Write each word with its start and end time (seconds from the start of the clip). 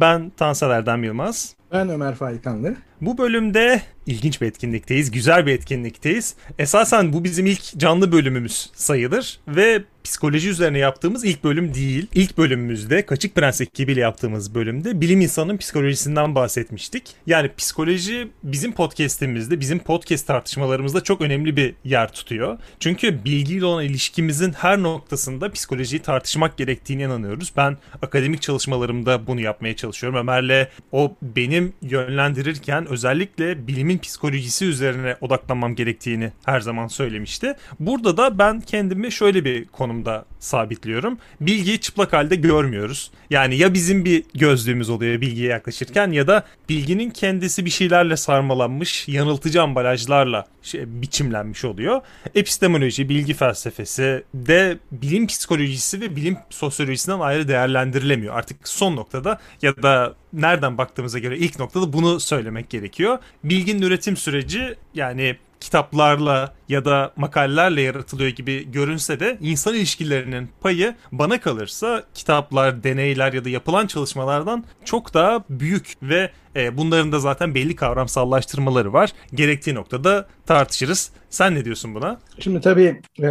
Ben 0.00 0.30
Tansel 0.30 0.70
Erdem 0.70 1.04
Yılmaz. 1.04 1.57
Ben 1.72 1.88
Ömer 1.88 2.14
Faykanlı. 2.14 2.76
Bu 3.00 3.18
bölümde 3.18 3.82
ilginç 4.06 4.40
bir 4.40 4.46
etkinlikteyiz, 4.46 5.10
güzel 5.10 5.46
bir 5.46 5.52
etkinlikteyiz. 5.52 6.34
Esasen 6.58 7.12
bu 7.12 7.24
bizim 7.24 7.46
ilk 7.46 7.78
canlı 7.78 8.12
bölümümüz 8.12 8.70
sayılır 8.74 9.40
ve 9.48 9.82
psikoloji 10.04 10.48
üzerine 10.48 10.78
yaptığımız 10.78 11.24
ilk 11.24 11.44
bölüm 11.44 11.74
değil. 11.74 12.06
İlk 12.14 12.38
bölümümüzde 12.38 13.06
Kaçık 13.06 13.34
Prens 13.34 13.60
ekibiyle 13.60 14.00
yaptığımız 14.00 14.54
bölümde 14.54 15.00
bilim 15.00 15.20
insanının 15.20 15.56
psikolojisinden 15.56 16.34
bahsetmiştik. 16.34 17.14
Yani 17.26 17.50
psikoloji 17.56 18.28
bizim 18.42 18.72
podcast'imizde, 18.72 19.60
bizim 19.60 19.78
podcast 19.78 20.26
tartışmalarımızda 20.26 21.00
çok 21.00 21.20
önemli 21.20 21.56
bir 21.56 21.74
yer 21.84 22.12
tutuyor. 22.12 22.58
Çünkü 22.80 23.24
bilgiyle 23.24 23.64
olan 23.64 23.84
ilişkimizin 23.84 24.52
her 24.52 24.82
noktasında 24.82 25.52
psikolojiyi 25.52 26.02
tartışmak 26.02 26.56
gerektiğine 26.56 27.02
inanıyoruz. 27.02 27.52
Ben 27.56 27.76
akademik 28.02 28.42
çalışmalarımda 28.42 29.26
bunu 29.26 29.40
yapmaya 29.40 29.76
çalışıyorum. 29.76 30.18
Ömer'le 30.18 30.68
o 30.92 31.16
benim 31.58 31.72
yönlendirirken 31.82 32.86
özellikle 32.86 33.66
bilimin 33.66 33.98
psikolojisi 33.98 34.64
üzerine 34.64 35.16
odaklanmam 35.20 35.74
gerektiğini 35.74 36.32
her 36.44 36.60
zaman 36.60 36.86
söylemişti. 36.86 37.54
Burada 37.80 38.16
da 38.16 38.38
ben 38.38 38.60
kendimi 38.60 39.12
şöyle 39.12 39.44
bir 39.44 39.64
konumda 39.64 40.24
sabitliyorum. 40.38 41.18
Bilgiyi 41.40 41.80
çıplak 41.80 42.12
halde 42.12 42.36
görmüyoruz. 42.36 43.10
Yani 43.30 43.56
ya 43.56 43.74
bizim 43.74 44.04
bir 44.04 44.24
gözlüğümüz 44.34 44.90
oluyor 44.90 45.20
bilgiye 45.20 45.48
yaklaşırken 45.48 46.10
ya 46.10 46.26
da 46.26 46.44
bilginin 46.68 47.10
kendisi 47.10 47.64
bir 47.64 47.70
şeylerle 47.70 48.16
sarmalanmış, 48.16 49.08
yanıltıcı 49.08 49.62
ambalajlarla 49.62 50.46
şey, 50.62 50.82
biçimlenmiş 50.86 51.64
oluyor. 51.64 52.00
Epistemoloji, 52.34 53.08
bilgi 53.08 53.34
felsefesi 53.34 54.24
de 54.34 54.78
bilim 54.92 55.26
psikolojisi 55.26 56.00
ve 56.00 56.16
bilim 56.16 56.36
sosyolojisinden 56.50 57.20
ayrı 57.20 57.48
değerlendirilemiyor. 57.48 58.34
Artık 58.34 58.68
son 58.68 58.96
noktada 58.96 59.38
ya 59.62 59.82
da 59.82 60.14
nereden 60.32 60.78
baktığımıza 60.78 61.18
göre 61.18 61.38
ilk 61.38 61.58
noktada 61.58 61.92
bunu 61.92 62.20
söylemek 62.20 62.70
gerekiyor. 62.70 63.18
Bilginin 63.44 63.82
üretim 63.82 64.16
süreci 64.16 64.74
yani 64.94 65.36
kitaplarla 65.60 66.54
ya 66.68 66.84
da 66.84 67.12
makalelerle 67.16 67.80
yaratılıyor 67.80 68.30
gibi 68.30 68.70
görünse 68.70 69.20
de 69.20 69.38
insan 69.40 69.74
ilişkilerinin 69.74 70.48
payı 70.60 70.94
bana 71.12 71.40
kalırsa 71.40 72.04
kitaplar, 72.14 72.84
deneyler 72.84 73.32
ya 73.32 73.44
da 73.44 73.48
yapılan 73.48 73.86
çalışmalardan 73.86 74.64
çok 74.84 75.14
daha 75.14 75.44
büyük 75.50 75.94
ve 76.02 76.30
e, 76.56 76.76
bunların 76.76 77.12
da 77.12 77.20
zaten 77.20 77.54
belli 77.54 77.76
kavramsallaştırmaları 77.76 78.92
var. 78.92 79.12
Gerektiği 79.34 79.74
noktada 79.74 80.26
tartışırız. 80.46 81.10
Sen 81.30 81.54
ne 81.54 81.64
diyorsun 81.64 81.94
buna? 81.94 82.20
Şimdi 82.38 82.60
tabii 82.60 83.00
e, 83.22 83.28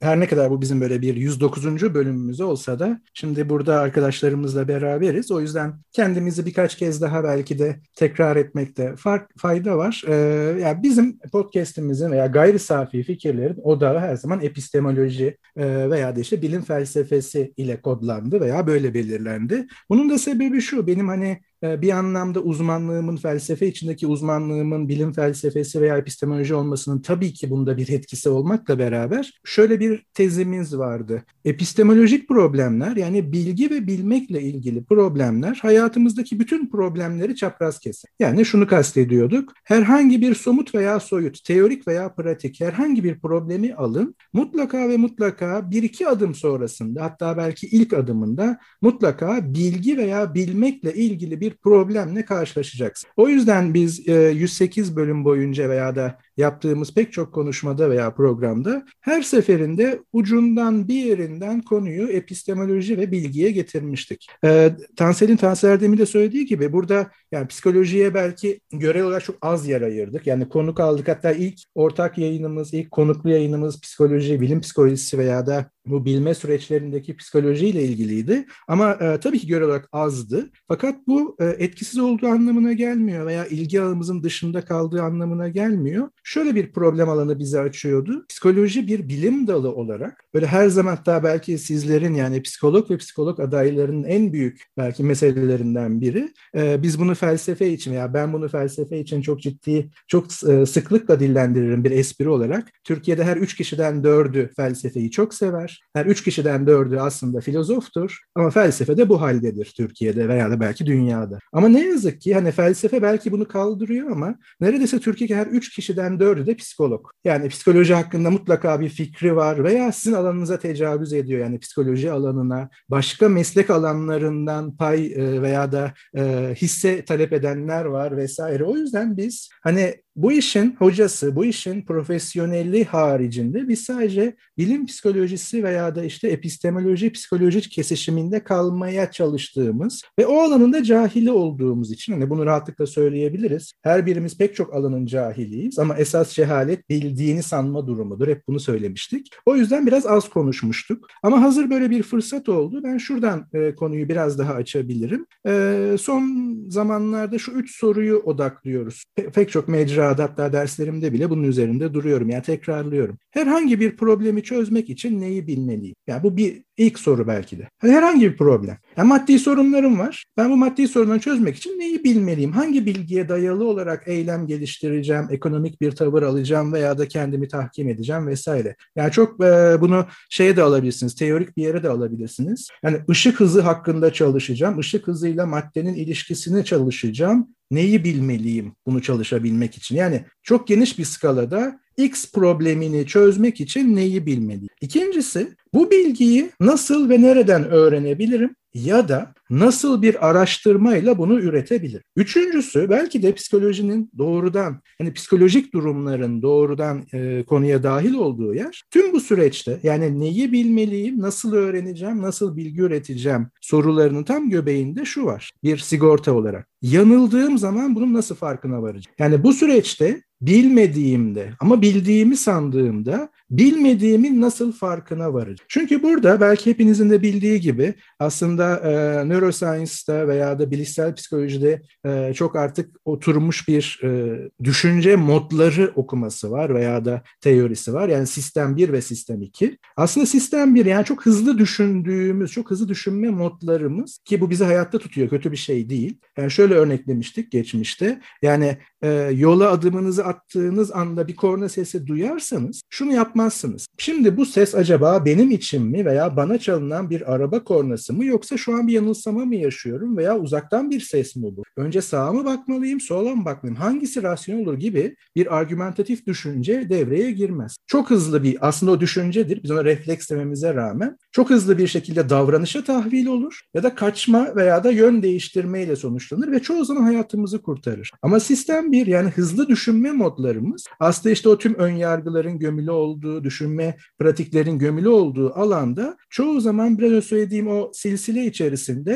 her 0.00 0.20
ne 0.20 0.26
kadar 0.26 0.50
bu 0.50 0.60
bizim 0.60 0.80
böyle 0.80 1.02
bir 1.02 1.16
109. 1.16 1.94
bölümümüz 1.94 2.40
olsa 2.40 2.78
da 2.78 3.00
şimdi 3.14 3.48
burada 3.48 3.80
arkadaşlarımızla 3.80 4.68
beraberiz. 4.68 5.30
O 5.30 5.40
yüzden 5.40 5.74
kendimizi 5.92 6.46
birkaç 6.46 6.76
kez 6.76 7.02
daha 7.02 7.24
belki 7.24 7.58
de 7.58 7.80
tekrar 7.94 8.36
etmekte 8.36 8.96
fark, 8.96 9.30
fayda 9.38 9.76
var. 9.76 10.02
E, 10.08 10.14
yani 10.60 10.82
bizim 10.82 11.18
podcast'imizin 11.32 12.10
veya 12.10 12.26
gayri 12.26 12.58
safi 12.76 13.02
fikirlerin 13.02 13.56
odağı 13.62 13.98
her 13.98 14.16
zaman 14.16 14.40
epistemoloji 14.42 15.36
e, 15.56 15.90
veya 15.90 16.16
da 16.16 16.20
işte 16.20 16.42
bilim 16.42 16.62
felsefesi 16.62 17.52
ile 17.56 17.80
kodlandı 17.80 18.40
veya 18.40 18.66
böyle 18.66 18.94
belirlendi. 18.94 19.66
Bunun 19.90 20.10
da 20.10 20.18
sebebi 20.18 20.60
şu 20.60 20.86
benim 20.86 21.08
hani 21.08 21.40
bir 21.82 21.90
anlamda 21.90 22.40
uzmanlığımın, 22.40 23.16
felsefe 23.16 23.66
içindeki 23.66 24.06
uzmanlığımın 24.06 24.88
bilim 24.88 25.12
felsefesi 25.12 25.80
veya 25.80 25.98
epistemoloji 25.98 26.54
olmasının 26.54 27.02
tabii 27.02 27.32
ki 27.32 27.50
bunda 27.50 27.76
bir 27.76 27.88
etkisi 27.88 28.28
olmakla 28.28 28.78
beraber 28.78 29.40
şöyle 29.44 29.80
bir 29.80 30.06
tezimiz 30.14 30.78
vardı. 30.78 31.22
Epistemolojik 31.44 32.28
problemler 32.28 32.96
yani 32.96 33.32
bilgi 33.32 33.70
ve 33.70 33.86
bilmekle 33.86 34.42
ilgili 34.42 34.84
problemler 34.84 35.58
hayatımızdaki 35.62 36.40
bütün 36.40 36.70
problemleri 36.70 37.36
çapraz 37.36 37.78
keser. 37.78 38.10
Yani 38.20 38.44
şunu 38.44 38.66
kastediyorduk. 38.66 39.52
Herhangi 39.64 40.20
bir 40.20 40.34
somut 40.34 40.74
veya 40.74 41.00
soyut, 41.00 41.44
teorik 41.44 41.88
veya 41.88 42.14
pratik 42.14 42.60
herhangi 42.60 43.04
bir 43.04 43.20
problemi 43.20 43.74
alın. 43.74 44.14
Mutlaka 44.32 44.88
ve 44.88 44.96
mutlaka 44.96 45.70
bir 45.70 45.82
iki 45.82 46.08
adım 46.08 46.34
sonrasında 46.34 47.04
hatta 47.04 47.36
belki 47.36 47.66
ilk 47.66 47.92
adımında 47.92 48.58
mutlaka 48.82 49.54
bilgi 49.54 49.96
veya 49.96 50.34
bilmekle 50.34 50.94
ilgili 50.94 51.40
bir 51.40 51.55
problemle 51.62 52.24
karşılaşacaksın. 52.24 53.10
O 53.16 53.28
yüzden 53.28 53.74
biz 53.74 54.08
108 54.08 54.90
e, 54.92 54.96
bölüm 54.96 55.24
boyunca 55.24 55.68
veya 55.68 55.96
da 55.96 56.18
yaptığımız 56.36 56.94
pek 56.94 57.12
çok 57.12 57.34
konuşmada 57.34 57.90
veya 57.90 58.14
programda 58.14 58.84
her 59.00 59.22
seferinde 59.22 60.00
ucundan 60.12 60.88
bir 60.88 61.04
yerinden 61.04 61.62
konuyu 61.62 62.08
epistemoloji 62.08 62.98
ve 62.98 63.12
bilgiye 63.12 63.50
getirmiştik. 63.50 64.26
E, 64.44 64.76
Tansel'in 64.96 65.36
Tansel 65.36 65.70
Erdem'i 65.70 65.98
de 65.98 66.06
söylediği 66.06 66.46
gibi 66.46 66.72
burada 66.72 67.10
yani 67.32 67.46
psikolojiye 67.46 68.14
belki 68.14 68.60
görev 68.72 69.06
olarak 69.06 69.24
çok 69.24 69.36
az 69.42 69.68
yer 69.68 69.82
ayırdık. 69.82 70.26
Yani 70.26 70.48
konuk 70.48 70.80
aldık 70.80 71.08
hatta 71.08 71.32
ilk 71.32 71.58
ortak 71.74 72.18
yayınımız, 72.18 72.74
ilk 72.74 72.90
konuklu 72.90 73.30
yayınımız 73.30 73.80
psikoloji, 73.80 74.40
bilim 74.40 74.60
psikolojisi 74.60 75.18
veya 75.18 75.46
da 75.46 75.70
bu 75.86 76.04
bilme 76.04 76.34
süreçlerindeki 76.34 77.16
psikolojiyle 77.16 77.82
ilgiliydi. 77.82 78.46
Ama 78.68 78.92
e, 78.92 79.20
tabii 79.20 79.38
ki 79.38 79.46
görev 79.46 79.66
olarak 79.66 79.88
azdı. 79.92 80.50
Fakat 80.68 81.06
bu 81.06 81.36
e, 81.40 81.44
etkisiz 81.44 81.98
olduğu 81.98 82.26
anlamına 82.26 82.72
gelmiyor 82.72 83.26
veya 83.26 83.46
ilgi 83.46 83.80
alanımızın 83.80 84.22
dışında 84.22 84.64
kaldığı 84.64 85.02
anlamına 85.02 85.48
gelmiyor 85.48 86.08
şöyle 86.26 86.54
bir 86.54 86.72
problem 86.72 87.08
alanı 87.08 87.38
bize 87.38 87.60
açıyordu. 87.60 88.26
Psikoloji 88.28 88.86
bir 88.86 89.08
bilim 89.08 89.46
dalı 89.46 89.74
olarak 89.74 90.24
böyle 90.34 90.46
her 90.46 90.68
zaman 90.68 90.96
hatta 90.96 91.24
belki 91.24 91.58
sizlerin 91.58 92.14
yani 92.14 92.42
psikolog 92.42 92.90
ve 92.90 92.96
psikolog 92.96 93.40
adaylarının 93.40 94.04
en 94.04 94.32
büyük 94.32 94.62
belki 94.76 95.02
meselelerinden 95.02 96.00
biri. 96.00 96.32
Ee, 96.56 96.82
biz 96.82 97.00
bunu 97.00 97.14
felsefe 97.14 97.68
için 97.68 97.92
veya 97.92 98.14
ben 98.14 98.32
bunu 98.32 98.48
felsefe 98.48 98.98
için 98.98 99.22
çok 99.22 99.40
ciddi, 99.40 99.90
çok 100.08 100.26
e, 100.48 100.66
sıklıkla 100.66 101.20
dillendiririm 101.20 101.84
bir 101.84 101.90
espri 101.90 102.28
olarak. 102.28 102.68
Türkiye'de 102.84 103.24
her 103.24 103.36
üç 103.36 103.56
kişiden 103.56 104.04
dördü 104.04 104.50
felsefeyi 104.56 105.10
çok 105.10 105.34
sever. 105.34 105.80
Her 105.94 106.06
üç 106.06 106.24
kişiden 106.24 106.66
dördü 106.66 106.96
aslında 106.96 107.40
filozoftur. 107.40 108.20
Ama 108.34 108.50
felsefe 108.50 108.96
de 108.96 109.08
bu 109.08 109.20
haldedir 109.20 109.72
Türkiye'de 109.76 110.28
veya 110.28 110.50
da 110.50 110.60
belki 110.60 110.86
dünyada. 110.86 111.38
Ama 111.52 111.68
ne 111.68 111.86
yazık 111.86 112.20
ki 112.20 112.34
hani 112.34 112.50
felsefe 112.52 113.02
belki 113.02 113.32
bunu 113.32 113.48
kaldırıyor 113.48 114.10
ama 114.10 114.34
neredeyse 114.60 114.98
Türkiye'de 114.98 115.34
her 115.34 115.46
üç 115.46 115.74
kişiden 115.74 116.15
dördü 116.20 116.46
de 116.46 116.54
psikolog. 116.54 117.06
Yani 117.24 117.48
psikoloji 117.48 117.94
hakkında 117.94 118.30
mutlaka 118.30 118.80
bir 118.80 118.88
fikri 118.88 119.36
var 119.36 119.64
veya 119.64 119.92
sizin 119.92 120.16
alanınıza 120.16 120.58
tecavüz 120.58 121.12
ediyor. 121.12 121.40
Yani 121.40 121.58
psikoloji 121.58 122.12
alanına 122.12 122.68
başka 122.88 123.28
meslek 123.28 123.70
alanlarından 123.70 124.76
pay 124.76 125.06
e, 125.06 125.42
veya 125.42 125.72
da 125.72 125.92
e, 126.16 126.54
hisse 126.56 127.04
talep 127.04 127.32
edenler 127.32 127.84
var 127.84 128.16
vesaire. 128.16 128.64
O 128.64 128.76
yüzden 128.76 129.16
biz 129.16 129.48
hani 129.62 129.94
bu 130.16 130.32
işin 130.32 130.76
hocası, 130.78 131.36
bu 131.36 131.44
işin 131.44 131.82
profesyonelliği 131.82 132.84
haricinde 132.84 133.68
biz 133.68 133.80
sadece 133.84 134.36
bilim 134.58 134.86
psikolojisi 134.86 135.64
veya 135.64 135.94
da 135.94 136.04
işte 136.04 136.28
epistemoloji 136.28 137.12
psikolojik 137.12 137.70
kesişiminde 137.70 138.44
kalmaya 138.44 139.10
çalıştığımız 139.10 140.02
ve 140.18 140.26
o 140.26 140.38
alanın 140.38 140.72
da 140.72 140.82
cahili 140.82 141.30
olduğumuz 141.30 141.92
için 141.92 142.12
hani 142.12 142.30
bunu 142.30 142.46
rahatlıkla 142.46 142.86
söyleyebiliriz. 142.86 143.72
Her 143.82 144.06
birimiz 144.06 144.38
pek 144.38 144.56
çok 144.56 144.74
alanın 144.74 145.06
cahiliyiz 145.06 145.78
ama 145.78 145.96
esas 145.96 146.32
cehalet 146.32 146.90
bildiğini 146.90 147.42
sanma 147.42 147.86
durumudur. 147.86 148.28
Hep 148.28 148.42
bunu 148.48 148.60
söylemiştik. 148.60 149.30
O 149.46 149.56
yüzden 149.56 149.86
biraz 149.86 150.06
az 150.06 150.28
konuşmuştuk. 150.28 151.06
Ama 151.22 151.42
hazır 151.42 151.70
böyle 151.70 151.90
bir 151.90 152.02
fırsat 152.02 152.48
oldu. 152.48 152.80
Ben 152.84 152.98
şuradan 152.98 153.46
e, 153.54 153.74
konuyu 153.74 154.08
biraz 154.08 154.38
daha 154.38 154.54
açabilirim. 154.54 155.26
E, 155.48 155.96
son 156.00 156.56
zamanlarda 156.68 157.38
şu 157.38 157.52
üç 157.52 157.76
soruyu 157.76 158.16
odaklıyoruz. 158.16 159.04
Pe- 159.18 159.30
pek 159.30 159.50
çok 159.50 159.68
mecra 159.68 160.05
mecrada 160.06 160.22
hatta 160.22 160.52
derslerimde 160.52 161.12
bile 161.12 161.30
bunun 161.30 161.42
üzerinde 161.42 161.94
duruyorum. 161.94 162.30
Yani 162.30 162.42
tekrarlıyorum. 162.42 163.18
Herhangi 163.30 163.80
bir 163.80 163.96
problemi 163.96 164.42
çözmek 164.42 164.90
için 164.90 165.20
neyi 165.20 165.46
bilmeliyim? 165.46 165.94
Yani 166.06 166.22
bu 166.22 166.36
bir 166.36 166.62
ilk 166.76 166.98
soru 166.98 167.26
belki 167.26 167.58
de. 167.58 167.68
Herhangi 167.80 168.32
bir 168.32 168.36
problem. 168.36 168.78
Yani 168.96 169.08
maddi 169.08 169.38
sorunlarım 169.38 169.98
var. 169.98 170.24
Ben 170.36 170.50
bu 170.50 170.56
maddi 170.56 170.88
sorunları 170.88 171.20
çözmek 171.20 171.56
için 171.56 171.78
neyi 171.78 172.04
bilmeliyim? 172.04 172.52
Hangi 172.52 172.86
bilgiye 172.86 173.28
dayalı 173.28 173.64
olarak 173.64 174.08
eylem 174.08 174.46
geliştireceğim, 174.46 175.26
ekonomik 175.30 175.80
bir 175.80 175.90
tavır 175.90 176.22
alacağım 176.22 176.72
veya 176.72 176.98
da 176.98 177.08
kendimi 177.08 177.48
tahkim 177.48 177.88
edeceğim 177.88 178.26
vesaire. 178.26 178.76
Yani 178.96 179.12
çok 179.12 179.44
e, 179.44 179.80
bunu 179.80 180.06
şeye 180.30 180.56
de 180.56 180.62
alabilirsiniz, 180.62 181.14
teorik 181.14 181.56
bir 181.56 181.62
yere 181.62 181.82
de 181.82 181.88
alabilirsiniz. 181.88 182.68
Yani 182.82 182.96
ışık 183.10 183.40
hızı 183.40 183.60
hakkında 183.60 184.12
çalışacağım. 184.12 184.80
Işık 184.80 185.06
hızıyla 185.06 185.46
maddenin 185.46 185.94
ilişkisini 185.94 186.64
çalışacağım 186.64 187.55
neyi 187.70 188.04
bilmeliyim 188.04 188.72
bunu 188.86 189.02
çalışabilmek 189.02 189.76
için? 189.76 189.96
Yani 189.96 190.24
çok 190.42 190.68
geniş 190.68 190.98
bir 190.98 191.04
skalada 191.04 191.80
X 191.96 192.32
problemini 192.32 193.06
çözmek 193.06 193.60
için 193.60 193.96
neyi 193.96 194.26
bilmeliyim? 194.26 194.68
İkincisi 194.80 195.56
bu 195.74 195.90
bilgiyi 195.90 196.50
nasıl 196.60 197.08
ve 197.08 197.22
nereden 197.22 197.64
öğrenebilirim? 197.64 198.56
Ya 198.74 199.08
da 199.08 199.34
nasıl 199.50 200.02
bir 200.02 200.28
araştırmayla 200.28 201.18
bunu 201.18 201.40
üretebilir? 201.40 202.02
Üçüncüsü 202.16 202.90
belki 202.90 203.22
de 203.22 203.34
psikolojinin 203.34 204.10
doğrudan 204.18 204.80
hani 204.98 205.12
psikolojik 205.12 205.74
durumların 205.74 206.42
doğrudan 206.42 207.04
e, 207.14 207.44
konuya 207.44 207.82
dahil 207.82 208.14
olduğu 208.14 208.54
yer 208.54 208.82
tüm 208.90 209.12
bu 209.12 209.20
süreçte 209.20 209.80
yani 209.82 210.20
neyi 210.20 210.52
bilmeliyim, 210.52 211.20
nasıl 211.20 211.52
öğreneceğim, 211.52 212.22
nasıl 212.22 212.56
bilgi 212.56 212.80
üreteceğim 212.80 213.46
sorularının 213.60 214.24
tam 214.24 214.50
göbeğinde 214.50 215.04
şu 215.04 215.24
var. 215.24 215.52
Bir 215.64 215.78
sigorta 215.78 216.32
olarak. 216.32 216.68
Yanıldığım 216.82 217.58
zaman 217.58 217.94
bunun 217.94 218.14
nasıl 218.14 218.34
farkına 218.34 218.82
varacağım? 218.82 219.14
Yani 219.18 219.42
bu 219.42 219.52
süreçte 219.52 220.22
bilmediğimde 220.40 221.50
ama 221.60 221.82
bildiğimi 221.82 222.36
sandığımda 222.36 223.28
bilmediğimin 223.50 224.40
nasıl 224.40 224.72
farkına 224.72 225.34
varacağım. 225.34 225.66
Çünkü 225.68 226.02
burada 226.02 226.40
belki 226.40 226.70
hepinizin 226.70 227.10
de 227.10 227.22
bildiği 227.22 227.60
gibi 227.60 227.94
aslında 228.18 228.76
e, 228.76 229.28
neuroscience'da 229.36 230.28
veya 230.28 230.58
da 230.58 230.70
bilişsel 230.70 231.14
psikolojide 231.14 231.82
e, 232.06 232.34
çok 232.34 232.56
artık 232.56 232.96
oturmuş 233.04 233.68
bir 233.68 234.00
e, 234.04 234.38
düşünce 234.64 235.16
modları 235.16 235.92
okuması 235.96 236.50
var 236.50 236.74
veya 236.74 237.04
da 237.04 237.22
teorisi 237.40 237.94
var. 237.94 238.08
Yani 238.08 238.26
sistem 238.26 238.76
1 238.76 238.92
ve 238.92 239.02
sistem 239.02 239.42
2. 239.42 239.78
Aslında 239.96 240.26
sistem 240.26 240.74
1 240.74 240.86
yani 240.86 241.04
çok 241.04 241.26
hızlı 241.26 241.58
düşündüğümüz, 241.58 242.52
çok 242.52 242.70
hızlı 242.70 242.88
düşünme 242.88 243.30
modlarımız 243.30 244.18
ki 244.24 244.40
bu 244.40 244.50
bizi 244.50 244.64
hayatta 244.64 244.98
tutuyor. 244.98 245.28
Kötü 245.28 245.52
bir 245.52 245.56
şey 245.56 245.90
değil. 245.90 246.18
Yani 246.36 246.50
şöyle 246.50 246.74
örneklemiştik 246.74 247.52
geçmişte. 247.52 248.20
Yani 248.42 248.78
e, 249.02 249.08
yola 249.34 249.70
adımınızı 249.70 250.24
attığınız 250.24 250.92
anda 250.92 251.28
bir 251.28 251.36
korna 251.36 251.68
sesi 251.68 252.06
duyarsanız 252.06 252.82
şunu 252.90 253.12
yapmazsınız. 253.12 253.86
Şimdi 253.98 254.36
bu 254.36 254.46
ses 254.46 254.74
acaba 254.74 255.24
benim 255.24 255.50
için 255.50 255.82
mi 255.82 256.04
veya 256.04 256.36
bana 256.36 256.58
çalınan 256.58 257.10
bir 257.10 257.34
araba 257.34 257.64
kornası 257.64 258.12
mı 258.12 258.24
yoksa 258.24 258.56
şu 258.56 258.74
an 258.74 258.88
bir 258.88 258.92
yanılsama 258.92 259.25
mı 259.32 259.54
yaşıyorum 259.54 260.16
veya 260.16 260.38
uzaktan 260.38 260.90
bir 260.90 261.00
ses 261.00 261.36
mi 261.36 261.56
bu? 261.56 261.62
Önce 261.76 262.02
sağa 262.02 262.32
mı 262.32 262.44
bakmalıyım, 262.44 263.00
sola 263.00 263.34
mı 263.34 263.44
bakmalıyım? 263.44 263.80
Hangisi 263.80 264.22
rasyonel 264.22 264.62
olur 264.62 264.78
gibi 264.78 265.16
bir 265.36 265.56
argümentatif 265.56 266.26
düşünce 266.26 266.86
devreye 266.90 267.30
girmez. 267.30 267.76
Çok 267.86 268.10
hızlı 268.10 268.42
bir 268.42 268.68
aslında 268.68 268.92
o 268.92 269.00
düşüncedir. 269.00 269.62
Biz 269.62 269.70
ona 269.70 269.84
refleks 269.84 270.30
dememize 270.30 270.74
rağmen 270.74 271.16
çok 271.32 271.50
hızlı 271.50 271.78
bir 271.78 271.86
şekilde 271.86 272.28
davranışa 272.28 272.84
tahvil 272.84 273.26
olur 273.26 273.60
ya 273.74 273.82
da 273.82 273.94
kaçma 273.94 274.56
veya 274.56 274.84
da 274.84 274.90
yön 274.90 275.22
değiştirmeyle 275.22 275.96
sonuçlanır 275.96 276.52
ve 276.52 276.62
çoğu 276.62 276.84
zaman 276.84 277.02
hayatımızı 277.02 277.62
kurtarır. 277.62 278.10
Ama 278.22 278.40
sistem 278.40 278.92
bir 278.92 279.06
yani 279.06 279.30
hızlı 279.30 279.68
düşünme 279.68 280.12
modlarımız 280.12 280.84
aslında 281.00 281.32
işte 281.32 281.48
o 281.48 281.58
tüm 281.58 281.74
ön 281.74 281.92
yargıların 281.92 282.58
gömülü 282.58 282.90
olduğu, 282.90 283.44
düşünme 283.44 283.96
pratiklerin 284.18 284.78
gömülü 284.78 285.08
olduğu 285.08 285.54
alanda 285.54 286.16
çoğu 286.30 286.60
zaman 286.60 286.98
biraz 286.98 287.12
önce 287.12 287.26
söylediğim 287.26 287.68
o 287.68 287.90
silsile 287.94 288.46
içerisinde 288.46 289.15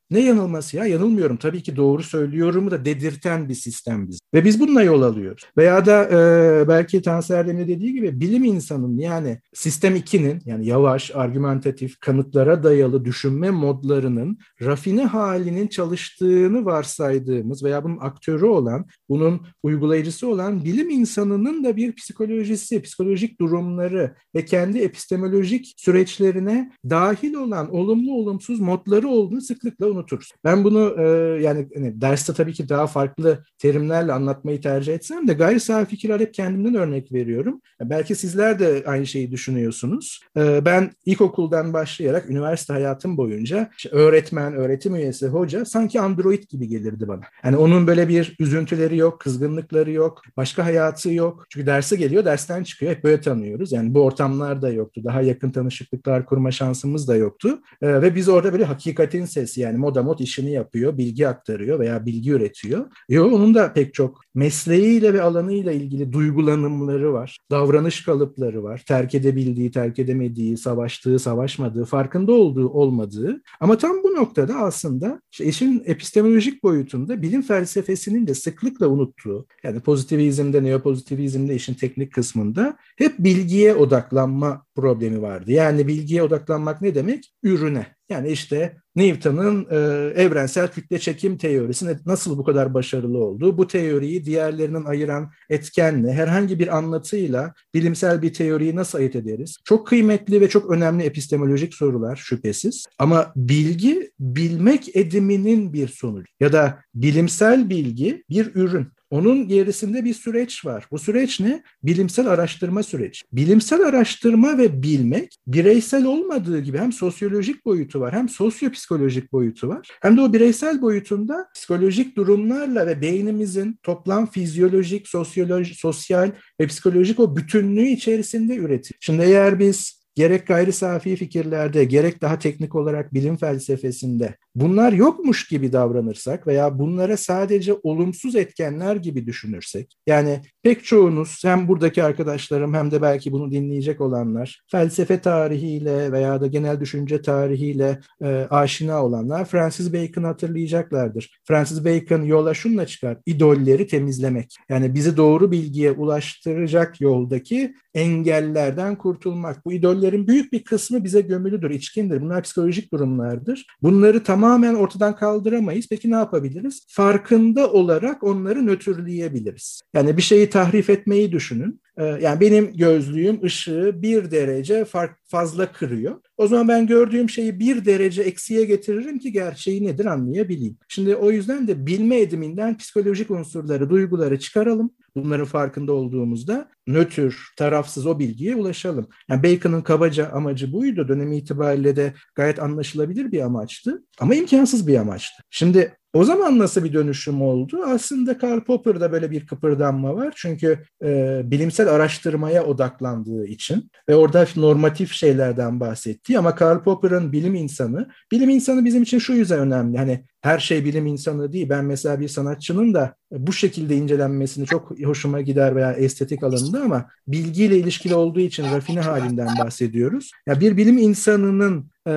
ne 0.11 0.19
yanılması 0.19 0.77
ya? 0.77 0.85
Yanılmıyorum. 0.85 1.37
Tabii 1.37 1.63
ki 1.63 1.75
doğru 1.75 2.03
söylüyorumu 2.03 2.71
da 2.71 2.85
dedirten 2.85 3.49
bir 3.49 3.53
sistem 3.53 4.07
biz. 4.09 4.19
Ve 4.33 4.45
biz 4.45 4.59
bununla 4.59 4.83
yol 4.83 5.01
alıyoruz. 5.01 5.43
Veya 5.57 5.85
da 5.85 6.09
e, 6.09 6.67
belki 6.67 7.01
Tanser 7.01 7.37
Erdem'in 7.37 7.67
dediği 7.67 7.93
gibi 7.93 8.19
bilim 8.19 8.43
insanının 8.43 8.97
yani 8.97 9.39
sistem 9.53 9.95
2'nin 9.95 10.41
yani 10.45 10.67
yavaş, 10.67 11.11
argümentatif, 11.15 11.99
kanıtlara 11.99 12.63
dayalı 12.63 13.05
düşünme 13.05 13.49
modlarının 13.49 14.37
rafine 14.61 15.05
halinin 15.05 15.67
çalıştığını 15.67 16.65
varsaydığımız 16.65 17.63
veya 17.63 17.83
bunun 17.83 17.97
aktörü 17.97 18.45
olan, 18.45 18.85
bunun 19.09 19.41
uygulayıcısı 19.63 20.27
olan 20.27 20.65
bilim 20.65 20.89
insanının 20.89 21.63
da 21.63 21.75
bir 21.75 21.95
psikolojisi, 21.95 22.81
psikolojik 22.81 23.39
durumları 23.39 24.15
ve 24.35 24.45
kendi 24.45 24.79
epistemolojik 24.79 25.73
süreçlerine 25.77 26.71
dahil 26.89 27.33
olan 27.33 27.75
olumlu 27.75 28.13
olumsuz 28.13 28.59
modları 28.59 29.07
olduğunu 29.07 29.41
sıklıkla 29.41 29.85
unutuyoruz 29.87 30.00
unuturuz. 30.01 30.31
Ben 30.43 30.63
bunu 30.63 30.95
e, 30.99 31.03
yani 31.41 31.67
hani 31.75 32.01
derste 32.01 32.33
tabii 32.33 32.53
ki 32.53 32.69
daha 32.69 32.87
farklı 32.87 33.43
terimlerle 33.57 34.13
anlatmayı 34.13 34.61
tercih 34.61 34.93
etsem 34.93 35.27
de 35.27 35.33
gayri 35.33 35.59
safi 35.59 35.89
fikirler 35.89 36.19
hep 36.19 36.33
kendimden 36.33 36.75
örnek 36.75 37.11
veriyorum. 37.13 37.61
Belki 37.81 38.15
sizler 38.15 38.59
de 38.59 38.83
aynı 38.85 39.07
şeyi 39.07 39.31
düşünüyorsunuz. 39.31 40.19
E, 40.37 40.65
ben 40.65 40.91
ilkokuldan 41.05 41.73
başlayarak 41.73 42.29
üniversite 42.29 42.73
hayatım 42.73 43.17
boyunca 43.17 43.69
işte 43.77 43.89
öğretmen, 43.89 44.53
öğretim 44.53 44.95
üyesi, 44.95 45.27
hoca 45.27 45.65
sanki 45.65 46.01
android 46.01 46.43
gibi 46.49 46.67
gelirdi 46.67 47.07
bana. 47.07 47.21
Yani 47.43 47.57
onun 47.57 47.87
böyle 47.87 48.09
bir 48.09 48.35
üzüntüleri 48.39 48.97
yok, 48.97 49.19
kızgınlıkları 49.19 49.91
yok, 49.91 50.21
başka 50.37 50.65
hayatı 50.65 51.13
yok. 51.13 51.45
Çünkü 51.49 51.65
derse 51.65 51.95
geliyor, 51.95 52.25
dersten 52.25 52.63
çıkıyor. 52.63 52.91
Hep 52.91 53.03
böyle 53.03 53.21
tanıyoruz. 53.21 53.71
Yani 53.71 53.93
bu 53.93 54.01
ortamlar 54.01 54.61
da 54.61 54.69
yoktu. 54.69 55.01
Daha 55.03 55.21
yakın 55.21 55.51
tanışıklıklar 55.51 56.25
kurma 56.25 56.51
şansımız 56.51 57.07
da 57.07 57.15
yoktu. 57.15 57.61
E, 57.81 58.01
ve 58.01 58.15
biz 58.15 58.29
orada 58.29 58.53
böyle 58.53 58.63
hakikatin 58.63 59.25
sesi 59.25 59.61
yani 59.61 59.77
modamot 59.91 60.21
işini 60.21 60.51
yapıyor, 60.51 60.97
bilgi 60.97 61.27
aktarıyor 61.27 61.79
veya 61.79 62.05
bilgi 62.05 62.31
üretiyor. 62.31 62.85
Yo, 63.09 63.25
onun 63.25 63.55
da 63.55 63.73
pek 63.73 63.93
çok 63.93 64.21
mesleğiyle 64.35 65.13
ve 65.13 65.21
alanıyla 65.21 65.71
ilgili 65.71 66.13
duygulanımları 66.13 67.13
var, 67.13 67.37
davranış 67.51 68.05
kalıpları 68.05 68.63
var, 68.63 68.83
terk 68.87 69.15
edebildiği, 69.15 69.71
terk 69.71 69.99
edemediği, 69.99 70.57
savaştığı, 70.57 71.19
savaşmadığı, 71.19 71.85
farkında 71.85 72.31
olduğu, 72.31 72.69
olmadığı. 72.69 73.41
Ama 73.59 73.77
tam 73.77 74.03
bu 74.03 74.15
noktada 74.15 74.55
aslında 74.55 75.21
işte 75.31 75.45
işin 75.45 75.83
epistemolojik 75.85 76.63
boyutunda 76.63 77.21
bilim 77.21 77.41
felsefesinin 77.41 78.27
de 78.27 78.33
sıklıkla 78.33 78.87
unuttuğu, 78.87 79.47
yani 79.63 79.79
pozitivizmde, 79.79 80.63
neopozitivizmde 80.63 81.55
işin 81.55 81.73
teknik 81.73 82.13
kısmında 82.13 82.77
hep 82.97 83.19
bilgiye 83.19 83.75
odaklanma 83.75 84.65
problemi 84.75 85.21
vardı. 85.21 85.51
Yani 85.51 85.87
bilgiye 85.87 86.23
odaklanmak 86.23 86.81
ne 86.81 86.95
demek? 86.95 87.33
Ürüne. 87.43 88.00
Yani 88.11 88.29
işte 88.29 88.77
Newton'un 88.95 89.67
e, 89.71 89.77
evrensel 90.21 90.67
kütle 90.67 90.99
çekim 90.99 91.37
teorisi 91.37 91.97
nasıl 92.05 92.37
bu 92.37 92.43
kadar 92.43 92.73
başarılı 92.73 93.17
oldu? 93.17 93.57
Bu 93.57 93.67
teoriyi 93.67 94.25
diğerlerinden 94.25 94.83
ayıran 94.83 95.31
etken 95.49 96.03
ne? 96.03 96.13
Herhangi 96.13 96.59
bir 96.59 96.77
anlatıyla 96.77 97.53
bilimsel 97.73 98.21
bir 98.21 98.33
teoriyi 98.33 98.75
nasıl 98.75 98.97
ayırt 98.97 99.15
ederiz? 99.15 99.57
Çok 99.65 99.87
kıymetli 99.87 100.41
ve 100.41 100.49
çok 100.49 100.71
önemli 100.71 101.03
epistemolojik 101.03 101.73
sorular 101.73 102.15
şüphesiz. 102.15 102.85
Ama 102.99 103.33
bilgi 103.35 104.11
bilmek 104.19 104.95
ediminin 104.95 105.73
bir 105.73 105.87
sonucu 105.87 106.33
ya 106.39 106.53
da 106.53 106.79
bilimsel 106.95 107.69
bilgi 107.69 108.23
bir 108.29 108.55
ürün. 108.55 108.87
Onun 109.11 109.47
gerisinde 109.47 110.05
bir 110.05 110.13
süreç 110.13 110.65
var. 110.65 110.87
Bu 110.91 110.99
süreç 110.99 111.39
ne? 111.39 111.63
Bilimsel 111.83 112.27
araştırma 112.27 112.83
süreci. 112.83 113.21
Bilimsel 113.33 113.81
araştırma 113.81 114.57
ve 114.57 114.83
bilmek 114.83 115.35
bireysel 115.47 116.05
olmadığı 116.05 116.59
gibi 116.59 116.77
hem 116.77 116.91
sosyolojik 116.91 117.65
boyutu 117.65 117.99
var 117.99 118.13
hem 118.13 118.29
sosyopsikolojik 118.29 119.31
boyutu 119.31 119.67
var. 119.67 119.87
Hem 120.01 120.17
de 120.17 120.21
o 120.21 120.33
bireysel 120.33 120.81
boyutunda 120.81 121.47
psikolojik 121.55 122.17
durumlarla 122.17 122.87
ve 122.87 123.01
beynimizin 123.01 123.79
toplam 123.83 124.25
fizyolojik, 124.25 125.07
sosyolojik, 125.07 125.79
sosyal 125.79 126.31
ve 126.59 126.67
psikolojik 126.67 127.19
o 127.19 127.35
bütünlüğü 127.35 127.87
içerisinde 127.87 128.55
üretir. 128.55 128.95
Şimdi 128.99 129.23
eğer 129.23 129.59
biz 129.59 130.00
gerek 130.15 130.47
gayri 130.47 130.73
safi 130.73 131.15
fikirlerde, 131.15 131.83
gerek 131.83 132.21
daha 132.21 132.39
teknik 132.39 132.75
olarak 132.75 133.13
bilim 133.13 133.37
felsefesinde 133.37 134.35
bunlar 134.55 134.93
yokmuş 134.93 135.47
gibi 135.47 135.73
davranırsak 135.73 136.47
veya 136.47 136.79
bunlara 136.79 137.17
sadece 137.17 137.73
olumsuz 137.83 138.35
etkenler 138.35 138.95
gibi 138.95 139.25
düşünürsek, 139.25 139.97
yani 140.07 140.41
pek 140.63 140.83
çoğunuz 140.85 141.41
hem 141.43 141.67
buradaki 141.67 142.03
arkadaşlarım 142.03 142.73
hem 142.73 142.91
de 142.91 143.01
belki 143.01 143.31
bunu 143.31 143.51
dinleyecek 143.51 144.01
olanlar 144.01 144.61
felsefe 144.71 145.19
tarihiyle 145.19 146.11
veya 146.11 146.41
da 146.41 146.47
genel 146.47 146.79
düşünce 146.79 147.21
tarihiyle 147.21 147.99
e, 148.23 148.47
aşina 148.49 149.05
olanlar 149.05 149.45
Francis 149.45 149.93
Bacon 149.93 150.23
hatırlayacaklardır. 150.23 151.39
Francis 151.47 151.85
Bacon 151.85 152.21
yola 152.23 152.53
şunla 152.53 152.85
çıkar, 152.85 153.17
idolleri 153.25 153.87
temizlemek. 153.87 154.55
Yani 154.69 154.93
bizi 154.93 155.17
doğru 155.17 155.51
bilgiye 155.51 155.91
ulaştıracak 155.91 157.01
yoldaki 157.01 157.73
engellerden 157.93 158.95
kurtulmak. 158.95 159.65
Bu 159.65 159.71
idollerin 160.01 160.27
büyük 160.27 160.53
bir 160.53 160.63
kısmı 160.63 161.03
bize 161.03 161.21
gömülüdür, 161.21 161.69
içkindir. 161.69 162.21
Bunlar 162.21 162.43
psikolojik 162.43 162.93
durumlardır. 162.93 163.65
Bunları 163.81 164.23
tamamen 164.23 164.75
ortadan 164.75 165.15
kaldıramayız. 165.15 165.87
Peki 165.89 166.11
ne 166.11 166.15
yapabiliriz? 166.15 166.85
Farkında 166.89 167.71
olarak 167.71 168.23
onları 168.23 168.65
nötrleyebiliriz. 168.65 169.81
Yani 169.93 170.17
bir 170.17 170.21
şeyi 170.21 170.49
tahrif 170.49 170.89
etmeyi 170.89 171.31
düşünün. 171.31 171.81
Ee, 171.97 172.03
yani 172.03 172.41
benim 172.41 172.73
gözlüğüm 172.73 173.43
ışığı 173.43 173.91
bir 173.95 174.31
derece 174.31 174.85
fark 174.85 175.19
fazla 175.27 175.71
kırıyor. 175.71 176.21
O 176.37 176.47
zaman 176.47 176.67
ben 176.67 176.87
gördüğüm 176.87 177.29
şeyi 177.29 177.59
bir 177.59 177.85
derece 177.85 178.21
eksiye 178.21 178.65
getiririm 178.65 179.19
ki 179.19 179.31
gerçeği 179.31 179.83
nedir 179.83 180.05
anlayabileyim. 180.05 180.77
Şimdi 180.87 181.15
o 181.15 181.31
yüzden 181.31 181.67
de 181.67 181.85
bilme 181.85 182.19
ediminden 182.19 182.77
psikolojik 182.77 183.31
unsurları, 183.31 183.89
duyguları 183.89 184.39
çıkaralım. 184.39 184.91
Bunların 185.15 185.45
farkında 185.45 185.93
olduğumuzda 185.93 186.69
nötr, 186.87 187.53
tarafsız 187.57 188.05
o 188.05 188.19
bilgiye 188.19 188.55
ulaşalım. 188.55 189.07
Yani 189.29 189.43
Bacon'ın 189.43 189.81
kabaca 189.81 190.29
amacı 190.29 190.73
buydu. 190.73 191.07
Dönemi 191.07 191.37
itibariyle 191.37 191.95
de 191.95 192.13
gayet 192.35 192.59
anlaşılabilir 192.59 193.31
bir 193.31 193.41
amaçtı 193.41 194.03
ama 194.19 194.35
imkansız 194.35 194.87
bir 194.87 194.97
amaçtı. 194.97 195.43
Şimdi 195.49 195.97
O 196.13 196.23
zaman 196.23 196.59
nasıl 196.59 196.83
bir 196.83 196.93
dönüşüm 196.93 197.41
oldu? 197.41 197.83
Aslında 197.85 198.37
Karl 198.37 198.61
Popper'da 198.61 199.11
böyle 199.11 199.31
bir 199.31 199.45
kıpırdanma 199.45 200.15
var. 200.15 200.33
Çünkü 200.35 200.83
e, 201.03 201.41
bilimsel 201.45 201.87
araştırmaya 201.87 202.63
odaklandığı 202.65 203.45
için 203.45 203.91
ve 204.09 204.15
orada 204.15 204.47
normatif 204.55 205.11
şeylerden 205.13 205.79
bahsetti. 205.79 206.39
Ama 206.39 206.55
Karl 206.55 206.83
Popper'ın 206.83 207.31
bilim 207.31 207.55
insanı, 207.55 208.09
bilim 208.31 208.49
insanı 208.49 208.85
bizim 208.85 209.03
için 209.03 209.19
şu 209.19 209.33
yüzden 209.33 209.59
önemli. 209.59 209.97
Hani 209.97 210.25
her 210.41 210.59
şey 210.59 210.85
bilim 210.85 211.05
insanı 211.05 211.53
değil. 211.53 211.69
Ben 211.69 211.85
mesela 211.85 212.19
bir 212.19 212.27
sanatçının 212.27 212.93
da 212.93 213.15
bu 213.31 213.53
şekilde 213.53 213.95
incelenmesini 213.95 214.65
çok 214.65 214.99
hoşuma 215.03 215.41
gider 215.41 215.75
veya 215.75 215.93
estetik 215.93 216.43
alanında 216.43 216.81
ama 216.81 217.05
bilgiyle 217.27 217.77
ilişkili 217.77 218.15
olduğu 218.15 218.39
için 218.39 218.63
rafine 218.63 219.01
halinden 219.01 219.49
bahsediyoruz. 219.59 220.31
Ya 220.47 220.59
bir 220.59 220.77
bilim 220.77 220.97
insanının 220.97 221.90
e, 222.07 222.11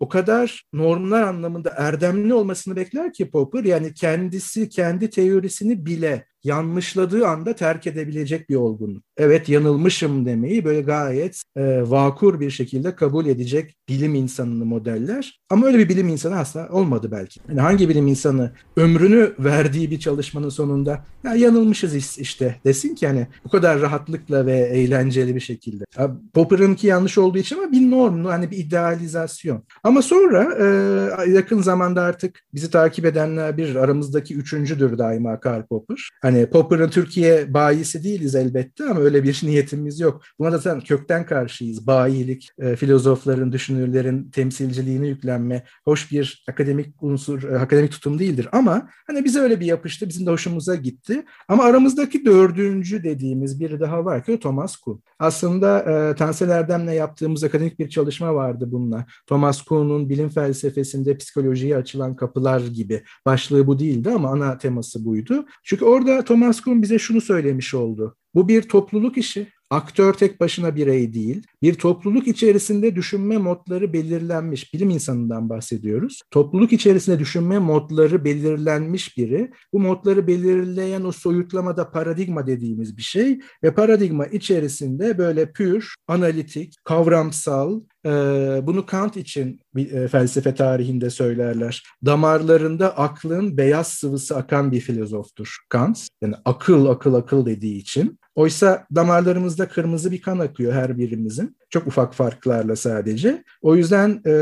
o 0.00 0.08
kadar 0.08 0.64
normlar 0.72 1.22
anlamında 1.22 1.74
erdemli 1.76 2.34
olmasını 2.34 2.76
bekler 2.76 3.12
ki 3.12 3.30
Popper 3.30 3.64
yani 3.64 3.94
kendisi 3.94 4.68
kendi 4.68 5.10
teorisini 5.10 5.86
bile 5.86 6.26
yanlışladığı 6.48 7.26
anda 7.26 7.54
terk 7.54 7.86
edebilecek 7.86 8.50
bir 8.50 8.56
olgunluk. 8.56 9.02
Evet 9.16 9.48
yanılmışım 9.48 10.26
demeyi 10.26 10.64
böyle 10.64 10.80
gayet 10.80 11.42
e, 11.56 11.90
vakur 11.90 12.40
bir 12.40 12.50
şekilde 12.50 12.96
kabul 12.96 13.26
edecek 13.26 13.76
bilim 13.88 14.14
insanını 14.14 14.64
modeller. 14.64 15.40
Ama 15.50 15.66
öyle 15.66 15.78
bir 15.78 15.88
bilim 15.88 16.08
insanı 16.08 16.38
asla 16.38 16.68
olmadı 16.68 17.08
belki. 17.12 17.40
Yani 17.48 17.60
hangi 17.60 17.88
bilim 17.88 18.06
insanı 18.06 18.52
ömrünü 18.76 19.32
verdiği 19.38 19.90
bir 19.90 20.00
çalışmanın 20.00 20.48
sonunda 20.48 21.04
ya 21.24 21.34
yanılmışız 21.34 22.18
işte 22.18 22.56
desin 22.64 22.94
ki 22.94 23.06
hani 23.06 23.26
bu 23.44 23.48
kadar 23.48 23.80
rahatlıkla 23.80 24.46
ve 24.46 24.58
eğlenceli 24.58 25.34
bir 25.34 25.40
şekilde. 25.40 25.84
Popper'ınki 26.34 26.86
yanlış 26.86 27.18
olduğu 27.18 27.38
için 27.38 27.58
ama 27.58 27.72
bir 27.72 27.90
norm, 27.90 28.24
hani 28.24 28.50
bir 28.50 28.56
idealizasyon. 28.56 29.62
Ama 29.84 30.02
sonra 30.02 30.58
e, 30.60 31.30
yakın 31.30 31.62
zamanda 31.62 32.02
artık 32.02 32.40
bizi 32.54 32.70
takip 32.70 33.04
edenler 33.04 33.56
bir 33.56 33.76
aramızdaki 33.76 34.34
üçüncüdür 34.34 34.98
daima 34.98 35.40
Karl 35.40 35.62
Popper. 35.66 36.10
Hani 36.22 36.37
Popper'ın 36.46 36.88
Türkiye 36.88 37.54
bayisi 37.54 38.04
değiliz 38.04 38.34
elbette 38.34 38.84
ama 38.84 39.00
öyle 39.00 39.24
bir 39.24 39.40
niyetimiz 39.42 40.00
yok. 40.00 40.22
Buna 40.38 40.52
da 40.52 40.58
zaten 40.58 40.80
kökten 40.80 41.26
karşıyız. 41.26 41.86
Bayilik, 41.86 42.50
e, 42.58 42.76
filozofların, 42.76 43.52
düşünürlerin 43.52 44.30
temsilciliğini 44.30 45.08
yüklenme, 45.08 45.64
hoş 45.84 46.12
bir 46.12 46.44
akademik 46.48 47.02
unsur, 47.02 47.42
e, 47.42 47.58
akademik 47.58 47.92
tutum 47.92 48.18
değildir. 48.18 48.48
Ama 48.52 48.88
hani 49.06 49.24
bize 49.24 49.40
öyle 49.40 49.60
bir 49.60 49.66
yapıştı, 49.66 50.08
bizim 50.08 50.26
de 50.26 50.30
hoşumuza 50.30 50.74
gitti. 50.74 51.24
Ama 51.48 51.64
aramızdaki 51.64 52.24
dördüncü 52.24 53.04
dediğimiz 53.04 53.60
biri 53.60 53.80
daha 53.80 54.04
var 54.04 54.24
ki 54.24 54.40
Thomas 54.40 54.76
Kuhn. 54.76 55.00
Aslında 55.18 55.78
e, 55.80 56.16
Tansel 56.16 56.50
Erdem'le 56.50 56.92
yaptığımız 56.92 57.44
akademik 57.44 57.78
bir 57.78 57.88
çalışma 57.88 58.34
vardı 58.34 58.68
bununla. 58.72 59.06
Thomas 59.26 59.62
Kuhn'un 59.62 60.08
bilim 60.08 60.28
felsefesinde 60.28 61.16
psikolojiye 61.16 61.76
açılan 61.76 62.16
kapılar 62.16 62.60
gibi. 62.60 63.02
Başlığı 63.26 63.66
bu 63.66 63.78
değildi 63.78 64.10
ama 64.10 64.30
ana 64.30 64.58
teması 64.58 65.04
buydu. 65.04 65.46
Çünkü 65.62 65.84
orada 65.84 66.17
Thomas 66.24 66.60
Kuhn 66.60 66.82
bize 66.82 66.98
şunu 66.98 67.20
söylemiş 67.20 67.74
oldu. 67.74 68.16
Bu 68.34 68.48
bir 68.48 68.62
topluluk 68.62 69.18
işi. 69.18 69.48
Aktör 69.70 70.12
tek 70.12 70.40
başına 70.40 70.76
birey 70.76 71.14
değil. 71.14 71.42
Bir 71.62 71.74
topluluk 71.74 72.28
içerisinde 72.28 72.96
düşünme 72.96 73.38
modları 73.38 73.92
belirlenmiş. 73.92 74.74
Bilim 74.74 74.90
insanından 74.90 75.48
bahsediyoruz. 75.48 76.22
Topluluk 76.30 76.72
içerisinde 76.72 77.18
düşünme 77.18 77.58
modları 77.58 78.24
belirlenmiş 78.24 79.16
biri. 79.16 79.50
Bu 79.72 79.80
modları 79.80 80.26
belirleyen 80.26 81.04
o 81.04 81.12
soyutlamada 81.12 81.90
paradigma 81.90 82.46
dediğimiz 82.46 82.96
bir 82.96 83.02
şey. 83.02 83.40
Ve 83.62 83.74
paradigma 83.74 84.26
içerisinde 84.26 85.18
böyle 85.18 85.52
pür, 85.52 85.94
analitik, 86.08 86.74
kavramsal, 86.84 87.80
bunu 88.62 88.86
Kant 88.86 89.16
için 89.16 89.60
felsefe 90.10 90.54
tarihinde 90.54 91.10
söylerler. 91.10 91.82
Damarlarında 92.06 92.98
aklın 92.98 93.56
beyaz 93.56 93.88
sıvısı 93.88 94.36
akan 94.36 94.72
bir 94.72 94.80
filozoftur 94.80 95.56
Kant. 95.68 96.08
Yani 96.22 96.34
akıl 96.44 96.86
akıl 96.86 97.14
akıl 97.14 97.46
dediği 97.46 97.78
için. 97.78 98.18
Oysa 98.38 98.86
damarlarımızda 98.94 99.68
kırmızı 99.68 100.10
bir 100.10 100.22
kan 100.22 100.38
akıyor 100.38 100.72
her 100.72 100.98
birimizin. 100.98 101.56
Çok 101.70 101.86
ufak 101.86 102.14
farklarla 102.14 102.76
sadece. 102.76 103.44
O 103.62 103.76
yüzden 103.76 104.22
e, 104.26 104.32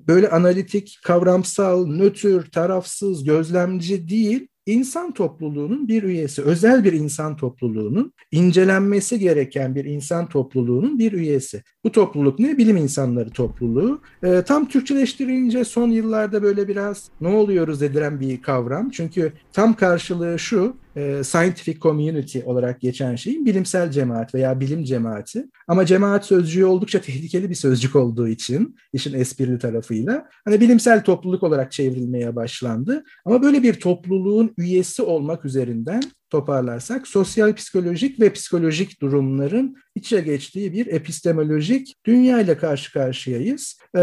böyle 0.00 0.30
analitik, 0.30 0.98
kavramsal, 1.04 1.86
nötr, 1.86 2.50
tarafsız, 2.50 3.24
gözlemci 3.24 4.08
değil, 4.08 4.48
insan 4.66 5.12
topluluğunun 5.12 5.88
bir 5.88 6.02
üyesi, 6.02 6.42
özel 6.42 6.84
bir 6.84 6.92
insan 6.92 7.36
topluluğunun 7.36 8.12
incelenmesi 8.32 9.18
gereken 9.18 9.74
bir 9.74 9.84
insan 9.84 10.28
topluluğunun 10.28 10.98
bir 10.98 11.12
üyesi. 11.12 11.62
Bu 11.84 11.92
topluluk 11.92 12.38
ne? 12.38 12.58
Bilim 12.58 12.76
insanları 12.76 13.30
topluluğu. 13.30 14.00
E, 14.22 14.42
tam 14.42 14.68
Türkçeleştirince 14.68 15.64
son 15.64 15.90
yıllarda 15.90 16.42
böyle 16.42 16.68
biraz 16.68 17.10
ne 17.20 17.28
oluyoruz 17.28 17.80
dediren 17.80 18.20
bir 18.20 18.42
kavram. 18.42 18.90
Çünkü 18.90 19.32
tam 19.52 19.74
karşılığı 19.74 20.38
şu, 20.38 20.76
e, 20.96 21.24
scientific 21.24 21.80
community 21.80 22.38
olarak 22.44 22.80
geçen 22.80 23.16
şeyin 23.16 23.46
bilimsel 23.46 23.90
cemaat 23.90 24.34
veya 24.34 24.60
bilim 24.60 24.84
cemaati. 24.84 25.46
Ama 25.68 25.86
cemaat 25.86 26.26
sözcüğü 26.26 26.64
oldukça 26.64 27.00
tehlikeli 27.00 27.50
bir 27.50 27.54
sözcük 27.54 27.96
olduğu 27.96 28.28
için 28.28 28.76
işin 28.92 29.14
esprili 29.14 29.58
tarafıyla 29.58 30.28
hani 30.44 30.60
bilimsel 30.60 31.04
topluluk 31.04 31.42
olarak 31.42 31.72
çevrilmeye 31.72 32.36
başlandı. 32.36 33.04
Ama 33.24 33.42
böyle 33.42 33.62
bir 33.62 33.74
topluluğun 33.74 34.54
üyesi 34.58 35.02
olmak 35.02 35.44
üzerinden 35.44 36.02
toparlarsak 36.30 37.06
sosyal 37.06 37.54
psikolojik 37.54 38.20
ve 38.20 38.32
psikolojik 38.32 39.00
durumların 39.02 39.76
içe 39.94 40.20
geçtiği 40.20 40.72
bir 40.72 40.86
epistemolojik 40.86 41.94
dünya 42.06 42.40
ile 42.40 42.56
karşı 42.56 42.92
karşıyayız. 42.92 43.78
Ee, 43.96 44.00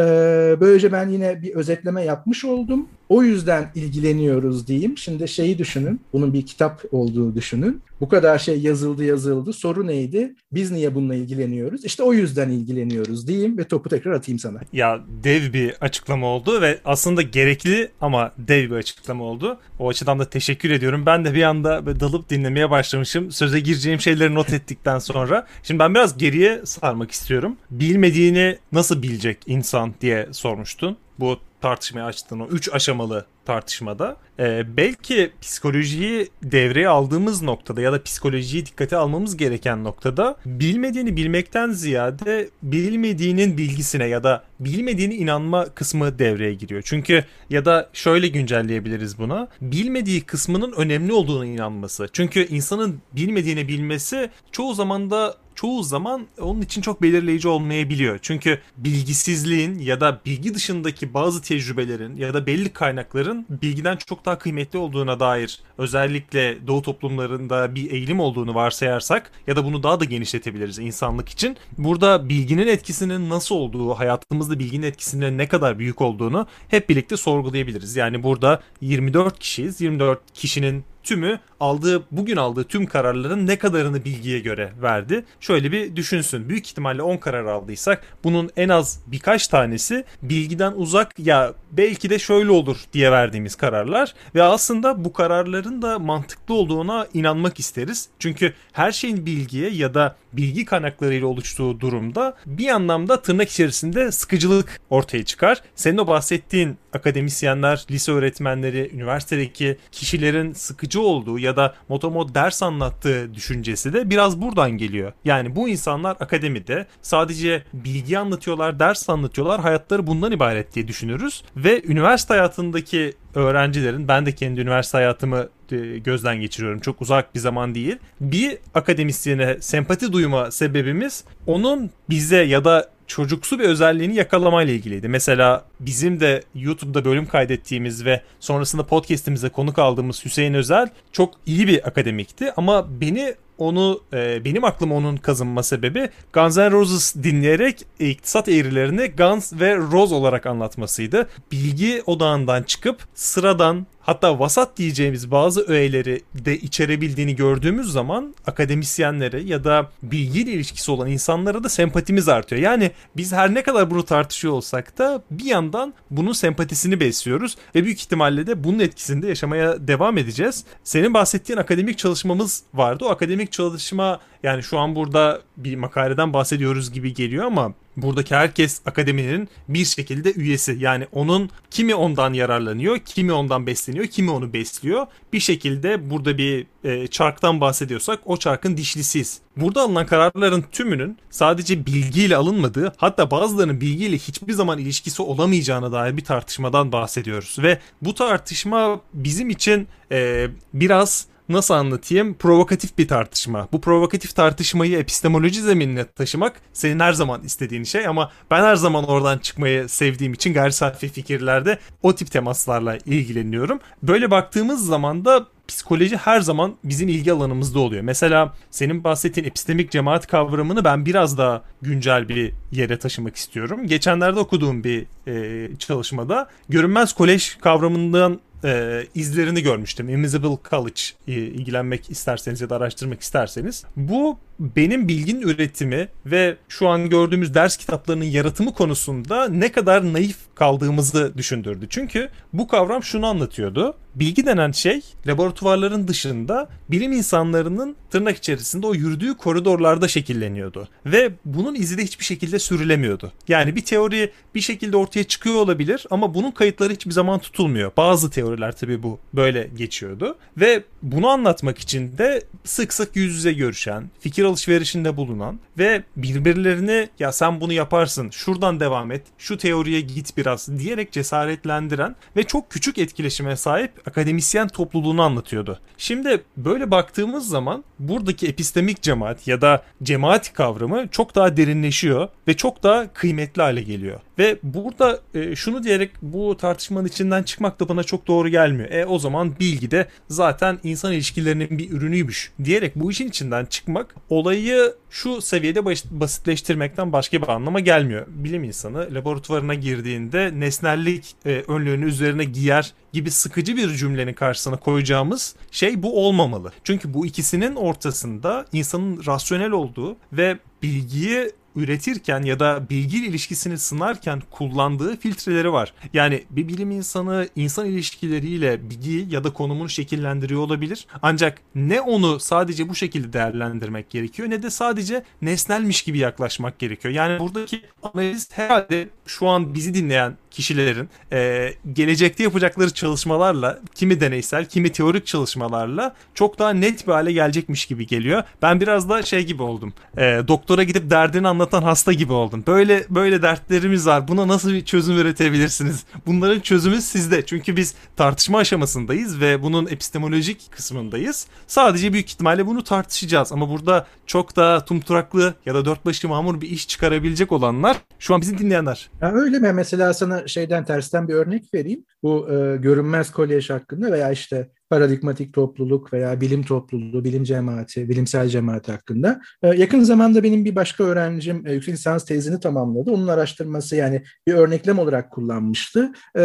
böylece 0.60 0.92
ben 0.92 1.10
yine 1.10 1.42
bir 1.42 1.56
özetleme 1.56 2.04
yapmış 2.04 2.46
oldum. 2.46 2.88
O 3.10 3.24
yüzden 3.24 3.72
ilgileniyoruz 3.76 4.68
diyeyim. 4.68 4.98
Şimdi 4.98 5.28
şeyi 5.28 5.58
düşünün, 5.58 6.02
bunun 6.14 6.34
bir 6.34 6.46
kitap 6.46 6.84
olduğunu 6.92 7.36
düşünün. 7.36 7.82
Bu 8.02 8.10
kadar 8.10 8.40
şey 8.40 8.60
yazıldı 8.60 9.04
yazıldı. 9.04 9.54
Soru 9.54 9.88
neydi? 9.88 10.36
Biz 10.52 10.72
niye 10.72 10.96
bununla 10.96 11.16
ilgileniyoruz? 11.16 11.86
İşte 11.86 12.04
o 12.04 12.14
yüzden 12.14 12.50
ilgileniyoruz 12.50 13.28
diyeyim 13.28 13.58
ve 13.58 13.64
topu 13.64 13.90
tekrar 13.90 14.12
atayım 14.12 14.40
sana. 14.40 14.60
Ya 14.74 15.00
dev 15.24 15.54
bir 15.54 15.74
açıklama 15.82 16.28
oldu 16.28 16.62
ve 16.62 16.80
aslında 16.86 17.22
gerekli 17.22 17.90
ama 18.02 18.32
dev 18.38 18.72
bir 18.72 18.76
açıklama 18.76 19.24
oldu. 19.24 19.58
O 19.80 19.90
açıdan 19.90 20.20
da 20.20 20.30
teşekkür 20.30 20.70
ediyorum. 20.70 21.06
Ben 21.06 21.26
de 21.26 21.34
bir 21.34 21.44
anda 21.44 22.00
dalıp 22.00 22.30
dinlemeye 22.30 22.70
başlamışım. 22.70 23.32
Söze 23.32 23.60
gireceğim 23.60 24.00
şeyleri 24.00 24.36
not 24.36 24.54
ettikten 24.54 25.00
sonra. 25.00 25.48
Şimdi 25.64 25.80
ben 25.80 25.96
biraz 25.96 26.18
geriye 26.18 26.62
sarmak 26.66 27.12
istiyorum. 27.12 27.58
Bilmediğini 27.72 28.58
nasıl 28.72 29.04
bilecek 29.04 29.38
insan 29.48 29.94
diye 30.02 30.28
sormuştun. 30.32 30.98
Bu 31.20 31.40
tartışmayı 31.62 32.06
açtığın 32.06 32.40
o 32.40 32.48
üç 32.48 32.74
aşamalı 32.74 33.26
tartışmada 33.46 34.18
e, 34.40 34.78
belki 34.78 35.32
psikolojiyi 35.42 36.30
devreye 36.44 36.88
aldığımız 36.88 37.42
noktada 37.42 37.82
ya 37.82 37.94
da 37.94 38.04
psikolojiyi 38.04 38.66
dikkate 38.66 38.98
almamız 38.98 39.38
gereken 39.38 39.84
noktada 39.84 40.36
bilmediğini 40.46 41.16
bilmekten 41.18 41.72
ziyade 41.72 42.50
bilmediğinin 42.64 43.58
bilgisine 43.58 44.08
ya 44.08 44.24
da 44.24 44.44
bilmediğini 44.60 45.16
inanma 45.16 45.66
kısmı 45.66 46.20
devreye 46.20 46.54
giriyor. 46.54 46.82
Çünkü 46.86 47.26
ya 47.50 47.66
da 47.66 47.90
şöyle 47.94 48.28
güncelleyebiliriz 48.28 49.20
buna. 49.20 49.48
Bilmediği 49.62 50.22
kısmının 50.22 50.72
önemli 50.72 51.14
olduğuna 51.14 51.46
inanması. 51.46 52.08
Çünkü 52.14 52.48
insanın 52.48 53.02
bilmediğini 53.16 53.68
bilmesi 53.68 54.30
çoğu 54.52 54.74
zaman 54.74 55.12
da 55.12 55.36
çoğu 55.58 55.84
zaman 55.84 56.28
onun 56.42 56.62
için 56.62 56.82
çok 56.82 57.02
belirleyici 57.02 57.48
olmayabiliyor. 57.48 58.20
Çünkü 58.22 58.60
bilgisizliğin 58.78 59.80
ya 59.80 60.02
da 60.02 60.22
bilgi 60.26 60.56
dışındaki 60.56 61.14
bazı 61.14 61.42
tecrübelerin 61.42 62.16
ya 62.16 62.34
da 62.34 62.46
belli 62.46 62.70
kaynakların 62.70 63.46
bilgiden 63.50 63.98
çok 63.98 64.26
daha 64.26 64.38
kıymetli 64.38 64.80
olduğuna 64.80 65.20
dair 65.20 65.60
özellikle 65.78 66.68
doğu 66.68 66.82
toplumlarında 66.82 67.76
bir 67.76 67.92
eğilim 67.92 68.20
olduğunu 68.20 68.56
varsayarsak 68.56 69.32
ya 69.48 69.56
da 69.56 69.66
bunu 69.66 69.84
daha 69.84 70.00
da 70.00 70.06
genişletebiliriz 70.06 70.80
insanlık 70.80 71.30
için. 71.30 71.58
Burada 71.78 72.30
bilginin 72.30 72.68
etkisinin 72.68 73.30
nasıl 73.30 73.56
olduğu, 73.56 73.94
hayatımızda 73.94 74.60
bilginin 74.60 74.88
etkisinin 74.88 75.38
ne 75.38 75.48
kadar 75.48 75.80
büyük 75.80 76.02
olduğunu 76.02 76.48
hep 76.68 76.90
birlikte 76.90 77.18
sorgulayabiliriz. 77.18 77.96
Yani 77.96 78.24
burada 78.24 78.62
24 78.82 79.40
kişiyiz. 79.40 79.82
24 79.82 80.34
kişinin 80.34 80.84
tümü 81.08 81.40
aldığı 81.60 82.04
bugün 82.12 82.38
aldığı 82.38 82.64
tüm 82.64 82.86
kararların 82.86 83.48
ne 83.48 83.58
kadarını 83.58 84.06
bilgiye 84.06 84.40
göre 84.40 84.74
verdi? 84.82 85.26
Şöyle 85.40 85.72
bir 85.72 85.96
düşünsün. 85.96 86.50
Büyük 86.50 86.68
ihtimalle 86.68 87.02
10 87.02 87.18
karar 87.18 87.46
aldıysak 87.46 88.02
bunun 88.24 88.50
en 88.58 88.70
az 88.70 89.00
birkaç 89.08 89.48
tanesi 89.48 90.06
bilgiden 90.22 90.74
uzak 90.76 91.20
ya 91.20 91.54
belki 91.72 92.10
de 92.10 92.20
şöyle 92.20 92.52
olur 92.52 92.78
diye 92.94 93.12
verdiğimiz 93.12 93.56
kararlar 93.56 94.14
ve 94.36 94.44
aslında 94.44 95.06
bu 95.06 95.14
kararların 95.14 95.82
da 95.82 96.00
mantıklı 96.00 96.54
olduğuna 96.54 97.08
inanmak 97.14 97.60
isteriz. 97.60 98.10
Çünkü 98.20 98.54
her 98.72 98.92
şeyin 98.92 99.26
bilgiye 99.26 99.70
ya 99.70 99.94
da 99.94 100.16
bilgi 100.34 100.66
kaynaklarıyla 100.66 101.28
oluştuğu 101.28 101.80
durumda 101.80 102.36
bir 102.46 102.68
anlamda 102.68 103.22
tırnak 103.22 103.50
içerisinde 103.50 104.12
sıkıcılık 104.12 104.82
ortaya 104.90 105.26
çıkar. 105.26 105.62
Senin 105.76 105.98
o 105.98 106.08
bahsettiğin 106.08 106.78
akademisyenler, 106.94 107.86
lise 107.92 108.12
öğretmenleri, 108.12 108.92
üniversitedeki 108.94 109.78
kişilerin 109.92 110.54
sıkıcı 110.54 111.02
olduğu 111.02 111.40
ya 111.48 111.56
da 111.56 111.76
motomod 111.90 112.36
ders 112.36 112.64
anlattığı 112.64 113.34
düşüncesi 113.34 113.94
de 113.94 114.10
biraz 114.10 114.42
buradan 114.42 114.72
geliyor. 114.72 115.14
Yani 115.26 115.56
bu 115.56 115.70
insanlar 115.70 116.18
akademide 116.20 116.88
sadece 117.02 117.64
bilgi 117.74 118.20
anlatıyorlar, 118.20 118.80
ders 118.80 119.10
anlatıyorlar, 119.10 119.62
hayatları 119.62 120.08
bundan 120.08 120.32
ibaret 120.32 120.76
diye 120.76 120.88
düşünürüz. 120.88 121.44
Ve 121.56 121.84
üniversite 121.84 122.34
hayatındaki 122.34 123.14
öğrencilerin, 123.36 124.08
ben 124.08 124.26
de 124.26 124.36
kendi 124.36 124.62
üniversite 124.62 124.98
hayatımı 124.98 125.50
e, 125.72 125.98
gözden 125.98 126.42
geçiriyorum. 126.42 126.80
Çok 126.80 127.02
uzak 127.02 127.36
bir 127.36 127.40
zaman 127.40 127.76
değil. 127.76 127.96
Bir 128.22 128.58
akademisyene 128.74 129.58
sempati 129.62 130.14
duyma 130.14 130.52
sebebimiz 130.52 131.24
onun 131.48 131.92
bize 132.10 132.38
ya 132.38 132.66
da 132.66 132.90
çocuksu 133.08 133.60
bir 133.60 133.64
özelliğini 133.64 134.16
yakalamayla 134.16 134.74
ilgiliydi. 134.74 135.08
Mesela 135.08 135.66
bizim 135.80 136.20
de 136.20 136.44
YouTube'da 136.56 137.06
bölüm 137.06 137.26
kaydettiğimiz 137.26 138.06
ve 138.06 138.22
sonrasında 138.40 138.86
podcast'imize 138.86 139.50
konuk 139.50 139.80
aldığımız 139.80 140.26
Hüseyin 140.26 140.54
Özel 140.54 140.90
çok 141.12 141.34
iyi 141.46 141.68
bir 141.68 141.88
akademikti 141.88 142.52
ama 142.58 143.02
beni 143.02 143.36
onu 143.58 144.02
e, 144.14 144.46
benim 144.46 144.64
aklıma 144.64 144.96
onun 144.96 145.18
kazınma 145.18 145.64
sebebi 145.64 146.10
Guns 146.34 146.58
N' 146.58 146.72
Roses 146.72 147.16
dinleyerek 147.16 147.86
iktisat 148.00 148.50
eğrilerini 148.50 149.12
Guns 149.18 149.54
ve 149.54 149.76
Rose 149.76 150.16
olarak 150.16 150.46
anlatmasıydı. 150.46 151.30
Bilgi 151.52 152.04
odağından 152.06 152.64
çıkıp 152.64 153.00
sıradan 153.16 153.88
hatta 154.08 154.40
vasat 154.40 154.78
diyeceğimiz 154.78 155.32
bazı 155.32 155.68
öğeleri 155.68 156.22
de 156.36 156.58
içerebildiğini 156.58 157.36
gördüğümüz 157.36 157.92
zaman 157.92 158.36
akademisyenlere 158.48 159.42
ya 159.42 159.64
da 159.64 159.92
bilgiyle 160.04 160.52
ilişkisi 160.52 160.92
olan 160.92 161.08
insanlara 161.08 161.64
da 161.64 161.70
sempatimiz 161.70 162.30
artıyor. 162.30 162.62
Yani 162.62 162.92
biz 163.18 163.34
her 163.34 163.54
ne 163.54 163.64
kadar 163.64 163.92
bunu 163.92 164.06
tartışıyor 164.06 164.54
olsak 164.54 164.98
da 164.98 165.24
bir 165.32 165.46
yandan 165.46 165.94
bunun 166.12 166.32
sempatisini 166.32 167.00
besliyoruz 167.00 167.58
ve 167.76 167.84
büyük 167.84 168.00
ihtimalle 168.00 168.48
de 168.48 168.64
bunun 168.64 168.80
etkisinde 168.80 169.28
yaşamaya 169.28 169.88
devam 169.88 170.18
edeceğiz. 170.18 170.64
Senin 170.84 171.14
bahsettiğin 171.14 171.60
akademik 171.60 171.98
çalışmamız 171.98 172.64
vardı. 172.74 173.06
O 173.06 173.10
akademik 173.10 173.52
çalışma 173.52 174.20
yani 174.44 174.64
şu 174.64 174.80
an 174.80 174.96
burada 174.96 175.42
bir 175.58 175.76
makaleden 175.76 176.34
bahsediyoruz 176.34 176.92
gibi 176.92 177.14
geliyor 177.14 177.46
ama 177.46 177.74
buradaki 177.98 178.36
herkes 178.36 178.82
akademinin 178.86 179.50
bir 179.70 179.86
şekilde 179.86 180.34
üyesi. 180.34 180.78
Yani 180.80 181.08
onun 181.12 181.50
kimi 181.72 181.96
ondan 181.96 182.34
yararlanıyor, 182.34 183.00
kimi 183.00 183.34
ondan 183.34 183.68
besleniyor, 183.68 184.06
kimi 184.06 184.32
onu 184.32 184.54
besliyor. 184.54 185.08
Bir 185.34 185.40
şekilde 185.40 186.10
burada 186.10 186.38
bir 186.38 186.68
e, 186.84 187.08
çarktan 187.08 187.62
bahsediyorsak 187.62 188.20
o 188.26 188.38
çarkın 188.38 188.78
dişlisiyiz. 188.78 189.40
Burada 189.58 189.82
alınan 189.82 190.06
kararların 190.06 190.66
tümünün 190.72 191.18
sadece 191.30 191.86
bilgiyle 191.86 192.36
alınmadığı 192.36 192.94
hatta 192.98 193.32
bazılarının 193.32 193.82
bilgiyle 193.82 194.18
hiçbir 194.18 194.54
zaman 194.54 194.80
ilişkisi 194.80 195.22
olamayacağına 195.22 195.92
dair 195.92 196.18
bir 196.18 196.24
tartışmadan 196.24 196.92
bahsediyoruz. 196.92 197.58
Ve 197.60 197.80
bu 198.02 198.14
tartışma 198.14 199.02
bizim 199.14 199.50
için 199.50 199.88
e, 200.12 200.48
biraz 200.74 201.28
nasıl 201.50 201.74
anlatayım 201.74 202.34
provokatif 202.34 202.98
bir 202.98 203.08
tartışma. 203.08 203.68
Bu 203.72 203.82
provokatif 203.82 204.36
tartışmayı 204.36 204.98
epistemoloji 204.98 205.62
zeminine 205.62 206.06
taşımak 206.06 206.62
senin 206.74 207.00
her 207.00 207.14
zaman 207.14 207.44
istediğin 207.44 207.84
şey 207.84 208.08
ama 208.08 208.32
ben 208.52 208.64
her 208.64 208.76
zaman 208.76 209.04
oradan 209.04 209.38
çıkmayı 209.38 209.90
sevdiğim 209.90 210.34
için 210.34 210.54
gayri 210.54 210.74
safi 210.74 211.10
fikirlerde 211.10 211.80
o 212.04 212.16
tip 212.16 212.32
temaslarla 212.32 212.98
ilgileniyorum. 212.98 213.80
Böyle 214.04 214.32
baktığımız 214.32 214.86
zaman 214.86 215.26
da 215.26 215.48
psikoloji 215.68 216.18
her 216.18 216.40
zaman 216.40 216.76
bizim 216.84 217.10
ilgi 217.10 217.34
alanımızda 217.34 217.80
oluyor. 217.80 218.02
Mesela 218.02 218.54
senin 218.72 219.04
bahsettiğin 219.04 219.48
epistemik 219.48 219.92
cemaat 219.92 220.28
kavramını 220.28 220.84
ben 220.84 221.06
biraz 221.06 221.38
daha 221.38 221.64
güncel 221.82 222.30
bir 222.30 222.54
yere 222.72 223.00
taşımak 223.00 223.36
istiyorum. 223.36 223.88
Geçenlerde 223.88 224.40
okuduğum 224.40 224.84
bir 224.84 225.06
e, 225.28 225.70
çalışmada 225.78 226.50
görünmez 226.70 227.14
kolej 227.14 227.58
kavramından 227.62 228.40
e, 228.64 229.04
izlerini 229.16 229.64
görmüştüm. 229.64 230.10
Invisible 230.10 230.58
College 230.70 231.02
e, 231.28 231.32
ilgilenmek 231.32 232.10
isterseniz 232.10 232.62
ya 232.62 232.70
da 232.70 232.76
araştırmak 232.76 233.22
isterseniz. 233.22 233.84
Bu 233.96 234.40
benim 234.60 235.08
bilginin 235.08 235.42
üretimi 235.42 236.08
ve 236.26 236.58
şu 236.70 236.88
an 236.88 237.10
gördüğümüz 237.10 237.54
ders 237.54 237.78
kitaplarının 237.78 238.26
yaratımı 238.26 238.74
konusunda 238.74 239.50
ne 239.50 239.72
kadar 239.72 240.14
naif 240.14 240.38
kaldığımızı 240.58 241.34
düşündürdü. 241.38 241.88
Çünkü 241.90 242.30
bu 242.54 242.68
kavram 242.68 243.04
şunu 243.04 243.26
anlatıyordu. 243.26 243.98
Bilgi 244.16 244.46
denen 244.46 244.72
şey 244.72 245.02
laboratuvarların 245.28 246.08
dışında 246.08 246.70
bilim 246.92 247.12
insanlarının 247.12 247.96
tırnak 248.10 248.38
içerisinde 248.38 248.88
o 248.88 248.94
yürüdüğü 248.94 249.38
koridorlarda 249.38 250.08
şekilleniyordu. 250.08 250.88
Ve 251.06 251.32
bunun 251.46 251.76
izi 251.76 251.98
de 251.98 252.04
hiçbir 252.04 252.26
şekilde 252.26 252.60
sürülemiyordu. 252.60 253.32
Yani 253.48 253.76
bir 253.76 253.86
teori 253.86 254.32
bir 254.56 254.62
şekilde 254.62 254.98
ortaya 254.98 255.24
çıkıyor 255.24 255.56
olabilir 255.56 256.06
ama 256.10 256.34
bunun 256.34 256.52
kayıtları 256.52 256.94
hiçbir 256.94 257.12
zaman 257.12 257.40
tutulmuyor. 257.40 257.92
Bazı 257.98 258.30
teoriler 258.30 258.78
tabii 258.78 259.04
bu 259.04 259.20
böyle 259.34 259.70
geçiyordu. 259.78 260.36
Ve 260.58 260.84
bunu 261.12 261.28
anlatmak 261.28 261.80
için 261.80 262.18
de 262.18 262.44
sık 262.64 262.94
sık 262.94 263.16
yüz 263.16 263.36
yüze 263.36 263.54
görüşen, 263.54 264.10
fikir 264.20 264.44
alışverişinde 264.44 265.18
bulunan 265.18 265.60
ve 265.78 266.04
birbirlerini 266.18 267.10
ya 267.20 267.32
sen 267.32 267.62
bunu 267.62 267.74
yaparsın, 267.74 268.30
şuradan 268.30 268.80
devam 268.80 269.12
et, 269.12 269.22
şu 269.38 269.58
teoriye 269.58 270.02
git 270.02 270.38
biraz 270.38 270.80
diyerek 270.80 271.12
cesaretlendiren 271.12 272.16
ve 272.36 272.44
çok 272.44 272.72
küçük 272.72 272.98
etkileşime 272.98 273.56
sahip 273.56 273.92
akademisyen 274.08 274.68
topluluğunu 274.68 275.22
anlatıyordu. 275.22 275.80
Şimdi 275.98 276.44
böyle 276.58 276.92
baktığımız 276.92 277.48
zaman 277.48 277.84
buradaki 278.00 278.48
epistemik 278.48 279.02
cemaat 279.02 279.48
ya 279.48 279.62
da 279.62 279.84
cemaat 280.04 280.54
kavramı 280.54 281.08
çok 281.12 281.36
daha 281.36 281.58
derinleşiyor 281.58 282.30
ve 282.48 282.58
çok 282.58 282.84
daha 282.84 283.14
kıymetli 283.14 283.62
hale 283.62 283.82
geliyor. 283.82 284.20
Ve 284.38 284.58
burada 284.64 285.20
e, 285.34 285.56
şunu 285.56 285.84
diyerek 285.84 286.12
bu 286.22 286.58
tartışmanın 286.58 287.08
içinden 287.08 287.44
çıkmak 287.44 287.80
da 287.80 287.90
bana 287.90 288.04
çok 288.04 288.28
doğru 288.28 288.50
gelmiyor. 288.50 288.92
E 288.92 289.06
o 289.06 289.20
zaman 289.20 289.60
bilgi 289.60 289.92
de 289.92 290.08
zaten 290.30 290.80
insan 290.84 290.97
ilişkilerinin 291.06 291.78
bir 291.78 291.92
ürünüymüş 291.92 292.52
diyerek 292.64 292.96
bu 292.96 293.12
işin 293.12 293.28
içinden 293.28 293.66
çıkmak 293.66 294.16
olayı 294.30 294.94
şu 295.10 295.42
seviyede 295.42 295.86
basitleştirmekten 296.12 297.14
başka 297.14 297.42
bir 297.42 297.48
anlama 297.48 297.80
gelmiyor. 297.80 298.26
Bilim 298.30 298.64
insanı 298.64 299.08
laboratuvarına 299.14 299.74
girdiğinde 299.74 300.52
nesnellik 300.60 301.36
e, 301.46 301.64
önlüğünü 301.68 302.06
üzerine 302.06 302.44
giyer 302.44 302.94
gibi 303.14 303.32
sıkıcı 303.32 303.78
bir 303.78 303.90
cümlenin 303.90 304.34
karşısına 304.34 304.78
koyacağımız 304.78 305.56
şey 305.72 306.04
bu 306.04 306.28
olmamalı. 306.28 306.72
Çünkü 306.84 307.14
bu 307.14 307.26
ikisinin 307.26 307.76
ortasında 307.76 308.66
insanın 308.74 309.26
rasyonel 309.26 309.72
olduğu 309.72 310.18
ve 310.34 310.58
bilgiyi 310.84 311.52
üretirken 311.78 312.42
ya 312.42 312.60
da 312.60 312.90
bilgi 312.90 313.26
ilişkisini 313.26 313.78
sınarken 313.78 314.42
kullandığı 314.52 315.18
filtreleri 315.18 315.72
var. 315.74 315.94
Yani 316.14 316.44
bir 316.50 316.68
bilim 316.68 316.92
insanı 316.92 317.50
insan 317.56 317.86
ilişkileriyle 317.86 318.90
bilgi 318.90 319.28
ya 319.30 319.44
da 319.44 319.54
konumunu 319.54 319.90
şekillendiriyor 319.90 320.62
olabilir. 320.62 321.08
Ancak 321.22 321.62
ne 321.76 322.02
onu 322.02 322.40
sadece 322.40 322.90
bu 322.90 322.96
şekilde 322.96 323.34
değerlendirmek 323.34 324.10
gerekiyor 324.10 324.50
ne 324.50 324.64
de 324.64 324.70
sadece 324.70 325.24
nesnelmiş 325.42 326.02
gibi 326.02 326.18
yaklaşmak 326.18 326.80
gerekiyor. 326.80 327.14
Yani 327.14 327.40
buradaki 327.40 327.82
analiz 328.04 328.50
herhalde 328.52 329.10
şu 329.26 329.48
an 329.48 329.74
bizi 329.74 329.94
dinleyen 329.94 330.38
kişilerin 330.58 331.10
e, 331.32 331.74
gelecekte 331.94 332.44
yapacakları 332.44 332.94
çalışmalarla 332.94 333.80
kimi 333.96 334.20
deneysel 334.20 334.66
kimi 334.66 334.92
teorik 334.92 335.26
çalışmalarla 335.26 336.16
çok 336.34 336.60
daha 336.60 336.70
net 336.70 337.08
bir 337.08 337.12
hale 337.12 337.32
gelecekmiş 337.32 337.86
gibi 337.86 338.08
geliyor. 338.08 338.44
Ben 338.62 338.82
biraz 338.82 339.10
da 339.10 339.24
şey 339.24 339.46
gibi 339.46 339.64
oldum. 339.64 339.94
E, 340.18 340.42
doktora 340.48 340.84
gidip 340.84 341.10
derdini 341.10 341.48
anlatan 341.48 341.84
hasta 341.84 342.14
gibi 342.14 342.34
oldum. 342.34 342.64
Böyle 342.68 343.06
böyle 343.10 343.42
dertlerimiz 343.42 344.08
var. 344.08 344.28
Buna 344.28 344.48
nasıl 344.48 344.74
bir 344.74 344.86
çözüm 344.86 345.18
üretebilirsiniz? 345.18 346.04
Bunların 346.26 346.60
çözümü 346.60 347.02
sizde. 347.02 347.46
Çünkü 347.46 347.78
biz 347.78 347.96
tartışma 348.16 348.58
aşamasındayız 348.58 349.42
ve 349.42 349.64
bunun 349.64 349.88
epistemolojik 349.88 350.72
kısmındayız. 350.72 351.48
Sadece 351.68 352.14
büyük 352.14 352.30
ihtimalle 352.30 352.68
bunu 352.68 352.84
tartışacağız. 352.84 353.52
Ama 353.52 353.70
burada 353.70 354.08
çok 354.26 354.56
daha 354.56 354.86
tumturaklı 354.86 355.54
ya 355.66 355.76
da 355.76 355.86
dört 355.86 356.06
başı 356.06 356.28
mamur 356.28 356.62
bir 356.62 356.70
iş 356.70 356.88
çıkarabilecek 356.88 357.52
olanlar 357.52 357.98
şu 358.20 358.36
an 358.36 358.42
bizi 358.42 358.58
dinleyenler. 358.58 359.10
Ya 359.22 359.32
öyle 359.32 359.60
mi? 359.60 359.74
Mesela 359.74 360.14
sana 360.14 360.47
şeyden 360.48 360.86
tersten 360.86 361.28
bir 361.28 361.34
örnek 361.34 361.74
vereyim. 361.74 362.06
Bu 362.24 362.52
e, 362.52 362.78
görünmez 362.78 363.32
kolej 363.32 363.70
hakkında 363.70 364.12
veya 364.12 364.32
işte 364.32 364.70
paradigmatik 364.90 365.54
topluluk 365.54 366.14
veya 366.14 366.42
bilim 366.42 366.64
topluluğu, 366.64 367.24
bilim 367.24 367.44
cemaati, 367.44 368.10
bilimsel 368.10 368.48
cemaati 368.48 368.92
hakkında. 368.92 369.42
Ee, 369.64 369.68
yakın 369.68 370.04
zamanda 370.04 370.44
benim 370.44 370.66
bir 370.66 370.76
başka 370.76 371.04
öğrencim 371.04 371.68
e, 371.68 371.74
yüksek 371.74 371.94
lisans 371.94 372.26
tezini 372.26 372.60
tamamladı. 372.60 373.12
Onun 373.12 373.28
araştırması 373.28 373.96
yani 373.96 374.24
bir 374.48 374.54
örneklem 374.54 375.00
olarak 375.00 375.32
kullanmıştı. 375.32 376.12
Ee, 376.36 376.42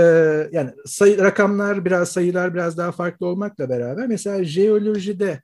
yani 0.52 0.70
sayı, 0.86 1.18
rakamlar 1.18 1.84
biraz 1.84 2.08
sayılar 2.08 2.54
biraz 2.54 2.78
daha 2.78 2.92
farklı 2.92 3.26
olmakla 3.26 3.68
beraber 3.68 4.06
mesela 4.06 4.44
jeolojide 4.44 5.30
e, 5.30 5.40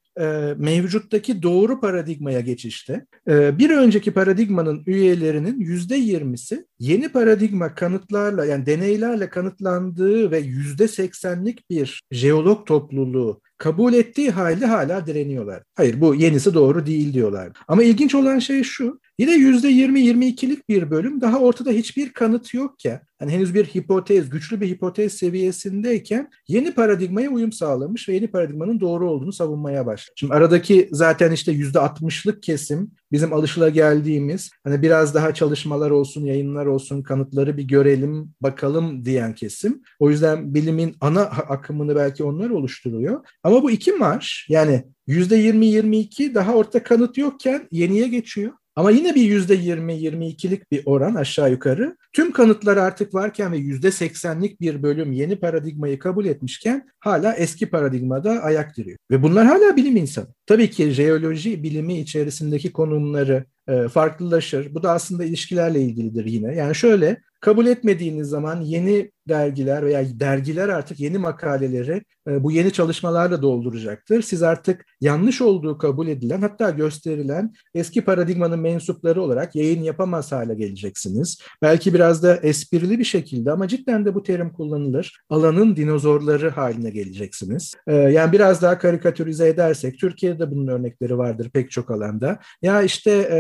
mevcuttaki 0.59 1.42
doğru 1.42 1.81
paradigmaya 1.81 2.40
geçişte 2.40 3.07
e, 3.28 3.59
bir 3.59 3.70
önceki 3.70 4.12
paradigmanın 4.12 4.83
üyelerinin 4.87 5.61
yüzde 5.61 5.96
yirmisi 5.96 6.66
yeni 6.78 7.09
paradigma 7.09 7.74
kanıtlarla 7.74 8.44
yani 8.44 8.66
deneylerle 8.66 9.28
kanıtlandığı 9.28 10.31
ve 10.31 10.38
yüzde 10.38 10.88
seksenlik 10.88 11.70
bir 11.70 12.02
jeolog 12.11 12.66
topluluğu 12.66 13.40
kabul 13.59 13.92
ettiği 13.92 14.31
halde 14.31 14.66
hala 14.66 15.07
direniyorlar. 15.07 15.62
Hayır 15.74 16.00
bu 16.00 16.14
yenisi 16.14 16.54
doğru 16.54 16.87
değil 16.87 17.12
diyorlar. 17.12 17.52
Ama 17.68 17.83
ilginç 17.83 18.14
olan 18.14 18.38
şey 18.38 18.62
şu. 18.62 19.00
Yine 19.18 19.33
%20-22'lik 19.33 20.68
bir 20.68 20.90
bölüm 20.90 21.20
daha 21.20 21.38
ortada 21.38 21.70
hiçbir 21.70 22.12
kanıt 22.12 22.54
yokken 22.54 23.00
yani 23.20 23.33
henüz 23.33 23.54
bir 23.54 23.64
hipotez, 23.64 24.31
güçlü 24.31 24.61
bir 24.61 24.68
hipotez 24.68 25.12
seviyesindeyken 25.12 26.31
yeni 26.48 26.74
paradigmaya 26.74 27.31
uyum 27.31 27.52
sağlamış 27.52 28.09
ve 28.09 28.14
yeni 28.14 28.28
paradigmanın 28.28 28.81
doğru 28.81 29.11
olduğunu 29.11 29.33
savunmaya 29.33 29.87
başladı. 29.87 30.14
Şimdi 30.16 30.35
aradaki 30.35 30.88
zaten 30.92 31.33
işte 31.33 31.52
%60'lık 31.52 32.42
kesim 32.42 32.90
bizim 33.12 33.33
alışılageldiğimiz 33.33 34.50
hani 34.64 34.83
biraz 34.83 35.14
daha 35.14 35.35
çalışmalar 35.35 35.90
olsun, 35.90 36.24
yayınlar 36.24 36.66
olsun, 36.66 37.02
kanıtları 37.02 37.57
bir 37.57 37.68
görelim, 37.68 38.35
bakalım 38.40 39.04
diyen 39.04 39.35
kesim. 39.35 39.83
O 39.98 40.11
yüzden 40.11 40.54
bilimin 40.54 40.96
ana 41.00 41.22
akımını 41.22 41.96
belki 41.96 42.24
onlar 42.24 42.50
oluşturuyor. 42.50 43.24
Ama 43.42 43.62
bu 43.62 43.70
iki 43.70 43.92
marş 43.92 44.46
yani 44.48 44.85
%20-22 45.09 46.35
daha 46.35 46.54
orta 46.54 46.83
kanıt 46.83 47.18
yokken 47.18 47.68
yeniye 47.70 48.09
geçiyor. 48.09 48.52
Ama 48.78 48.90
yine 48.90 49.14
bir 49.14 49.22
yüzde 49.22 49.54
20-22'lik 49.54 50.72
bir 50.72 50.82
oran 50.84 51.14
aşağı 51.14 51.50
yukarı. 51.50 51.96
Tüm 52.12 52.32
kanıtlar 52.32 52.76
artık 52.76 53.14
varken 53.14 53.52
ve 53.52 53.56
yüzde 53.56 53.88
80'lik 53.88 54.60
bir 54.60 54.82
bölüm 54.82 55.12
yeni 55.12 55.36
paradigmayı 55.36 55.98
kabul 55.98 56.26
etmişken 56.26 56.88
hala 57.00 57.34
eski 57.34 57.70
paradigmada 57.70 58.30
ayak 58.30 58.76
diriyor. 58.76 58.98
Ve 59.10 59.22
bunlar 59.22 59.46
hala 59.46 59.76
bilim 59.76 59.96
insanı. 59.96 60.26
Tabii 60.46 60.70
ki 60.70 60.90
jeoloji 60.90 61.62
bilimi 61.62 62.00
içerisindeki 62.00 62.72
konumları 62.72 63.44
e, 63.68 63.88
farklılaşır. 63.88 64.74
Bu 64.74 64.82
da 64.82 64.92
aslında 64.92 65.24
ilişkilerle 65.24 65.80
ilgilidir 65.80 66.24
yine. 66.24 66.54
Yani 66.54 66.74
şöyle 66.74 67.20
kabul 67.40 67.66
etmediğiniz 67.66 68.28
zaman 68.28 68.60
yeni 68.60 69.10
dergiler 69.28 69.86
veya 69.86 70.20
dergiler 70.20 70.68
artık 70.68 71.00
yeni 71.00 71.18
makaleleri 71.18 72.02
e, 72.28 72.42
bu 72.42 72.52
yeni 72.52 72.72
çalışmalarla 72.72 73.42
dolduracaktır. 73.42 74.22
Siz 74.22 74.42
artık 74.42 74.86
yanlış 75.00 75.42
olduğu 75.42 75.78
kabul 75.78 76.08
edilen 76.08 76.40
hatta 76.40 76.70
gösterilen 76.70 77.52
eski 77.74 78.04
paradigmanın 78.04 78.60
mensupları 78.60 79.22
olarak 79.22 79.54
yayın 79.56 79.82
yapamaz 79.82 80.32
hale 80.32 80.54
geleceksiniz. 80.54 81.38
Belki 81.62 81.94
biraz 81.94 82.22
da 82.22 82.36
esprili 82.36 82.98
bir 82.98 83.04
şekilde 83.04 83.52
ama 83.52 83.68
cidden 83.68 84.04
de 84.04 84.14
bu 84.14 84.22
terim 84.22 84.52
kullanılır. 84.52 85.20
Alanın 85.30 85.76
dinozorları 85.76 86.50
haline 86.50 86.90
geleceksiniz. 86.90 87.74
E, 87.86 87.94
yani 87.94 88.32
biraz 88.32 88.62
daha 88.62 88.78
karikatürize 88.78 89.48
edersek 89.48 89.98
Türkiye'de 89.98 90.50
bunun 90.50 90.66
örnekleri 90.66 91.18
vardır 91.18 91.50
pek 91.50 91.70
çok 91.70 91.90
alanda. 91.90 92.38
Ya 92.62 92.82
işte 92.82 93.10
e, 93.10 93.38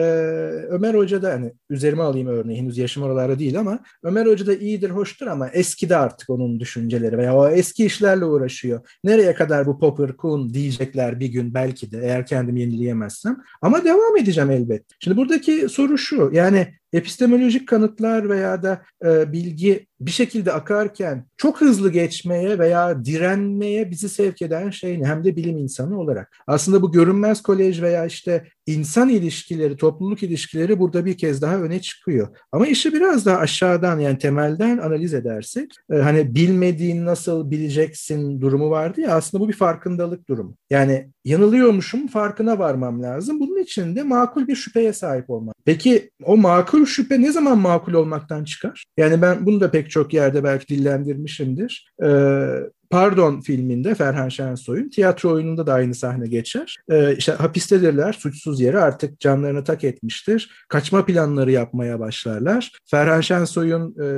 Ömer 0.68 0.94
Hoca 0.94 1.22
da 1.22 1.30
hani 1.30 1.52
üzerime 1.70 2.02
alayım 2.02 2.28
örneği 2.28 2.58
henüz 2.58 2.78
yaşım 2.78 3.02
oralarda 3.02 3.38
değil 3.38 3.60
ama 3.60 3.78
Ömer 4.02 4.26
Hoca 4.26 4.46
da 4.46 4.54
iyidir, 4.54 4.90
hoştur 4.90 5.26
ama 5.26 5.48
eskide 5.78 5.96
artık 5.96 6.30
onun 6.30 6.60
düşünceleri 6.60 7.18
veya 7.18 7.36
o 7.36 7.48
eski 7.48 7.86
işlerle 7.86 8.24
uğraşıyor. 8.24 8.80
Nereye 9.04 9.34
kadar 9.34 9.66
bu 9.66 9.78
Popper, 9.78 10.16
Kuhn 10.16 10.54
diyecekler 10.54 11.20
bir 11.20 11.26
gün 11.26 11.54
belki 11.54 11.92
de 11.92 11.98
eğer 12.02 12.26
kendimi 12.26 12.60
yenileyemezsem. 12.60 13.36
Ama 13.62 13.84
devam 13.84 14.16
edeceğim 14.16 14.50
elbet. 14.50 14.84
Şimdi 15.00 15.16
buradaki 15.16 15.68
soru 15.68 15.98
şu 15.98 16.30
yani 16.32 16.77
epistemolojik 16.92 17.68
kanıtlar 17.68 18.28
veya 18.28 18.62
da 18.62 18.82
e, 19.04 19.32
bilgi 19.32 19.86
bir 20.00 20.10
şekilde 20.10 20.52
akarken 20.52 21.26
çok 21.36 21.60
hızlı 21.60 21.92
geçmeye 21.92 22.58
veya 22.58 23.04
direnmeye 23.04 23.90
bizi 23.90 24.08
sevk 24.08 24.42
eden 24.42 24.70
şey 24.70 25.00
ne? 25.00 25.06
Hem 25.06 25.24
de 25.24 25.36
bilim 25.36 25.56
insanı 25.56 26.00
olarak. 26.00 26.36
Aslında 26.46 26.82
bu 26.82 26.92
görünmez 26.92 27.42
kolej 27.42 27.82
veya 27.82 28.06
işte 28.06 28.44
insan 28.66 29.08
ilişkileri, 29.08 29.76
topluluk 29.76 30.22
ilişkileri 30.22 30.78
burada 30.78 31.04
bir 31.04 31.18
kez 31.18 31.42
daha 31.42 31.58
öne 31.58 31.80
çıkıyor. 31.80 32.28
Ama 32.52 32.66
işi 32.66 32.92
biraz 32.92 33.26
daha 33.26 33.38
aşağıdan 33.38 33.98
yani 33.98 34.18
temelden 34.18 34.78
analiz 34.78 35.14
edersek 35.14 35.70
e, 35.92 35.96
hani 35.96 36.34
bilmediğin 36.34 37.06
nasıl 37.06 37.50
bileceksin 37.50 38.40
durumu 38.40 38.70
vardı 38.70 39.00
ya 39.00 39.10
aslında 39.10 39.44
bu 39.44 39.48
bir 39.48 39.54
farkındalık 39.54 40.28
durumu. 40.28 40.56
Yani 40.70 41.10
yanılıyormuşum 41.24 42.06
farkına 42.06 42.58
varmam 42.58 43.02
lazım. 43.02 43.40
Bunun 43.40 43.62
için 43.62 43.96
de 43.96 44.02
makul 44.02 44.48
bir 44.48 44.56
şüpheye 44.56 44.92
sahip 44.92 45.30
olmak. 45.30 45.54
Peki 45.64 46.10
o 46.24 46.36
makul 46.36 46.77
şüphe 46.86 47.22
ne 47.22 47.32
zaman 47.32 47.58
makul 47.58 47.92
olmaktan 47.92 48.44
çıkar? 48.44 48.84
Yani 48.96 49.22
ben 49.22 49.46
bunu 49.46 49.60
da 49.60 49.70
pek 49.70 49.90
çok 49.90 50.14
yerde 50.14 50.44
belki 50.44 50.68
dillendirmişimdir. 50.68 51.92
Ee, 52.04 52.46
Pardon 52.90 53.40
filminde 53.40 53.94
Ferhan 53.94 54.28
Şensoy'un 54.28 54.88
tiyatro 54.88 55.32
oyununda 55.32 55.66
da 55.66 55.72
aynı 55.72 55.94
sahne 55.94 56.26
geçer. 56.26 56.76
Ee, 56.90 57.16
işte 57.16 57.32
hapistedirler 57.32 58.12
suçsuz 58.12 58.60
yere 58.60 58.78
artık 58.78 59.20
canlarını 59.20 59.64
tak 59.64 59.84
etmiştir. 59.84 60.50
Kaçma 60.68 61.04
planları 61.04 61.52
yapmaya 61.52 62.00
başlarlar. 62.00 62.72
Ferhan 62.90 63.20
Şensoy'un 63.20 63.96
e, 64.02 64.08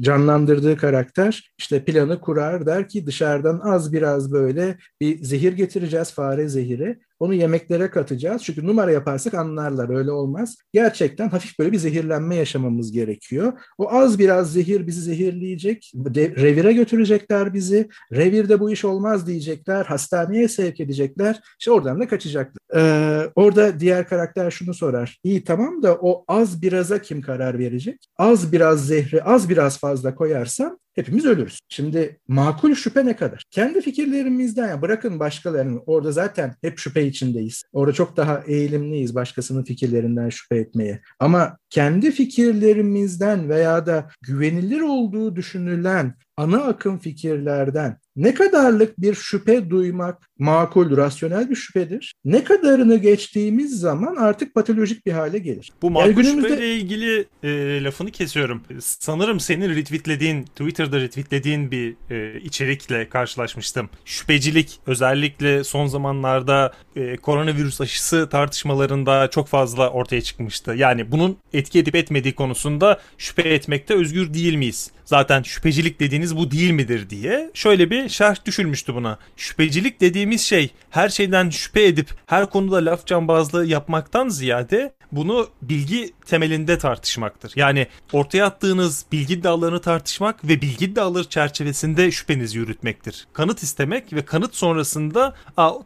canlandırdığı 0.00 0.76
karakter 0.76 1.52
işte 1.58 1.84
planı 1.84 2.20
kurar 2.20 2.66
der 2.66 2.88
ki 2.88 3.06
dışarıdan 3.06 3.60
az 3.64 3.92
biraz 3.92 4.32
böyle 4.32 4.78
bir 5.00 5.22
zehir 5.22 5.52
getireceğiz 5.52 6.12
fare 6.12 6.48
zehiri. 6.48 6.98
Onu 7.20 7.34
yemeklere 7.34 7.90
katacağız. 7.90 8.42
Çünkü 8.42 8.66
numara 8.66 8.90
yaparsak 8.90 9.34
anlarlar. 9.34 9.96
Öyle 9.96 10.10
olmaz. 10.10 10.56
Gerçekten 10.72 11.28
hafif 11.28 11.58
böyle 11.58 11.72
bir 11.72 11.78
zehirlenme 11.78 12.36
yaşamamız 12.36 12.92
gerekiyor. 12.92 13.52
O 13.78 13.92
az 13.92 14.18
biraz 14.18 14.52
zehir 14.52 14.86
bizi 14.86 15.00
zehirleyecek. 15.00 15.92
Revire 16.16 16.72
götürecekler 16.72 17.54
bizi. 17.54 17.88
Revirde 18.12 18.60
bu 18.60 18.70
iş 18.70 18.84
olmaz 18.84 19.26
diyecekler. 19.26 19.84
Hastaneye 19.84 20.48
sevk 20.48 20.80
edecekler. 20.80 21.40
İşte 21.58 21.70
oradan 21.70 22.00
da 22.00 22.08
kaçacaklar. 22.08 22.58
Ee, 22.76 23.30
orada 23.34 23.80
diğer 23.80 24.08
karakter 24.08 24.50
şunu 24.50 24.74
sorar. 24.74 25.20
İyi 25.24 25.44
tamam 25.44 25.82
da 25.82 25.94
o 25.94 26.24
az 26.28 26.62
biraza 26.62 27.02
kim 27.02 27.22
karar 27.22 27.58
verecek? 27.58 27.98
Az 28.16 28.52
biraz 28.52 28.86
zehri 28.86 29.22
az 29.22 29.48
biraz 29.48 29.78
fazla 29.78 30.14
koyarsam 30.14 30.78
hepimiz 30.94 31.24
ölürüz. 31.24 31.58
Şimdi 31.68 32.20
makul 32.28 32.74
şüphe 32.74 33.06
ne 33.06 33.16
kadar? 33.16 33.44
Kendi 33.50 33.80
fikirlerimizden 33.80 34.68
ya 34.68 34.82
bırakın 34.82 35.20
başkalarının 35.20 35.82
orada 35.86 36.12
zaten 36.12 36.54
hep 36.62 36.78
şüphe 36.78 37.06
içindeyiz. 37.14 37.62
Orada 37.72 37.92
çok 37.92 38.16
daha 38.16 38.42
eğilimliyiz 38.46 39.14
başkasının 39.14 39.64
fikirlerinden 39.64 40.28
şüphe 40.28 40.56
etmeye. 40.56 41.00
Ama 41.18 41.56
kendi 41.74 42.10
fikirlerimizden 42.10 43.48
veya 43.48 43.86
da 43.86 44.10
güvenilir 44.22 44.80
olduğu 44.80 45.36
düşünülen 45.36 46.14
ana 46.36 46.62
akım 46.62 46.98
fikirlerden 46.98 47.98
ne 48.16 48.34
kadarlık 48.34 49.00
bir 49.00 49.14
şüphe 49.14 49.70
duymak 49.70 50.30
makul, 50.38 50.96
rasyonel 50.96 51.50
bir 51.50 51.54
şüphedir. 51.54 52.14
Ne 52.24 52.44
kadarını 52.44 52.96
geçtiğimiz 52.96 53.80
zaman 53.80 54.16
artık 54.16 54.54
patolojik 54.54 55.06
bir 55.06 55.12
hale 55.12 55.38
gelir. 55.38 55.72
Bu 55.82 55.90
makul 55.90 56.06
yani 56.06 56.14
günümüzde... 56.14 56.48
şüpheyle 56.48 56.76
ilgili 56.76 57.26
e, 57.42 57.84
lafını 57.84 58.10
kesiyorum. 58.10 58.62
Sanırım 58.80 59.40
senin 59.40 59.76
retweetlediğin, 59.76 60.42
Twitter'da 60.42 61.00
retweetlediğin 61.00 61.70
bir 61.70 61.96
e, 62.10 62.40
içerikle 62.40 63.08
karşılaşmıştım. 63.08 63.88
Şüphecilik 64.04 64.80
özellikle 64.86 65.64
son 65.64 65.86
zamanlarda 65.86 66.72
e, 66.96 67.16
koronavirüs 67.16 67.80
aşısı 67.80 68.28
tartışmalarında 68.28 69.30
çok 69.30 69.48
fazla 69.48 69.90
ortaya 69.90 70.20
çıkmıştı. 70.20 70.74
Yani 70.76 71.12
bunun 71.12 71.36
etki 71.64 71.78
edip 71.78 71.94
etmediği 71.94 72.34
konusunda 72.34 73.00
şüphe 73.18 73.42
etmekte 73.42 73.94
özgür 73.94 74.34
değil 74.34 74.54
miyiz? 74.54 74.90
Zaten 75.04 75.42
şüphecilik 75.42 76.00
dediğiniz 76.00 76.36
bu 76.36 76.50
değil 76.50 76.70
midir 76.70 77.10
diye 77.10 77.50
şöyle 77.54 77.90
bir 77.90 78.08
şerh 78.08 78.44
düşülmüştü 78.44 78.94
buna. 78.94 79.18
Şüphecilik 79.36 80.00
dediğimiz 80.00 80.40
şey 80.40 80.70
her 80.90 81.08
şeyden 81.08 81.50
şüphe 81.50 81.84
edip 81.84 82.08
her 82.26 82.50
konuda 82.50 82.76
laf 82.76 83.06
cambazlığı 83.06 83.66
yapmaktan 83.66 84.28
ziyade 84.28 84.92
bunu 85.16 85.48
bilgi 85.62 86.12
temelinde 86.26 86.78
tartışmaktır. 86.78 87.52
Yani 87.56 87.86
ortaya 88.12 88.46
attığınız 88.46 89.04
bilgi 89.12 89.34
iddialarını 89.34 89.80
tartışmak 89.80 90.44
ve 90.44 90.62
bilgi 90.62 90.84
iddiaları 90.84 91.28
çerçevesinde 91.28 92.10
şüphenizi 92.10 92.58
yürütmektir. 92.58 93.26
Kanıt 93.32 93.62
istemek 93.62 94.12
ve 94.12 94.24
kanıt 94.24 94.54
sonrasında 94.54 95.34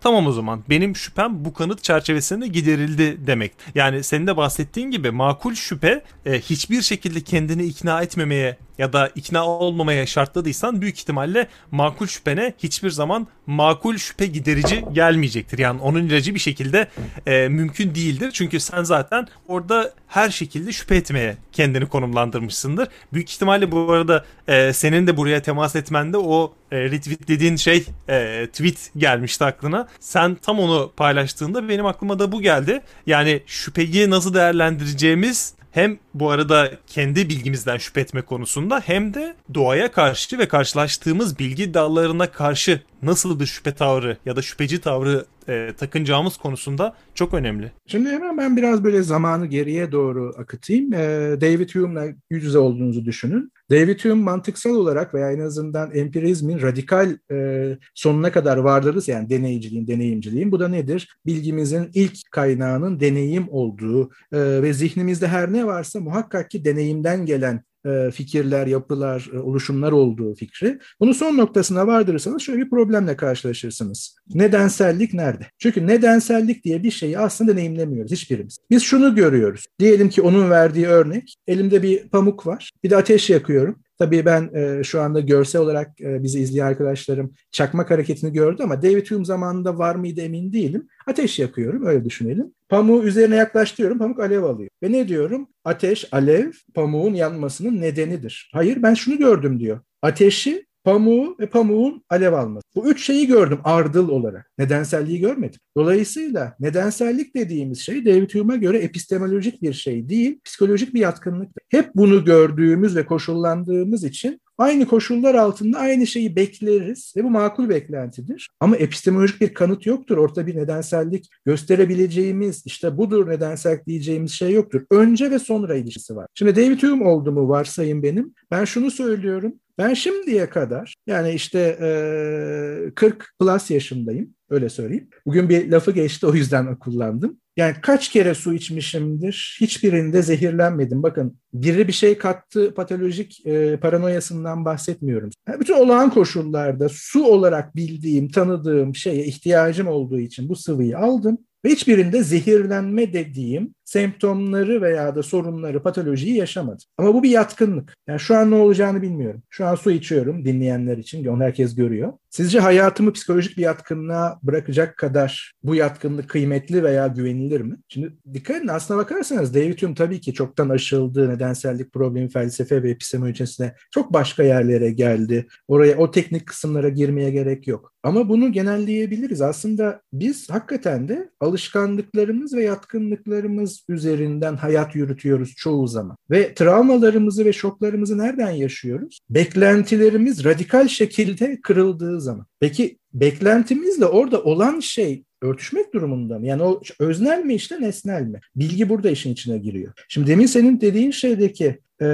tamam 0.00 0.26
o 0.26 0.32
zaman 0.32 0.62
benim 0.70 0.96
şüphem 0.96 1.44
bu 1.44 1.54
kanıt 1.54 1.82
çerçevesinde 1.82 2.46
giderildi 2.46 3.26
demek. 3.26 3.52
Yani 3.74 4.04
senin 4.04 4.26
de 4.26 4.36
bahsettiğin 4.36 4.90
gibi 4.90 5.10
makul 5.10 5.54
şüphe 5.54 6.04
e, 6.26 6.40
hiçbir 6.40 6.82
şekilde 6.82 7.20
kendini 7.20 7.64
ikna 7.64 8.02
etmemeye 8.02 8.58
ya 8.78 8.92
da 8.92 9.10
ikna 9.14 9.46
olmamaya 9.46 10.06
şartladıysan 10.06 10.80
büyük 10.80 10.98
ihtimalle 10.98 11.48
makul 11.70 12.06
şüphene 12.06 12.54
hiçbir 12.58 12.90
zaman 12.90 13.26
makul 13.46 13.96
şüphe 13.96 14.26
giderici 14.26 14.84
gelmeyecektir. 14.92 15.58
Yani 15.58 15.80
onun 15.80 16.06
ilacı 16.06 16.34
bir 16.34 16.40
şekilde 16.40 16.88
e, 17.26 17.48
mümkün 17.48 17.94
değildir. 17.94 18.30
Çünkü 18.32 18.60
sen 18.60 18.82
zaten 18.82 19.28
orada 19.48 19.92
her 20.08 20.30
şekilde 20.30 20.72
şüphe 20.72 20.96
etmeye 20.96 21.36
kendini 21.52 21.86
konumlandırmışsındır. 21.86 22.88
Büyük 23.12 23.30
ihtimalle 23.30 23.72
bu 23.72 23.92
arada 23.92 24.24
e, 24.48 24.72
senin 24.72 25.06
de 25.06 25.16
buraya 25.16 25.42
temas 25.42 25.76
etmende 25.76 26.18
o 26.18 26.54
e, 26.72 26.80
retweet 26.80 27.28
dediğin 27.28 27.56
şey 27.56 27.86
e, 28.08 28.46
tweet 28.52 28.90
gelmişti 28.96 29.44
aklına. 29.44 29.88
Sen 30.00 30.34
tam 30.34 30.60
onu 30.60 30.92
paylaştığında 30.96 31.68
benim 31.68 31.86
aklıma 31.86 32.18
da 32.18 32.32
bu 32.32 32.42
geldi. 32.42 32.80
Yani 33.06 33.42
şüpheyi 33.46 34.10
nasıl 34.10 34.34
değerlendireceğimiz 34.34 35.57
hem 35.70 35.98
bu 36.14 36.31
arada 36.31 36.70
kendi 36.87 37.28
bilgimizden 37.28 37.76
şüphe 37.76 38.00
etme 38.00 38.22
konusunda 38.22 38.81
hem 38.81 39.14
de 39.14 39.35
doğaya 39.54 39.92
karşı 39.92 40.38
ve 40.38 40.48
karşılaştığımız 40.48 41.38
bilgi 41.38 41.74
dallarına 41.74 42.31
karşı 42.31 42.81
nasıl 43.02 43.40
bir 43.40 43.46
şüphe 43.46 43.74
tavrı 43.74 44.16
ya 44.26 44.37
da 44.37 44.42
şüpheci 44.42 44.81
tavrı 44.81 45.24
e, 45.48 45.72
takınacağımız 45.78 46.37
konusunda 46.37 46.94
çok 47.14 47.35
önemli. 47.35 47.72
Şimdi 47.87 48.11
hemen 48.11 48.38
ben 48.38 48.57
biraz 48.57 48.85
böyle 48.85 49.02
zamanı 49.02 49.46
geriye 49.46 49.92
doğru 49.92 50.35
akıtayım. 50.38 50.92
E, 50.92 50.98
David 51.40 51.70
Hume'la 51.74 52.07
yüz 52.31 52.44
yüze 52.44 52.59
olduğunuzu 52.59 53.04
düşünün. 53.04 53.52
David 53.70 54.00
Hume 54.04 54.14
mantıksal 54.14 54.70
olarak 54.70 55.14
veya 55.14 55.33
en 55.33 55.40
azından 55.40 55.94
empirizmin 55.94 56.62
radikal 56.62 57.16
e, 57.31 57.78
sonuna 57.94 58.33
kadar 58.33 58.57
vardırız 58.57 59.09
yani 59.09 59.31
deneyiciliğin, 59.31 59.87
deneyimciliğin. 59.87 60.52
Bu 60.52 60.61
da 60.61 60.68
nedir? 60.68 61.18
Bilgimizin 61.26 61.90
ilk 61.94 62.31
kaynağının 62.31 63.00
deneyim 63.00 63.48
olduğu 63.48 64.11
e, 64.33 64.62
ve 64.62 64.72
zihnimizde 64.72 65.28
her 65.28 65.52
ne 65.52 65.66
varsa 65.66 66.00
muhakkak 66.00 66.50
ki 66.50 66.64
deneyimden 66.64 67.26
gelen 67.26 67.62
fikirler, 68.10 68.66
yapılar, 68.66 69.30
e, 69.34 69.38
oluşumlar 69.38 69.92
olduğu 69.92 70.34
fikri. 70.34 70.78
Bunu 71.00 71.14
son 71.14 71.36
noktasına 71.36 71.86
vardırırsanız 71.86 72.42
şöyle 72.42 72.62
bir 72.62 72.70
problemle 72.70 73.16
karşılaşırsınız. 73.16 74.16
Nedensellik 74.34 75.14
nerede? 75.14 75.46
Çünkü 75.58 75.86
nedensellik 75.86 76.64
diye 76.64 76.82
bir 76.82 76.90
şeyi 76.90 77.18
aslında 77.18 77.52
deneyimlemiyoruz 77.52 78.12
hiçbirimiz. 78.12 78.58
Biz 78.70 78.82
şunu 78.82 79.14
görüyoruz. 79.14 79.66
Diyelim 79.78 80.08
ki 80.08 80.22
onun 80.22 80.50
verdiği 80.50 80.86
örnek, 80.86 81.36
elimde 81.46 81.82
bir 81.82 82.08
pamuk 82.08 82.46
var, 82.46 82.70
bir 82.84 82.90
de 82.90 82.96
ateş 82.96 83.30
yakıyorum. 83.30 83.82
Tabii 83.98 84.24
ben 84.26 84.50
e, 84.54 84.84
şu 84.84 85.00
anda 85.00 85.20
görsel 85.20 85.61
olarak 85.61 86.00
e, 86.00 86.22
bizi 86.22 86.40
izleyen 86.40 86.66
arkadaşlarım 86.66 87.32
çakmak 87.50 87.90
hareketini 87.90 88.32
gördü 88.32 88.62
ama 88.62 88.82
David 88.82 89.11
Hume 89.11 89.24
zamanında 89.24 89.78
var 89.78 89.94
mıydı 89.94 90.20
emin 90.20 90.52
değilim. 90.52 90.88
Ateş 91.06 91.38
yakıyorum 91.38 91.87
öyle 91.87 92.04
düşünelim. 92.04 92.54
Pamuğu 92.68 93.02
üzerine 93.02 93.37
yaklaştırıyorum 93.37 93.98
pamuk 93.98 94.20
alev 94.20 94.42
alıyor. 94.42 94.70
Ve 94.82 94.92
ne 94.92 95.08
diyorum? 95.08 95.48
Ateş, 95.64 96.08
alev 96.12 96.52
pamuğun 96.74 97.14
yanmasının 97.14 97.80
nedenidir. 97.80 98.50
Hayır 98.52 98.82
ben 98.82 98.94
şunu 98.94 99.18
gördüm 99.18 99.61
diyor. 99.61 99.80
Ateşi 100.02 100.67
pamuğu 100.88 101.37
ve 101.40 101.46
pamuğun 101.46 102.03
alev 102.11 102.33
alması. 102.33 102.66
Bu 102.74 102.90
üç 102.90 103.05
şeyi 103.05 103.27
gördüm 103.27 103.59
ardıl 103.64 104.09
olarak. 104.09 104.51
Nedenselliği 104.59 105.20
görmedim. 105.20 105.61
Dolayısıyla 105.77 106.57
nedensellik 106.61 107.37
dediğimiz 107.37 107.79
şey 107.79 108.07
David 108.07 108.35
Hume'a 108.35 108.57
göre 108.57 108.79
epistemolojik 108.79 109.62
bir 109.62 109.72
şey 109.72 110.09
değil, 110.09 110.40
psikolojik 110.44 110.94
bir 110.94 111.01
yatkınlık. 111.01 111.48
Hep 111.68 111.90
bunu 111.94 112.24
gördüğümüz 112.24 112.96
ve 112.96 113.07
koşullandığımız 113.07 114.05
için 114.05 114.40
aynı 114.59 114.87
koşullar 114.87 115.35
altında 115.35 115.79
aynı 115.79 116.07
şeyi 116.07 116.37
bekleriz 116.37 117.14
ve 117.16 117.24
bu 117.24 117.31
makul 117.31 117.68
beklentidir. 117.68 118.48
Ama 118.61 118.77
epistemolojik 118.77 119.40
bir 119.40 119.55
kanıt 119.55 119.87
yoktur. 119.87 120.16
Ortada 120.16 120.46
bir 120.46 120.57
nedensellik 120.57 121.29
gösterebileceğimiz 121.46 122.62
işte 122.66 122.96
budur 122.96 123.29
nedensellik 123.29 123.87
diyeceğimiz 123.87 124.33
şey 124.33 124.53
yoktur. 124.53 124.83
Önce 124.90 125.31
ve 125.31 125.38
sonra 125.38 125.74
ilişkisi 125.74 126.16
var. 126.16 126.27
Şimdi 126.35 126.57
David 126.57 126.83
Hume 126.83 127.05
oldu 127.05 127.33
mu 127.33 127.48
varsayın 127.48 128.03
benim. 128.03 128.35
Ben 128.51 128.64
şunu 128.64 128.90
söylüyorum. 128.90 129.55
Ben 129.78 129.94
şimdiye 129.94 130.48
kadar 130.48 130.94
yani 131.06 131.30
işte 131.32 131.78
e, 131.80 132.94
40 132.94 133.34
plus 133.40 133.70
yaşındayım 133.70 134.34
öyle 134.50 134.68
söyleyeyim. 134.68 135.08
Bugün 135.26 135.48
bir 135.48 135.70
lafı 135.70 135.90
geçti 135.90 136.26
o 136.26 136.34
yüzden 136.34 136.78
kullandım. 136.78 137.40
Yani 137.56 137.74
kaç 137.82 138.08
kere 138.08 138.34
su 138.34 138.54
içmişimdir 138.54 139.58
hiçbirinde 139.60 140.22
zehirlenmedim. 140.22 141.02
Bakın 141.02 141.38
biri 141.52 141.88
bir 141.88 141.92
şey 141.92 142.18
kattı 142.18 142.74
patolojik 142.74 143.46
e, 143.46 143.76
paranoyasından 143.76 144.64
bahsetmiyorum. 144.64 145.30
Yani 145.48 145.60
bütün 145.60 145.74
olağan 145.74 146.10
koşullarda 146.10 146.88
su 146.92 147.24
olarak 147.24 147.76
bildiğim, 147.76 148.28
tanıdığım 148.28 148.94
şeye 148.94 149.24
ihtiyacım 149.24 149.88
olduğu 149.88 150.20
için 150.20 150.48
bu 150.48 150.56
sıvıyı 150.56 150.98
aldım. 150.98 151.38
Ve 151.64 151.68
hiçbirinde 151.68 152.22
zehirlenme 152.22 153.12
dediğim 153.12 153.74
semptomları 153.88 154.83
veya 154.83 155.14
da 155.14 155.22
sorunları, 155.22 155.83
patolojiyi 155.83 156.37
yaşamadım. 156.37 156.87
Ama 156.98 157.14
bu 157.14 157.22
bir 157.22 157.31
yatkınlık. 157.31 157.94
Yani 158.09 158.20
şu 158.20 158.37
an 158.37 158.51
ne 158.51 158.55
olacağını 158.55 159.03
bilmiyorum. 159.03 159.42
Şu 159.51 159.66
an 159.66 159.74
su 159.74 159.90
içiyorum 159.90 160.44
dinleyenler 160.44 160.98
için. 160.98 161.27
Onu 161.27 161.42
herkes 161.42 161.74
görüyor. 161.74 162.12
Sizce 162.31 162.61
hayatımı 162.61 163.12
psikolojik 163.12 163.57
bir 163.57 163.62
yatkınlığa 163.62 164.38
bırakacak 164.42 164.96
kadar 164.96 165.53
bu 165.62 165.74
yatkınlık 165.74 166.29
kıymetli 166.29 166.83
veya 166.83 167.07
güvenilir 167.07 167.61
mi? 167.61 167.77
Şimdi 167.88 168.12
dikkat 168.35 168.57
edin 168.57 168.68
aslına 168.68 168.98
bakarsanız 168.98 169.55
David 169.55 169.83
Hume 169.83 169.94
tabii 169.94 170.20
ki 170.20 170.35
çoktan 170.35 170.68
aşıldı. 170.68 171.29
Nedensellik 171.29 171.92
problemi 171.92 172.29
felsefe 172.29 172.83
ve 172.83 172.90
epistemolojisine 172.90 173.74
çok 173.90 174.12
başka 174.12 174.42
yerlere 174.42 174.90
geldi. 174.90 175.46
Oraya 175.68 175.96
o 175.96 176.11
teknik 176.11 176.46
kısımlara 176.46 176.88
girmeye 176.88 177.31
gerek 177.31 177.66
yok. 177.66 177.92
Ama 178.03 178.29
bunu 178.29 178.53
genelleyebiliriz. 178.53 179.40
Aslında 179.40 180.01
biz 180.12 180.51
hakikaten 180.51 181.09
de 181.09 181.31
alışkanlıklarımız 181.40 182.55
ve 182.55 182.62
yatkınlıklarımız 182.62 183.77
üzerinden 183.88 184.56
hayat 184.56 184.94
yürütüyoruz 184.94 185.54
çoğu 185.56 185.86
zaman. 185.86 186.16
Ve 186.30 186.54
travmalarımızı 186.54 187.44
ve 187.44 187.52
şoklarımızı 187.52 188.18
nereden 188.18 188.50
yaşıyoruz? 188.50 189.18
Beklentilerimiz 189.30 190.44
radikal 190.44 190.88
şekilde 190.88 191.60
kırıldığı 191.60 192.20
zaman. 192.20 192.46
Peki 192.60 192.98
beklentimizle 193.14 194.06
orada 194.06 194.42
olan 194.42 194.80
şey 194.80 195.24
örtüşmek 195.42 195.94
durumunda 195.94 196.38
mı? 196.38 196.46
Yani 196.46 196.62
o 196.62 196.80
öznel 197.00 197.44
mi 197.44 197.54
işte 197.54 197.80
nesnel 197.80 198.22
mi? 198.22 198.40
Bilgi 198.56 198.88
burada 198.88 199.10
işin 199.10 199.32
içine 199.32 199.58
giriyor. 199.58 199.92
Şimdi 200.08 200.26
demin 200.30 200.46
senin 200.46 200.80
dediğin 200.80 201.10
şeydeki 201.10 201.78
e, 202.02 202.08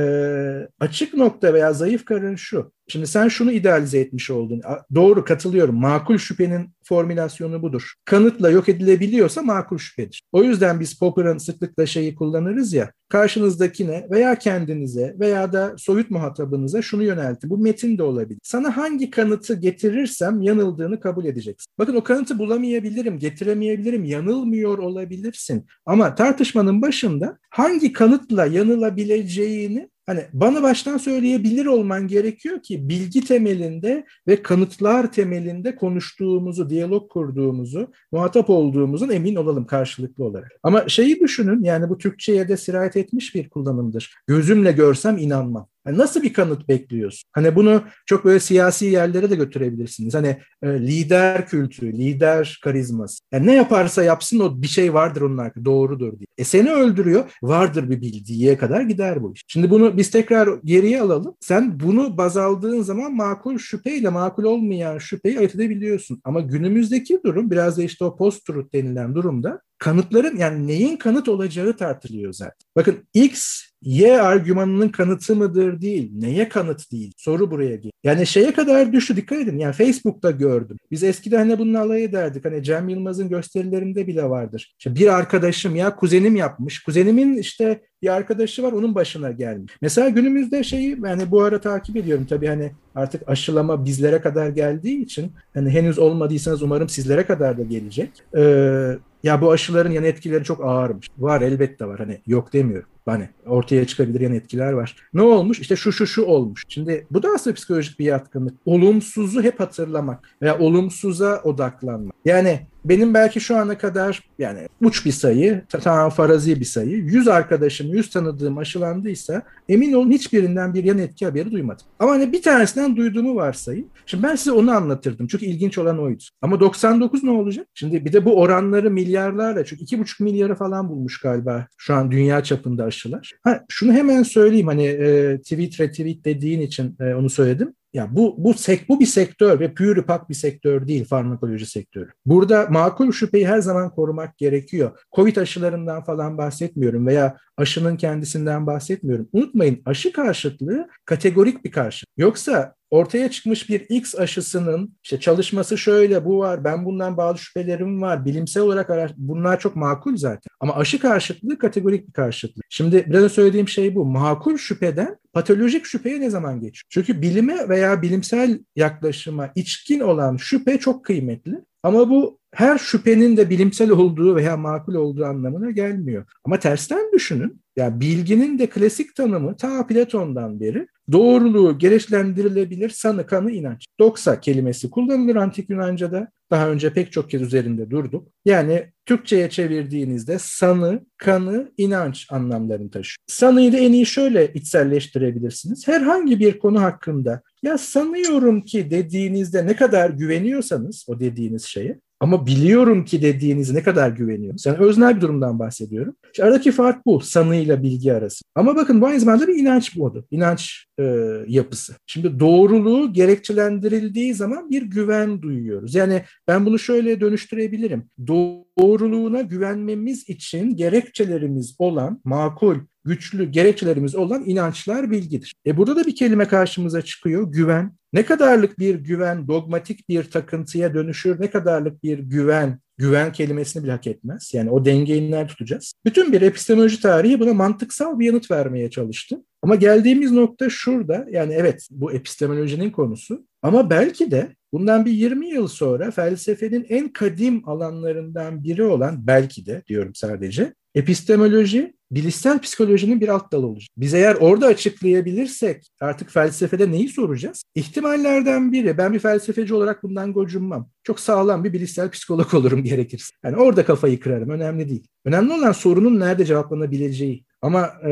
açık 0.81 1.14
nokta 1.14 1.55
veya 1.55 1.72
zayıf 1.72 2.05
karın 2.05 2.37
şu. 2.37 2.72
Şimdi 2.88 3.07
sen 3.07 3.29
şunu 3.29 3.53
idealize 3.53 3.99
etmiş 3.99 4.31
oldun. 4.31 4.62
Doğru 4.94 5.25
katılıyorum. 5.25 5.75
Makul 5.81 6.18
şüphenin 6.18 6.70
formülasyonu 6.85 7.62
budur. 7.62 7.92
Kanıtla 8.05 8.51
yok 8.51 8.68
edilebiliyorsa 8.68 9.42
makul 9.42 9.79
şüphedir. 9.79 10.23
O 10.33 10.42
yüzden 10.42 10.81
biz 10.81 10.99
Popper'ın 10.99 11.38
sıklıkla 11.38 11.87
şeyi 11.87 12.14
kullanırız 12.14 12.73
ya. 12.73 12.92
Karşınızdakine 13.09 14.07
veya 14.11 14.38
kendinize 14.38 15.16
veya 15.20 15.53
da 15.53 15.75
soyut 15.79 16.11
muhatabınıza 16.11 16.83
şunu 16.83 17.03
yöneltin. 17.03 17.51
Bu 17.51 17.59
metin 17.59 17.99
de 17.99 18.03
olabilir. 18.03 18.40
Sana 18.42 18.77
hangi 18.77 19.11
kanıtı 19.11 19.55
getirirsem 19.55 20.42
yanıldığını 20.42 21.01
kabul 21.01 21.25
edeceksin. 21.25 21.66
Bakın 21.79 21.94
o 21.94 22.03
kanıtı 22.05 22.38
bulamayabilirim, 22.38 23.18
getiremeyebilirim, 23.18 24.05
yanılmıyor 24.05 24.79
olabilirsin. 24.79 25.66
Ama 25.87 26.14
tartışmanın 26.14 26.83
başında 26.83 27.38
hangi 27.51 27.92
kanıtla 27.92 28.47
yanılabileceğini 28.47 29.88
Hani 30.07 30.21
bana 30.33 30.62
baştan 30.62 30.99
söyleyebilir 30.99 31.67
olman 31.67 32.09
gerekiyor 32.09 32.62
ki 32.62 32.88
bilgi 32.88 33.25
temelinde 33.25 34.07
ve 34.29 34.43
kanıtlar 34.43 35.12
temelinde 35.12 35.77
konuştuğumuzu, 35.77 36.71
diyalog 36.71 37.11
kurduğumuzu, 37.11 37.93
muhatap 38.12 38.51
olduğumuzun 38.51 39.09
emin 39.09 39.35
olalım 39.35 39.67
karşılıklı 39.67 40.25
olarak. 40.25 40.53
Ama 40.62 40.88
şeyi 40.88 41.21
düşünün 41.21 41.62
yani 41.62 41.88
bu 41.88 41.99
Türkçe'ye 41.99 42.49
de 42.49 42.57
sirayet 42.57 42.97
etmiş 42.97 43.35
bir 43.35 43.49
kullanımdır. 43.49 44.14
Gözümle 44.27 44.73
görsem 44.73 45.19
inanmam. 45.19 45.69
Yani 45.87 45.99
nasıl 45.99 46.23
bir 46.23 46.33
kanıt 46.33 46.68
bekliyorsun? 46.68 47.29
Hani 47.33 47.57
bunu 47.57 47.83
çok 48.07 48.25
böyle 48.25 48.40
siyasi 48.40 48.87
yerlere 48.87 49.31
de 49.31 49.37
götürebilirsiniz. 49.37 50.14
Hani 50.14 50.37
e, 50.62 50.68
lider 50.68 51.47
kültürü, 51.47 51.92
lider 51.92 52.61
karizması. 52.64 53.18
Yani 53.33 53.47
ne 53.47 53.55
yaparsa 53.55 54.03
yapsın 54.03 54.40
o 54.40 54.62
bir 54.62 54.66
şey 54.66 54.94
vardır 54.94 55.20
onun 55.20 55.38
arkasında 55.38 55.64
doğrudur 55.64 56.18
diye. 56.18 56.27
E 56.38 56.44
seni 56.44 56.73
öldürüyor. 56.73 57.25
Vardır 57.42 57.90
bir 57.90 58.01
bildiğiye 58.01 58.59
kadar 58.59 58.81
gider 58.81 59.23
bu 59.23 59.33
iş. 59.35 59.44
Şimdi 59.49 59.70
bunu 59.70 59.97
biz 59.97 60.11
tekrar 60.11 60.49
geriye 60.64 61.01
alalım. 61.01 61.35
Sen 61.40 61.81
bunu 61.81 62.18
baz 62.18 62.37
aldığın 62.37 62.83
zaman 62.83 63.14
makul 63.14 63.59
şüpheyle 63.59 64.09
makul 64.09 64.44
olmayan 64.44 64.99
şüpheyi 64.99 65.38
ayırt 65.38 65.55
edebiliyorsun. 65.55 66.20
Ama 66.25 66.40
günümüzdeki 66.40 67.20
durum 67.25 67.51
biraz 67.51 67.79
da 67.79 67.83
işte 67.83 68.05
o 68.05 68.16
post-truth 68.16 68.73
denilen 68.73 69.14
durumda 69.14 69.61
kanıtların 69.79 70.37
yani 70.37 70.66
neyin 70.66 70.97
kanıt 70.97 71.29
olacağı 71.29 71.77
tartılıyor 71.77 72.33
zaten. 72.33 72.68
Bakın 72.77 73.09
X 73.14 73.61
Y 73.85 74.20
argümanının 74.20 74.88
kanıtı 74.88 75.37
mıdır 75.37 75.81
değil. 75.81 76.11
Neye 76.14 76.49
kanıt 76.49 76.92
değil. 76.92 77.12
Soru 77.16 77.51
buraya 77.51 77.77
geliyor. 77.77 77.92
Yani 78.05 78.27
şeye 78.27 78.55
kadar 78.55 78.92
düştü 78.92 79.16
dikkat 79.16 79.38
edin. 79.38 79.59
Yani 79.59 79.73
Facebook'ta 79.73 80.31
gördüm. 80.31 80.77
Biz 80.90 81.03
eskiden 81.03 81.38
hani 81.38 81.59
bununla 81.59 81.81
alay 81.81 82.05
ederdik. 82.05 82.44
Hani 82.44 82.62
Cem 82.62 82.88
Yılmaz'ın 82.88 83.29
gösterilerinde 83.29 84.07
bile 84.07 84.25
vardır. 84.25 84.75
İşte 84.79 84.94
bir 84.94 85.14
arkadaşım 85.14 85.77
ya 85.77 85.97
kuzenim 85.97 86.37
yapmış. 86.37 86.83
Kuzenimin 86.83 87.37
işte 87.37 87.81
bir 88.03 88.09
arkadaşı 88.09 88.62
var 88.62 88.73
onun 88.73 88.94
başına 88.94 89.31
gelmiş. 89.31 89.73
Mesela 89.83 90.09
günümüzde 90.09 90.64
şeyi 90.64 90.99
yani 91.05 91.31
bu 91.31 91.42
ara 91.42 91.61
takip 91.61 91.97
ediyorum 91.97 92.27
tabii 92.29 92.47
hani 92.47 92.73
artık 92.94 93.29
aşılama 93.29 93.85
bizlere 93.85 94.20
kadar 94.20 94.49
geldiği 94.49 95.03
için 95.03 95.33
hani 95.55 95.70
henüz 95.70 95.99
olmadıysanız 95.99 96.62
umarım 96.62 96.88
sizlere 96.88 97.27
kadar 97.27 97.59
da 97.59 97.62
gelecek. 97.62 98.11
Ee, 98.37 98.99
ya 99.23 99.40
bu 99.40 99.53
aşıların 99.53 99.90
yan 99.90 100.05
etkileri 100.05 100.44
çok 100.44 100.64
ağırmış. 100.64 101.11
Var 101.18 101.40
elbette 101.40 101.87
var 101.87 101.99
hani 101.99 102.20
yok 102.27 102.53
demiyorum. 102.53 102.88
Hani 103.07 103.29
ortaya 103.47 103.87
çıkabilir 103.87 104.21
yan 104.21 104.35
etkiler 104.35 104.73
var. 104.73 104.97
Ne 105.14 105.23
olmuş? 105.23 105.61
İşte 105.61 105.77
şu 105.77 105.93
şu 105.93 106.07
şu 106.07 106.23
olmuş. 106.23 106.62
Şimdi 106.69 107.07
bu 107.11 107.23
da 107.23 107.29
aslında 107.35 107.55
psikolojik 107.55 107.99
bir 107.99 108.05
yatkınlık. 108.05 108.55
Olumsuzu 108.64 109.43
hep 109.43 109.61
hatırlamak 109.61 110.29
veya 110.43 110.59
olumsuza 110.59 111.40
odaklanmak. 111.45 112.14
Yani 112.25 112.67
benim 112.85 113.14
belki 113.14 113.40
şu 113.40 113.57
ana 113.57 113.79
kadar 113.79 114.23
yani 114.38 114.68
uç 114.81 115.07
bir 115.07 115.12
sayı, 115.12 115.62
tamam 115.68 116.11
farazi 116.11 116.61
bir 116.61 116.64
sayı. 116.64 116.97
100 116.97 117.29
arkadaşım, 117.29 117.94
100 117.94 118.11
tanıdığım 118.11 118.59
aşılandıysa 118.59 119.42
emin 119.68 119.92
olun 119.92 120.11
hiçbirinden 120.11 120.75
bir 120.75 120.85
yan 120.85 120.99
etki 120.99 121.27
haberi 121.27 121.53
duymadım. 121.53 121.87
Ama 121.99 122.12
hani 122.12 122.33
bir 122.33 122.42
tanesinden 122.42 122.97
duyduğumu 122.97 123.37
varsayın. 123.37 123.87
Şimdi 124.07 124.23
ben 124.23 124.37
size 124.37 124.53
onu 124.53 124.70
anlatırdım. 124.70 125.27
Çünkü 125.27 125.47
ilginç 125.47 125.79
olan 125.79 125.99
oydu. 125.99 126.23
Ama 126.42 126.61
99 126.61 127.25
ne 127.25 127.31
olacak? 127.31 127.66
Şimdi 127.75 128.05
bir 128.05 128.12
de 128.12 128.25
bu 128.25 128.40
oranları 128.40 128.90
milyarlarla 128.90 129.64
çünkü 129.64 129.85
2,5 129.85 130.23
milyarı 130.23 130.55
falan 130.55 130.88
bulmuş 130.88 131.20
galiba 131.20 131.66
şu 131.77 131.94
an 131.94 132.11
dünya 132.11 132.42
çapında 132.42 132.85
aşılar. 132.85 133.33
Ha, 133.42 133.64
şunu 133.68 133.92
hemen 133.92 134.23
söyleyeyim 134.23 134.66
hani 134.66 134.85
e, 134.85 135.38
tweet 135.38 135.81
retweet 135.81 136.25
dediğin 136.25 136.61
için 136.61 136.97
e, 137.01 137.14
onu 137.14 137.31
söyledim. 137.31 137.75
Ya 137.94 138.09
bu 138.16 138.35
bu 138.38 138.54
sek 138.54 138.88
bu 138.88 139.00
bir 139.00 139.07
sektör 139.07 139.61
ve 139.61 139.74
pürü 139.74 140.07
pak 140.07 140.30
bir 140.30 140.35
sektör 140.35 140.88
değil 140.88 141.04
farmakoloji 141.04 141.66
sektörü. 141.66 142.11
Burada 142.26 142.66
makul 142.70 143.12
şüpheyi 143.12 143.48
her 143.48 143.59
zaman 143.59 143.90
korumak 143.90 144.38
gerekiyor. 144.38 145.00
Covid 145.16 145.37
aşılarından 145.37 146.04
falan 146.04 146.38
bahsetmiyorum 146.38 147.07
veya 147.07 147.37
aşının 147.57 147.96
kendisinden 147.96 148.66
bahsetmiyorum. 148.66 149.28
Unutmayın 149.33 149.83
aşı 149.85 150.12
karşıtlığı 150.12 150.88
kategorik 151.04 151.64
bir 151.64 151.70
karşıt. 151.70 152.09
Yoksa 152.16 152.74
ortaya 152.94 153.30
çıkmış 153.30 153.68
bir 153.68 153.80
X 153.80 154.14
aşısının 154.14 154.96
işte 155.04 155.20
çalışması 155.20 155.78
şöyle 155.78 156.24
bu 156.24 156.38
var 156.38 156.64
ben 156.64 156.85
bundan 156.85 157.16
bazı 157.16 157.38
şüphelerim 157.38 158.02
var 158.02 158.24
bilimsel 158.24 158.62
olarak 158.62 158.90
araş 158.90 159.11
bunlar 159.16 159.61
çok 159.61 159.76
makul 159.76 160.16
zaten 160.16 160.50
ama 160.61 160.76
aşı 160.76 160.98
karşıtlığı 160.98 161.59
kategorik 161.59 162.09
bir 162.09 162.12
karşıtlık. 162.12 162.64
Şimdi 162.68 163.04
biraz 163.09 163.33
söylediğim 163.33 163.68
şey 163.68 163.94
bu 163.94 164.04
makul 164.04 164.57
şüpheden 164.57 165.16
patolojik 165.33 165.85
şüpheye 165.85 166.20
ne 166.20 166.30
zaman 166.30 166.61
geçiyor? 166.61 166.87
Çünkü 166.88 167.22
bilime 167.22 167.68
veya 167.68 168.02
bilimsel 168.02 168.59
yaklaşıma 168.76 169.50
içkin 169.54 170.00
olan 170.00 170.37
şüphe 170.37 170.78
çok 170.78 171.04
kıymetli 171.04 171.61
ama 171.83 172.11
bu 172.11 172.38
her 172.55 172.79
şüphenin 172.79 173.37
de 173.37 173.51
bilimsel 173.51 173.90
olduğu 173.90 174.37
veya 174.37 174.57
makul 174.57 174.95
olduğu 174.95 175.25
anlamına 175.25 175.71
gelmiyor. 175.71 176.25
Ama 176.45 176.59
tersten 176.59 177.12
düşünün. 177.12 177.61
Yani 177.77 178.01
bilginin 178.01 178.59
de 178.59 178.67
klasik 178.67 179.17
tanımı 179.17 179.57
ta 179.57 179.87
Platon'dan 179.87 180.61
beri 180.61 180.87
doğruluğu 181.12 181.79
gereçlendirilebilir 181.79 182.90
sanı 182.90 183.27
kanı 183.27 183.51
inanç. 183.51 183.87
Doksa 183.99 184.40
kelimesi 184.40 184.90
kullanılır 184.90 185.37
antik 185.37 185.71
Yunanca'da. 185.71 186.29
Daha 186.51 186.71
önce 186.71 186.93
pek 186.93 187.12
çok 187.12 187.31
kez 187.31 187.43
üzerinde 187.43 187.90
durduk. 187.90 188.29
Yani 188.45 188.87
Türkçe'ye 189.07 189.51
çevirdiğinizde 189.51 190.37
sanı, 190.38 191.07
kanı, 191.17 191.73
inanç 191.77 192.27
anlamlarını 192.31 192.90
taşıyor. 192.90 193.17
Sanıyı 193.27 193.73
da 193.73 193.77
en 193.77 193.93
iyi 193.93 194.07
şöyle 194.07 194.53
içselleştirebilirsiniz. 194.53 195.88
Herhangi 195.88 196.40
bir 196.40 196.59
konu 196.59 196.83
hakkında 196.83 197.43
ya 197.62 197.79
sanıyorum 197.79 198.61
ki 198.61 198.90
dediğinizde 198.90 199.67
ne 199.67 199.77
kadar 199.77 200.11
güveniyorsanız 200.11 201.05
o 201.09 201.21
dediğiniz 201.21 201.64
şeye 201.64 202.01
ama 202.20 202.46
biliyorum 202.46 203.05
ki 203.05 203.22
dediğiniz 203.22 203.70
ne 203.72 203.83
kadar 203.83 204.11
güveniyorsunuz. 204.11 204.66
Yani 204.66 204.87
öznel 204.87 205.16
bir 205.16 205.20
durumdan 205.20 205.59
bahsediyorum. 205.59 206.16
İşte 206.33 206.44
aradaki 206.44 206.72
fark 206.72 207.07
bu 207.07 207.20
sanıyla 207.20 207.83
bilgi 207.83 208.12
arası. 208.12 208.44
Ama 208.55 208.77
bakın 208.77 209.00
bu 209.00 209.07
aynı 209.07 209.20
zamanda 209.20 209.48
bir 209.48 209.57
inanç 209.57 209.96
modu. 209.96 210.27
İnanç 210.31 210.87
e, 210.98 211.05
yapısı. 211.48 211.94
Şimdi 212.07 212.40
doğruluğu 212.40 213.12
gerekçelendirildiği 213.12 214.35
zaman 214.35 214.70
bir 214.70 214.83
güven 214.83 215.42
duyuyoruz. 215.42 215.94
Yani 215.94 216.22
ben 216.48 216.66
bunu 216.66 216.79
şöyle 216.79 217.20
dönüştürebilirim. 217.20 218.11
Doğruluğuna 218.27 219.40
güvenmemiz 219.40 220.29
için 220.29 220.77
gerekçelerimiz 220.77 221.74
olan 221.79 222.20
makul, 222.24 222.77
güçlü 223.05 223.45
gerekçelerimiz 223.45 224.14
olan 224.14 224.43
inançlar 224.47 225.11
bilgidir. 225.11 225.55
E 225.67 225.77
burada 225.77 225.97
da 225.97 226.07
bir 226.07 226.14
kelime 226.14 226.49
karşımıza 226.49 227.03
çıkıyor. 227.03 227.53
Güven. 227.53 227.93
Ne 228.12 228.25
kadarlık 228.25 228.79
bir 228.79 228.95
güven 228.95 229.49
dogmatik 229.49 230.09
bir 230.09 230.25
takıntıya 230.25 230.95
dönüşür, 230.95 231.40
ne 231.40 231.51
kadarlık 231.51 232.03
bir 232.03 232.19
güven 232.19 232.79
güven 232.99 233.33
kelimesini 233.33 233.83
bile 233.83 233.93
hak 233.93 234.07
etmez. 234.07 234.51
Yani 234.55 234.71
o 234.71 234.85
dengeyi 234.85 235.31
nerede 235.31 235.47
tutacağız? 235.47 235.95
Bütün 236.05 236.33
bir 236.33 236.43
epistemoloji 236.43 237.01
tarihi 237.01 237.40
buna 237.40 237.55
mantıksal 237.55 238.19
bir 238.19 238.27
yanıt 238.27 238.51
vermeye 238.51 238.90
çalıştı. 238.90 239.45
Ama 239.62 239.75
geldiğimiz 239.75 240.33
nokta 240.33 240.71
şurada. 240.71 241.27
Yani 241.31 241.55
evet 241.55 241.88
bu 241.90 242.12
epistemolojinin 242.12 242.90
konusu. 242.90 243.47
Ama 243.62 243.90
belki 243.90 244.31
de 244.31 244.49
bundan 244.73 245.05
bir 245.05 245.12
20 245.12 245.49
yıl 245.49 245.69
sonra 245.69 246.11
felsefenin 246.11 246.87
en 246.88 247.09
kadim 247.09 247.69
alanlarından 247.69 248.64
biri 248.64 248.85
olan 248.85 249.27
belki 249.27 249.67
de 249.67 249.83
diyorum 249.88 250.14
sadece 250.14 250.75
epistemoloji 250.95 251.95
bilişsel 252.14 252.59
psikolojinin 252.59 253.20
bir 253.20 253.29
alt 253.29 253.53
dalı 253.53 253.66
olacak. 253.66 253.88
Biz 253.96 254.14
eğer 254.14 254.35
orada 254.35 254.66
açıklayabilirsek 254.66 255.87
artık 256.00 256.31
felsefede 256.31 256.90
neyi 256.90 257.09
soracağız? 257.09 257.64
İhtimallerden 257.74 258.72
biri, 258.72 258.98
ben 258.98 259.12
bir 259.12 259.18
felsefeci 259.18 259.74
olarak 259.74 260.03
bundan 260.03 260.33
gocunmam. 260.33 260.88
Çok 261.03 261.20
sağlam 261.20 261.64
bir 261.64 261.72
bilişsel 261.72 262.11
psikolog 262.11 262.55
olurum 262.55 262.85
gerekirse. 262.85 263.31
Yani 263.44 263.57
orada 263.57 263.85
kafayı 263.85 264.20
kırarım, 264.20 264.50
önemli 264.50 264.88
değil. 264.88 265.07
Önemli 265.24 265.53
olan 265.53 265.72
sorunun 265.72 266.20
nerede 266.20 266.44
cevaplanabileceği. 266.44 267.44
Ama 267.62 267.92
e, 268.05 268.11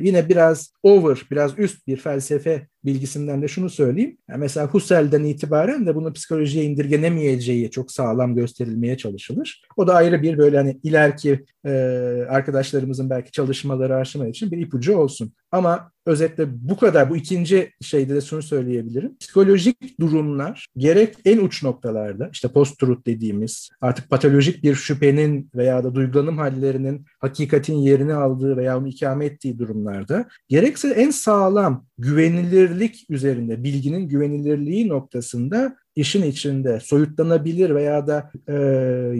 yine 0.00 0.28
biraz 0.28 0.72
over, 0.82 1.26
biraz 1.30 1.58
üst 1.58 1.86
bir 1.86 1.96
felsefe 1.96 2.68
bilgisinden 2.84 3.42
de 3.42 3.48
şunu 3.48 3.70
söyleyeyim. 3.70 4.16
Yani 4.28 4.40
mesela 4.40 4.66
Husserl'den 4.66 5.24
itibaren 5.24 5.86
de 5.86 5.94
bunu 5.94 6.12
psikolojiye 6.12 6.64
indirgenemeyeceği 6.64 7.70
çok 7.70 7.92
sağlam 7.92 8.34
gösterilmeye 8.34 8.96
çalışılır. 8.96 9.62
O 9.76 9.86
da 9.86 9.94
ayrı 9.94 10.22
bir 10.22 10.38
böyle 10.38 10.56
hani 10.56 10.80
ileriki 10.82 11.44
e, 11.66 11.70
arkadaşlarımızın 12.28 13.10
belki 13.10 13.30
çalışmaları 13.30 13.96
aşma 13.96 14.28
için 14.28 14.50
bir 14.50 14.58
ipucu 14.58 14.96
olsun. 14.96 15.32
Ama 15.52 15.92
özetle 16.06 16.68
bu 16.68 16.76
kadar. 16.76 17.10
Bu 17.10 17.16
ikinci 17.16 17.70
şeyde 17.80 18.14
de 18.14 18.20
şunu 18.20 18.42
söyleyebilirim. 18.42 19.16
Psikolojik 19.18 20.00
durumlar 20.00 20.66
gerek 20.76 21.16
en 21.24 21.38
uç 21.38 21.62
noktalarda 21.62 22.30
işte 22.32 22.48
post-truth 22.48 23.06
dediğimiz 23.06 23.70
artık 23.80 24.10
patolojik 24.10 24.62
bir 24.62 24.74
şüphenin 24.74 25.50
veya 25.54 25.84
da 25.84 25.94
duygulanım 25.94 26.38
hallerinin 26.38 27.06
hakikatin 27.20 27.76
yerini 27.76 28.14
aldığı 28.14 28.56
veya 28.56 28.78
onu 28.78 28.88
ikame 28.88 29.26
ettiği 29.26 29.58
durumlarda 29.58 30.28
gerekse 30.48 30.88
en 30.88 31.10
sağlam 31.10 31.86
güvenilirlik 32.72 33.06
üzerinde 33.10 33.64
bilginin 33.64 34.08
güvenilirliği 34.08 34.88
noktasında 34.88 35.76
işin 35.96 36.22
içinde 36.22 36.80
soyutlanabilir 36.80 37.74
veya 37.74 38.06
da 38.06 38.30
e, 38.48 38.54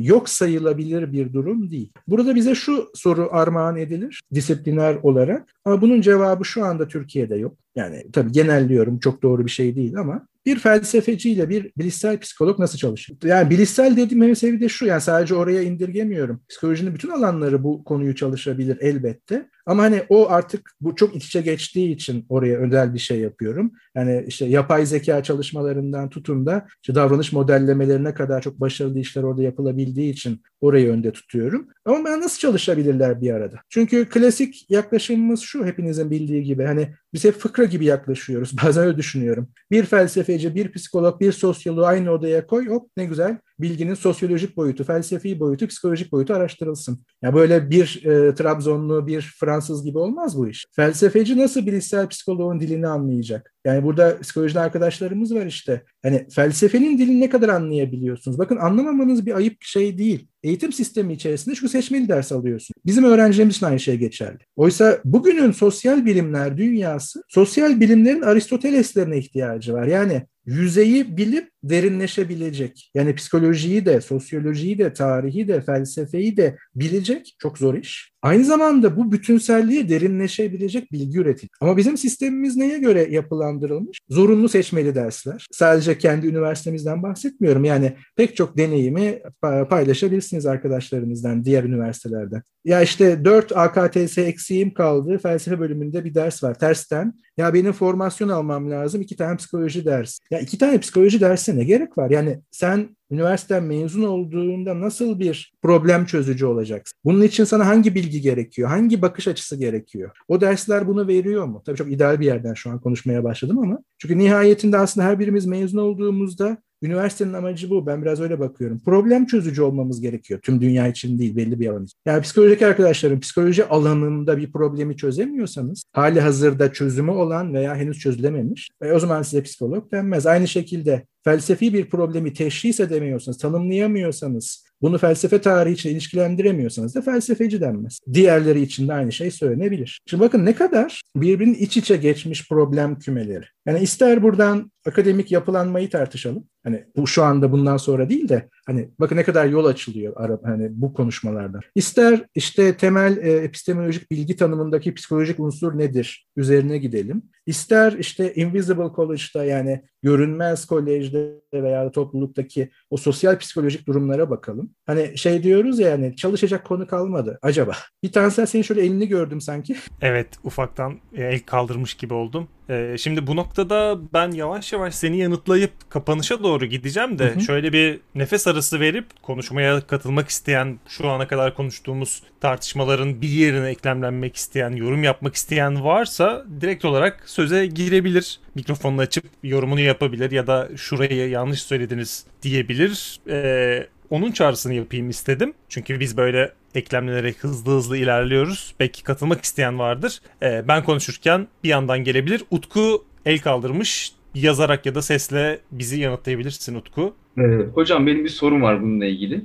yok 0.02 0.28
sayılabilir 0.28 1.12
bir 1.12 1.32
durum 1.32 1.70
değil. 1.70 1.92
Burada 2.08 2.34
bize 2.34 2.54
şu 2.54 2.90
soru 2.94 3.28
armağan 3.32 3.76
edilir 3.76 4.20
disipliner 4.34 4.94
olarak 5.02 5.54
ama 5.64 5.80
bunun 5.80 6.00
cevabı 6.00 6.44
şu 6.44 6.64
anda 6.64 6.88
Türkiye'de 6.88 7.36
yok. 7.36 7.56
Yani 7.76 8.06
tabii 8.12 8.32
genelliyorum 8.32 8.98
çok 8.98 9.22
doğru 9.22 9.44
bir 9.44 9.50
şey 9.50 9.76
değil 9.76 9.96
ama 9.96 10.26
bir 10.46 10.58
felsefeciyle 10.58 11.48
bir 11.48 11.72
bilişsel 11.78 12.18
psikolog 12.18 12.58
nasıl 12.58 12.78
çalışır? 12.78 13.16
Yani 13.24 13.50
bilişsel 13.50 13.96
dediğim 13.96 14.36
sebebi 14.36 14.60
de 14.60 14.68
şu 14.68 14.86
yani 14.86 15.00
sadece 15.00 15.34
oraya 15.34 15.62
indirgemiyorum. 15.62 16.40
Psikolojinin 16.48 16.94
bütün 16.94 17.10
alanları 17.10 17.64
bu 17.64 17.84
konuyu 17.84 18.14
çalışabilir 18.14 18.78
elbette. 18.80 19.48
Ama 19.66 19.82
hani 19.82 20.02
o 20.08 20.30
artık 20.30 20.70
bu 20.80 20.96
çok 20.96 21.16
iç 21.16 21.26
içe 21.26 21.40
geçtiği 21.40 21.92
için 21.94 22.26
oraya 22.28 22.58
özel 22.58 22.94
bir 22.94 22.98
şey 22.98 23.20
yapıyorum. 23.20 23.72
Yani 23.94 24.24
işte 24.26 24.44
yapay 24.46 24.86
zeka 24.86 25.22
çalışmalarından 25.22 26.10
tutun 26.10 26.46
da 26.46 26.66
işte 26.82 26.94
davranış 26.94 27.32
modellemelerine 27.32 28.14
kadar 28.14 28.42
çok 28.42 28.60
başarılı 28.60 28.98
işler 28.98 29.22
orada 29.22 29.42
yapılabildiği 29.42 30.12
için 30.12 30.42
orayı 30.60 30.90
önde 30.90 31.12
tutuyorum. 31.12 31.68
Ama 31.84 32.04
ben 32.04 32.20
nasıl 32.20 32.38
çalışabilirler 32.38 33.20
bir 33.20 33.30
arada? 33.30 33.56
Çünkü 33.68 34.08
klasik 34.08 34.70
yaklaşımımız 34.70 35.40
şu 35.40 35.64
hepinizin 35.64 36.10
bildiği 36.10 36.42
gibi 36.42 36.64
hani 36.64 36.94
biz 37.14 37.24
hep 37.24 37.34
gibi 37.64 37.84
yaklaşıyoruz. 37.84 38.56
Bazen 38.64 38.84
öyle 38.84 38.96
düşünüyorum. 38.96 39.48
Bir 39.70 39.84
felsefeci, 39.84 40.54
bir 40.54 40.72
psikolog, 40.72 41.20
bir 41.20 41.32
sosyoloğu 41.32 41.86
aynı 41.86 42.10
odaya 42.10 42.46
koy 42.46 42.68
hop 42.68 42.90
ne 42.96 43.04
güzel 43.04 43.38
bilginin 43.62 43.94
sosyolojik 43.94 44.56
boyutu, 44.56 44.84
felsefi 44.84 45.40
boyutu, 45.40 45.66
psikolojik 45.66 46.12
boyutu 46.12 46.34
araştırılsın. 46.34 47.04
Ya 47.22 47.34
böyle 47.34 47.70
bir 47.70 48.04
e, 48.04 48.34
Trabzonlu, 48.34 49.06
bir 49.06 49.34
Fransız 49.40 49.84
gibi 49.84 49.98
olmaz 49.98 50.38
bu 50.38 50.48
iş. 50.48 50.66
Felsefeci 50.76 51.38
nasıl 51.38 51.66
bilişsel 51.66 52.08
psikoloğun 52.08 52.60
dilini 52.60 52.86
anlayacak? 52.86 53.54
Yani 53.64 53.84
burada 53.84 54.20
psikolojide 54.20 54.60
arkadaşlarımız 54.60 55.34
var 55.34 55.46
işte. 55.46 55.82
Hani 56.02 56.26
felsefenin 56.30 56.98
dilini 56.98 57.20
ne 57.20 57.30
kadar 57.30 57.48
anlayabiliyorsunuz? 57.48 58.38
Bakın 58.38 58.56
anlamamanız 58.56 59.26
bir 59.26 59.36
ayıp 59.36 59.56
şey 59.60 59.98
değil. 59.98 60.28
Eğitim 60.42 60.72
sistemi 60.72 61.12
içerisinde 61.12 61.54
şu 61.54 61.68
seçmeli 61.68 62.08
ders 62.08 62.32
alıyorsun. 62.32 62.74
Bizim 62.86 63.04
öğrencilerimiz 63.04 63.56
için 63.56 63.66
aynı 63.66 63.80
şey 63.80 63.96
geçerli. 63.96 64.38
Oysa 64.56 64.98
bugünün 65.04 65.52
sosyal 65.52 66.04
bilimler 66.04 66.56
dünyası 66.56 67.22
sosyal 67.28 67.80
bilimlerin 67.80 68.22
Aristoteleslerine 68.22 69.18
ihtiyacı 69.18 69.72
var. 69.74 69.86
Yani 69.86 70.26
yüzeyi 70.46 71.16
bilip 71.16 71.50
derinleşebilecek. 71.62 72.90
Yani 72.94 73.14
psikolojiyi 73.14 73.86
de, 73.86 74.00
sosyolojiyi 74.00 74.78
de, 74.78 74.92
tarihi 74.92 75.48
de, 75.48 75.60
felsefeyi 75.60 76.36
de 76.36 76.56
bilecek. 76.74 77.34
Çok 77.38 77.58
zor 77.58 77.74
iş. 77.74 78.11
Aynı 78.22 78.44
zamanda 78.44 78.96
bu 78.96 79.12
bütünselliğe 79.12 79.88
derinleşebilecek 79.88 80.92
bilgi 80.92 81.18
üretim. 81.18 81.48
Ama 81.60 81.76
bizim 81.76 81.96
sistemimiz 81.96 82.56
neye 82.56 82.78
göre 82.78 83.06
yapılandırılmış? 83.10 84.00
Zorunlu 84.08 84.48
seçmeli 84.48 84.94
dersler. 84.94 85.46
Sadece 85.52 85.98
kendi 85.98 86.26
üniversitemizden 86.26 87.02
bahsetmiyorum. 87.02 87.64
Yani 87.64 87.96
pek 88.16 88.36
çok 88.36 88.56
deneyimi 88.56 89.22
paylaşabilirsiniz 89.70 90.46
arkadaşlarınızdan, 90.46 91.44
diğer 91.44 91.64
üniversitelerden. 91.64 92.42
Ya 92.64 92.82
işte 92.82 93.24
4 93.24 93.56
AKTS 93.56 94.18
eksiğim 94.18 94.74
kaldı. 94.74 95.18
Felsefe 95.18 95.60
bölümünde 95.60 96.04
bir 96.04 96.14
ders 96.14 96.42
var. 96.42 96.54
Tersten. 96.54 97.14
Ya 97.36 97.54
benim 97.54 97.72
formasyon 97.72 98.28
almam 98.28 98.70
lazım. 98.70 99.00
iki 99.00 99.16
tane 99.16 99.36
psikoloji 99.36 99.84
dersi. 99.84 100.22
Ya 100.30 100.38
iki 100.38 100.58
tane 100.58 100.78
psikoloji 100.78 101.20
dersi 101.20 101.58
ne 101.58 101.64
gerek 101.64 101.98
var? 101.98 102.10
Yani 102.10 102.40
sen 102.50 102.96
üniversiteden 103.12 103.64
mezun 103.64 104.02
olduğunda 104.02 104.80
nasıl 104.80 105.18
bir 105.18 105.52
problem 105.62 106.06
çözücü 106.06 106.46
olacaksın? 106.46 106.98
Bunun 107.04 107.22
için 107.22 107.44
sana 107.44 107.66
hangi 107.66 107.94
bilgi 107.94 108.20
gerekiyor? 108.20 108.68
Hangi 108.68 109.02
bakış 109.02 109.28
açısı 109.28 109.56
gerekiyor? 109.56 110.10
O 110.28 110.40
dersler 110.40 110.88
bunu 110.88 111.08
veriyor 111.08 111.44
mu? 111.44 111.62
Tabii 111.66 111.76
çok 111.76 111.92
ideal 111.92 112.20
bir 112.20 112.26
yerden 112.26 112.54
şu 112.54 112.70
an 112.70 112.80
konuşmaya 112.80 113.24
başladım 113.24 113.58
ama 113.58 113.78
çünkü 113.98 114.18
nihayetinde 114.18 114.78
aslında 114.78 115.06
her 115.06 115.18
birimiz 115.18 115.46
mezun 115.46 115.78
olduğumuzda 115.78 116.58
üniversitenin 116.82 117.32
amacı 117.32 117.70
bu. 117.70 117.86
Ben 117.86 118.02
biraz 118.02 118.20
öyle 118.20 118.40
bakıyorum. 118.40 118.80
Problem 118.84 119.26
çözücü 119.26 119.62
olmamız 119.62 120.00
gerekiyor. 120.00 120.40
Tüm 120.40 120.60
dünya 120.60 120.88
için 120.88 121.18
değil, 121.18 121.36
belli 121.36 121.60
bir 121.60 121.68
alan 121.68 121.84
için. 121.84 121.98
Yani 122.06 122.22
psikolojik 122.22 122.62
arkadaşlarım 122.62 123.20
psikoloji 123.20 123.64
alanında 123.64 124.36
bir 124.36 124.52
problemi 124.52 124.96
çözemiyorsanız, 124.96 125.84
hali 125.92 126.20
hazırda 126.20 126.72
çözümü 126.72 127.10
olan 127.10 127.54
veya 127.54 127.76
henüz 127.76 127.98
çözülememiş, 127.98 128.70
e, 128.82 128.92
o 128.92 128.98
zaman 128.98 129.22
size 129.22 129.42
psikolog 129.42 129.92
denmez. 129.92 130.26
Aynı 130.26 130.48
şekilde 130.48 131.06
felsefi 131.24 131.74
bir 131.74 131.90
problemi 131.90 132.32
teşhis 132.32 132.80
edemiyorsanız, 132.80 133.38
tanımlayamıyorsanız, 133.38 134.64
bunu 134.82 134.98
felsefe 134.98 135.40
tarihi 135.40 135.74
için 135.74 135.90
ilişkilendiremiyorsanız 135.90 136.94
da 136.94 137.02
felsefeci 137.02 137.60
denmez. 137.60 138.00
Diğerleri 138.12 138.60
için 138.60 138.88
de 138.88 138.92
aynı 138.92 139.12
şey 139.12 139.30
söylenebilir. 139.30 140.00
Şimdi 140.06 140.22
bakın 140.22 140.44
ne 140.44 140.54
kadar 140.54 141.02
birbirinin 141.16 141.54
iç 141.54 141.76
içe 141.76 141.96
geçmiş 141.96 142.48
problem 142.48 142.98
kümeleri. 142.98 143.44
Yani 143.66 143.80
ister 143.80 144.22
buradan 144.22 144.72
akademik 144.86 145.32
yapılanmayı 145.32 145.90
tartışalım. 145.90 146.44
Hani 146.64 146.84
bu 146.96 147.06
şu 147.06 147.22
anda 147.22 147.52
bundan 147.52 147.76
sonra 147.76 148.08
değil 148.08 148.28
de 148.28 148.48
hani 148.66 148.88
bakın 149.00 149.16
ne 149.16 149.24
kadar 149.24 149.46
yol 149.46 149.64
açılıyor 149.64 150.12
Arap 150.16 150.44
hani 150.44 150.68
bu 150.70 150.92
konuşmalarda. 150.92 151.60
İster 151.74 152.24
işte 152.34 152.76
temel 152.76 153.16
e, 153.16 153.32
epistemolojik 153.32 154.10
bilgi 154.10 154.36
tanımındaki 154.36 154.94
psikolojik 154.94 155.40
unsur 155.40 155.78
nedir 155.78 156.26
üzerine 156.36 156.78
gidelim. 156.78 157.22
İster 157.46 157.92
işte 157.92 158.34
Invisible 158.34 158.90
College'da 158.96 159.44
yani 159.44 159.82
görünmez 160.02 160.66
kolejde 160.66 161.32
veya 161.54 161.90
topluluktaki 161.90 162.70
o 162.90 162.96
sosyal 162.96 163.38
psikolojik 163.38 163.86
durumlara 163.86 164.30
bakalım. 164.30 164.70
Hani 164.86 165.18
şey 165.18 165.42
diyoruz 165.42 165.78
ya 165.78 165.88
yani 165.88 166.16
çalışacak 166.16 166.64
konu 166.64 166.86
kalmadı 166.86 167.38
acaba. 167.42 167.72
Bir 168.02 168.12
tanesel 168.12 168.46
senin 168.46 168.62
şöyle 168.62 168.82
elini 168.82 169.08
gördüm 169.08 169.40
sanki. 169.40 169.76
Evet 170.00 170.28
ufaktan 170.44 171.00
el 171.16 171.40
kaldırmış 171.40 171.94
gibi 171.94 172.14
oldum. 172.14 172.48
Ee, 172.70 172.96
şimdi 172.98 173.26
bu 173.26 173.36
noktada 173.36 173.98
ben 174.14 174.30
yavaş 174.30 174.72
yavaş 174.72 174.94
seni 174.94 175.18
yanıtlayıp 175.18 175.72
kapanışa 175.90 176.42
doğru 176.42 176.66
gideceğim 176.66 177.18
de 177.18 177.30
hı 177.30 177.34
hı. 177.34 177.40
şöyle 177.40 177.72
bir 177.72 178.00
nefes 178.14 178.46
arası 178.46 178.80
verip 178.80 179.22
konuşmaya 179.22 179.80
katılmak 179.80 180.28
isteyen 180.28 180.78
şu 180.88 181.08
ana 181.08 181.28
kadar 181.28 181.54
konuştuğumuz 181.54 182.22
tartışmaların 182.40 183.22
bir 183.22 183.28
yerine 183.28 183.68
eklemlenmek 183.68 184.36
isteyen, 184.36 184.70
yorum 184.70 185.04
yapmak 185.04 185.34
isteyen 185.34 185.84
varsa 185.84 186.44
direkt 186.60 186.84
olarak 186.84 187.22
söze 187.26 187.66
girebilir. 187.66 188.40
Mikrofonunu 188.54 189.00
açıp 189.00 189.24
yorumunu 189.42 189.80
yapabilir 189.80 190.30
ya 190.30 190.46
da 190.46 190.68
şurayı 190.76 191.28
yanlış 191.28 191.62
söylediniz 191.62 192.26
diyebilir. 192.42 193.20
Ee, 193.28 193.86
onun 194.10 194.32
çağrısını 194.32 194.74
yapayım 194.74 195.10
istedim. 195.10 195.54
Çünkü 195.68 196.00
biz 196.00 196.16
böyle 196.16 196.52
eklemlenerek 196.74 197.44
hızlı 197.44 197.72
hızlı 197.72 197.96
ilerliyoruz. 197.96 198.74
Belki 198.80 199.02
katılmak 199.02 199.44
isteyen 199.44 199.78
vardır. 199.78 200.20
Ee, 200.42 200.64
ben 200.68 200.84
konuşurken 200.84 201.48
bir 201.64 201.68
yandan 201.68 202.04
gelebilir. 202.04 202.42
Utku 202.50 203.04
el 203.26 203.38
kaldırmış. 203.38 204.12
Yazarak 204.34 204.86
ya 204.86 204.94
da 204.94 205.02
sesle 205.02 205.60
bizi 205.72 206.00
yanıtlayabilirsin 206.00 206.74
Utku. 206.74 207.14
Ee, 207.38 207.42
hocam 207.74 208.06
benim 208.06 208.24
bir 208.24 208.28
sorum 208.28 208.62
var 208.62 208.82
bununla 208.82 209.04
ilgili. 209.04 209.44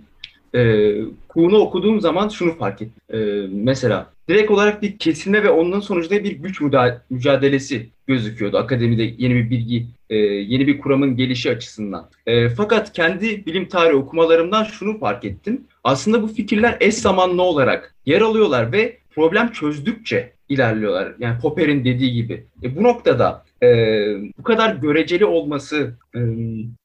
Ee, 0.56 0.96
Kuğunu 1.28 1.58
okuduğum 1.58 2.02
zaman 2.02 2.30
şunu 2.30 2.58
fark 2.58 2.82
ettim. 2.82 3.02
Ee, 3.14 3.48
mesela 3.52 4.14
direkt 4.30 4.52
olarak 4.52 4.82
bir 4.82 4.98
kesilme 4.98 5.44
ve 5.44 5.50
ondan 5.50 5.80
sonucunda 5.80 6.24
bir 6.24 6.32
güç 6.32 6.62
mücadelesi 7.10 7.90
gözüküyordu 8.08 8.58
akademide 8.58 9.04
yeni 9.18 9.36
bir 9.36 9.50
bilgi, 9.50 9.88
e, 10.10 10.16
yeni 10.18 10.68
bir 10.68 10.80
kuramın 10.80 11.16
gelişi 11.16 11.51
açısından. 11.51 12.10
E, 12.26 12.49
fakat 12.49 12.93
kendi 12.93 13.45
bilim 13.45 13.68
tarihi 13.68 13.95
okumalarımdan 13.95 14.64
şunu 14.64 14.99
fark 14.99 15.26
ettim. 15.26 15.62
Aslında 15.84 16.22
bu 16.22 16.28
fikirler 16.28 16.78
eş 16.80 16.95
zamanlı 16.95 17.41
olarak 17.41 17.95
yer 18.05 18.22
alıyorlar 18.22 18.72
ve 18.72 18.97
problem 19.16 19.51
çözdükçe 19.51 20.34
ilerliyorlar. 20.49 21.14
Yani 21.20 21.39
Popper'in 21.41 21.86
dediği 21.86 22.14
gibi. 22.14 22.45
E, 22.64 22.76
bu 22.76 22.84
noktada 22.84 23.43
e, 23.64 23.68
bu 24.38 24.43
kadar 24.43 24.76
göreceli 24.76 25.26
olması 25.26 25.93
e, 26.16 26.20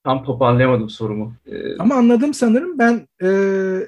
tam 0.04 0.24
toparlayamadım 0.24 0.88
sorumu. 0.90 1.34
E, 1.46 1.76
Ama 1.78 1.94
anladım 1.94 2.34
sanırım. 2.34 2.78
Ben 2.78 3.08
e, 3.22 3.28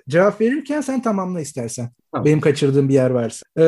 cevap 0.09 0.41
verirken 0.41 0.81
sen 0.81 1.03
tamamla 1.03 1.41
istersen. 1.41 1.91
Tamam. 2.13 2.25
Benim 2.25 2.41
kaçırdığım 2.41 2.89
bir 2.89 2.95
yer 2.95 3.11
varsa. 3.11 3.47
E, 3.59 3.65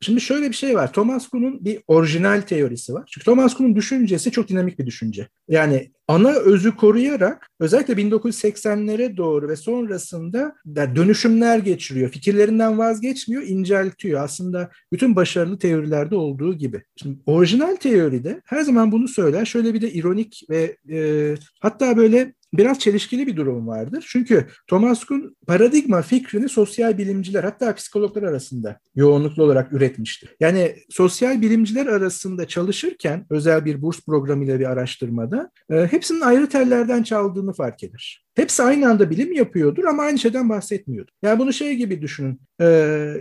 Şimdi 0.00 0.20
şöyle 0.20 0.48
bir 0.48 0.54
şey 0.54 0.74
var. 0.74 0.92
Thomas 0.92 1.28
Kuhn'un 1.28 1.64
bir 1.64 1.80
orijinal 1.86 2.40
teorisi 2.40 2.94
var. 2.94 3.04
Çünkü 3.10 3.24
Thomas 3.24 3.54
Kuhn'un 3.54 3.76
düşüncesi 3.76 4.30
çok 4.30 4.48
dinamik 4.48 4.78
bir 4.78 4.86
düşünce. 4.86 5.28
Yani 5.48 5.90
ana 6.08 6.32
özü 6.32 6.76
koruyarak 6.76 7.50
özellikle 7.60 7.94
1980'lere 7.94 9.16
doğru 9.16 9.48
ve 9.48 9.56
sonrasında 9.56 10.54
dönüşümler 10.76 11.58
geçiriyor. 11.58 12.10
Fikirlerinden 12.10 12.78
vazgeçmiyor, 12.78 13.42
inceltiyor. 13.42 14.24
Aslında 14.24 14.70
bütün 14.92 15.16
başarılı 15.16 15.58
teorilerde 15.58 16.16
olduğu 16.16 16.54
gibi. 16.54 16.82
Şimdi 16.96 17.18
orijinal 17.26 17.76
teoride 17.76 18.40
her 18.44 18.62
zaman 18.62 18.92
bunu 18.92 19.08
söyler. 19.08 19.44
Şöyle 19.44 19.74
bir 19.74 19.80
de 19.80 19.92
ironik 19.92 20.42
ve 20.50 20.76
e, 20.90 21.34
hatta 21.60 21.96
böyle 21.96 22.34
biraz 22.54 22.78
çelişkili 22.78 23.26
bir 23.26 23.36
durum 23.36 23.68
vardır. 23.68 24.04
Çünkü 24.08 24.46
Thomas 24.66 25.04
Kuhn 25.04 25.36
paradigma 25.46 26.02
fikrini 26.02 26.48
sosyal 26.48 26.98
bilimciler 26.98 27.44
hatta 27.44 27.74
psikologlar 27.74 28.22
arasında 28.22 28.78
yoğunluklu 28.94 29.42
olarak 29.44 29.72
üretmiştir. 29.72 30.36
Yani 30.40 30.76
sosyal 30.90 31.42
bilimciler 31.42 31.86
arasında 31.86 32.48
çalışırken 32.48 33.26
özel 33.30 33.64
bir 33.64 33.82
burs 33.82 34.00
programıyla 34.00 34.60
bir 34.60 34.70
araştırmada 34.70 35.50
e, 35.70 35.86
hepsinin 35.86 36.20
ayrı 36.20 36.48
tellerden 36.48 37.02
çaldığını 37.02 37.52
fark 37.52 37.82
eder. 37.82 38.28
Hepsi 38.38 38.62
aynı 38.62 38.88
anda 38.88 39.10
bilim 39.10 39.32
yapıyordur 39.32 39.84
ama 39.84 40.02
aynı 40.02 40.18
şeyden 40.18 40.48
bahsetmiyordur. 40.48 41.12
Yani 41.22 41.38
bunu 41.38 41.52
şey 41.52 41.74
gibi 41.74 42.02
düşünün. 42.02 42.40
Ee, 42.60 42.64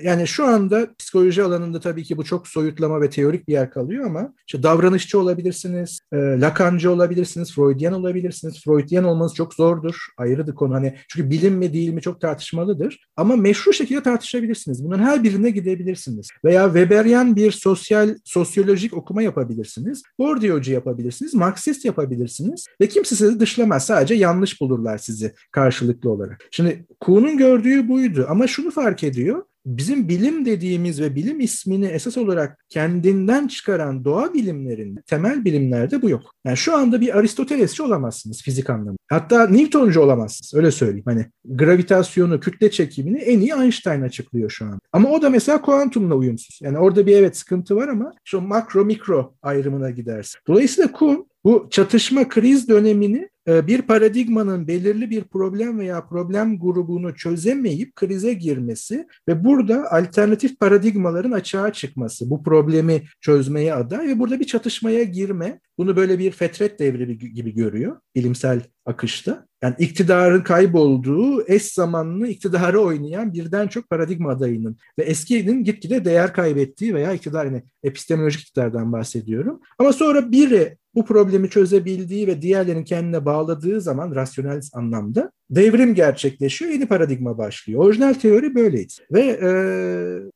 yani 0.04 0.28
şu 0.28 0.46
anda 0.46 0.88
psikoloji 1.00 1.44
alanında 1.44 1.80
tabii 1.80 2.04
ki 2.04 2.18
bu 2.18 2.24
çok 2.24 2.48
soyutlama 2.48 3.02
ve 3.02 3.10
teorik 3.10 3.48
bir 3.48 3.54
yer 3.54 3.72
kalıyor 3.72 4.06
ama 4.06 4.34
işte 4.48 4.64
davranışçı 4.64 5.20
olabilirsiniz, 5.20 6.00
e, 6.14 6.18
Lakancı 6.18 6.92
olabilirsiniz, 6.92 7.56
Freudian 7.56 7.94
olabilirsiniz. 7.94 8.64
Freudian 8.66 9.04
olmanız 9.18 9.36
çok 9.36 9.54
zordur. 9.54 9.96
Ayrıdır 10.18 10.56
konu. 10.56 10.74
Hani 10.74 10.96
çünkü 11.08 11.30
bilim 11.30 11.54
mi 11.54 11.74
değil 11.74 11.90
mi 11.90 12.02
çok 12.02 12.22
tartışmalıdır. 12.22 13.00
Ama 13.18 13.36
meşru 13.36 13.74
şekilde 13.74 14.04
tartışabilirsiniz. 14.04 14.86
Bunun 14.86 15.00
her 15.00 15.24
birine 15.24 15.50
gidebilirsiniz. 15.50 16.30
Veya 16.46 16.66
Weberian 16.66 17.36
bir 17.36 17.52
sosyal 17.52 18.16
sosyolojik 18.24 18.94
okuma 18.94 19.22
yapabilirsiniz. 19.22 20.04
Bourdieu'cu 20.20 20.72
yapabilirsiniz, 20.72 21.34
Marksist 21.34 21.86
yapabilirsiniz 21.86 22.66
ve 22.82 22.88
kimse 22.88 23.16
sizi 23.16 23.40
dışlamaz. 23.40 23.86
Sadece 23.86 24.14
yanlış 24.14 24.62
bulurlar 24.62 24.98
sizi 24.98 25.34
karşılıklı 25.52 26.12
olarak. 26.12 26.44
Şimdi 26.52 26.86
Kuhn'un 27.00 27.38
gördüğü 27.38 27.88
buydu 27.88 28.26
ama 28.30 28.48
şunu 28.48 28.72
fark 28.72 29.04
ediyor 29.04 29.44
bizim 29.68 30.10
bilim 30.10 30.46
dediğimiz 30.46 31.02
ve 31.02 31.16
bilim 31.16 31.40
ismini 31.40 31.86
esas 31.86 32.18
olarak 32.18 32.66
kendinden 32.70 33.48
çıkaran 33.48 34.06
doğa 34.06 34.34
bilimlerinde, 34.34 35.02
temel 35.02 35.46
bilimlerde 35.46 36.02
bu 36.02 36.10
yok. 36.10 36.22
Yani 36.46 36.58
şu 36.58 36.76
anda 36.76 37.02
bir 37.02 37.18
Aristotelesçi 37.18 37.84
olamazsınız 37.84 38.42
fizik 38.42 38.70
anlamında. 38.70 38.98
Hatta 39.08 39.48
Newtoncu 39.48 40.02
olamazsınız 40.02 40.54
öyle 40.54 40.72
söyleyeyim. 40.72 41.06
Hani 41.06 41.26
gravitasyonu, 41.46 42.40
kütle 42.40 42.72
çekimini 42.72 43.18
en 43.18 43.40
iyi 43.40 43.54
Einstein 43.54 44.02
açıklıyor 44.02 44.50
şu 44.50 44.66
an. 44.66 44.80
Ama 44.92 45.10
o 45.10 45.22
da 45.22 45.30
mesela 45.30 45.62
kuantumla 45.62 46.16
uyumsuz. 46.16 46.60
Yani 46.62 46.78
orada 46.78 47.06
bir 47.06 47.18
evet 47.18 47.38
sıkıntı 47.38 47.76
var 47.76 47.88
ama 47.88 48.14
şu 48.24 48.42
makro 48.42 48.86
mikro 48.86 49.34
ayrımına 49.42 49.90
gidersin. 49.90 50.40
Dolayısıyla 50.48 50.92
Kuhn 50.92 51.28
bu 51.44 51.68
çatışma 51.72 52.30
kriz 52.30 52.70
dönemini 52.70 53.30
bir 53.48 53.82
paradigmanın 53.82 54.68
belirli 54.68 55.10
bir 55.10 55.24
problem 55.24 55.80
veya 55.80 56.08
problem 56.08 56.60
grubunu 56.60 57.16
çözemeyip 57.16 57.96
krize 57.96 58.34
girmesi 58.34 59.08
ve 59.28 59.44
burada 59.44 59.92
alternatif 59.92 60.60
paradigmaların 60.60 61.32
açığa 61.32 61.74
çıkması, 61.74 62.30
bu 62.30 62.44
problemi 62.44 63.04
çözmeye 63.22 63.74
aday 63.74 64.08
ve 64.08 64.20
burada 64.20 64.40
bir 64.40 64.46
çatışmaya 64.46 65.04
girme, 65.04 65.60
bunu 65.78 65.96
böyle 65.96 66.20
bir 66.20 66.32
fetret 66.32 66.80
devri 66.80 67.18
gibi 67.18 67.54
görüyor 67.54 68.00
bilimsel 68.16 68.62
akışta. 68.86 69.48
Yani 69.64 69.76
iktidarın 69.80 70.42
kaybolduğu 70.42 71.48
eş 71.48 71.64
zamanlı 71.64 72.28
iktidarı 72.28 72.80
oynayan 72.80 73.34
birden 73.34 73.68
çok 73.68 73.90
paradigma 73.90 74.32
adayının 74.32 74.78
ve 75.00 75.04
eskinin 75.04 75.64
gitgide 75.64 76.06
değer 76.06 76.34
kaybettiği 76.34 76.96
veya 76.96 77.14
iktidar 77.14 77.46
yani 77.46 77.64
epistemolojik 77.84 78.42
iktidardan 78.42 78.94
bahsediyorum. 78.94 79.62
Ama 79.80 79.94
sonra 79.94 80.32
biri 80.32 80.78
bu 80.96 81.06
problemi 81.06 81.50
çözebildiği 81.50 82.28
ve 82.28 82.42
diğerlerinin 82.42 82.84
kendine 82.84 83.26
bağladığı 83.26 83.82
zaman 83.82 84.16
rasyonel 84.16 84.62
anlamda 84.74 85.32
devrim 85.50 85.96
gerçekleşiyor, 85.96 86.72
yeni 86.72 86.86
paradigma 86.86 87.38
başlıyor. 87.38 87.84
Orijinal 87.84 88.14
teori 88.14 88.56
böyleydi. 88.56 88.94
Ve 89.12 89.22
e, 89.22 89.50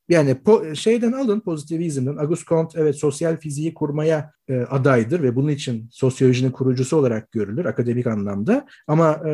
yani 0.08 0.34
po, 0.34 0.74
şeyden 0.74 1.12
alın 1.12 1.40
pozitivizmden, 1.40 2.16
Auguste 2.16 2.44
Comte 2.48 2.80
evet 2.80 2.96
sosyal 2.96 3.36
fiziği 3.36 3.74
kurmaya 3.74 4.32
e, 4.48 4.60
adaydır 4.60 5.22
ve 5.22 5.36
bunun 5.36 5.48
için 5.48 5.88
sosyolojinin 5.90 6.50
kurucusu 6.50 6.96
olarak 6.96 7.32
görülür 7.32 7.64
akademik 7.64 8.06
anlamda. 8.06 8.66
Ama 8.86 9.10
e, 9.28 9.32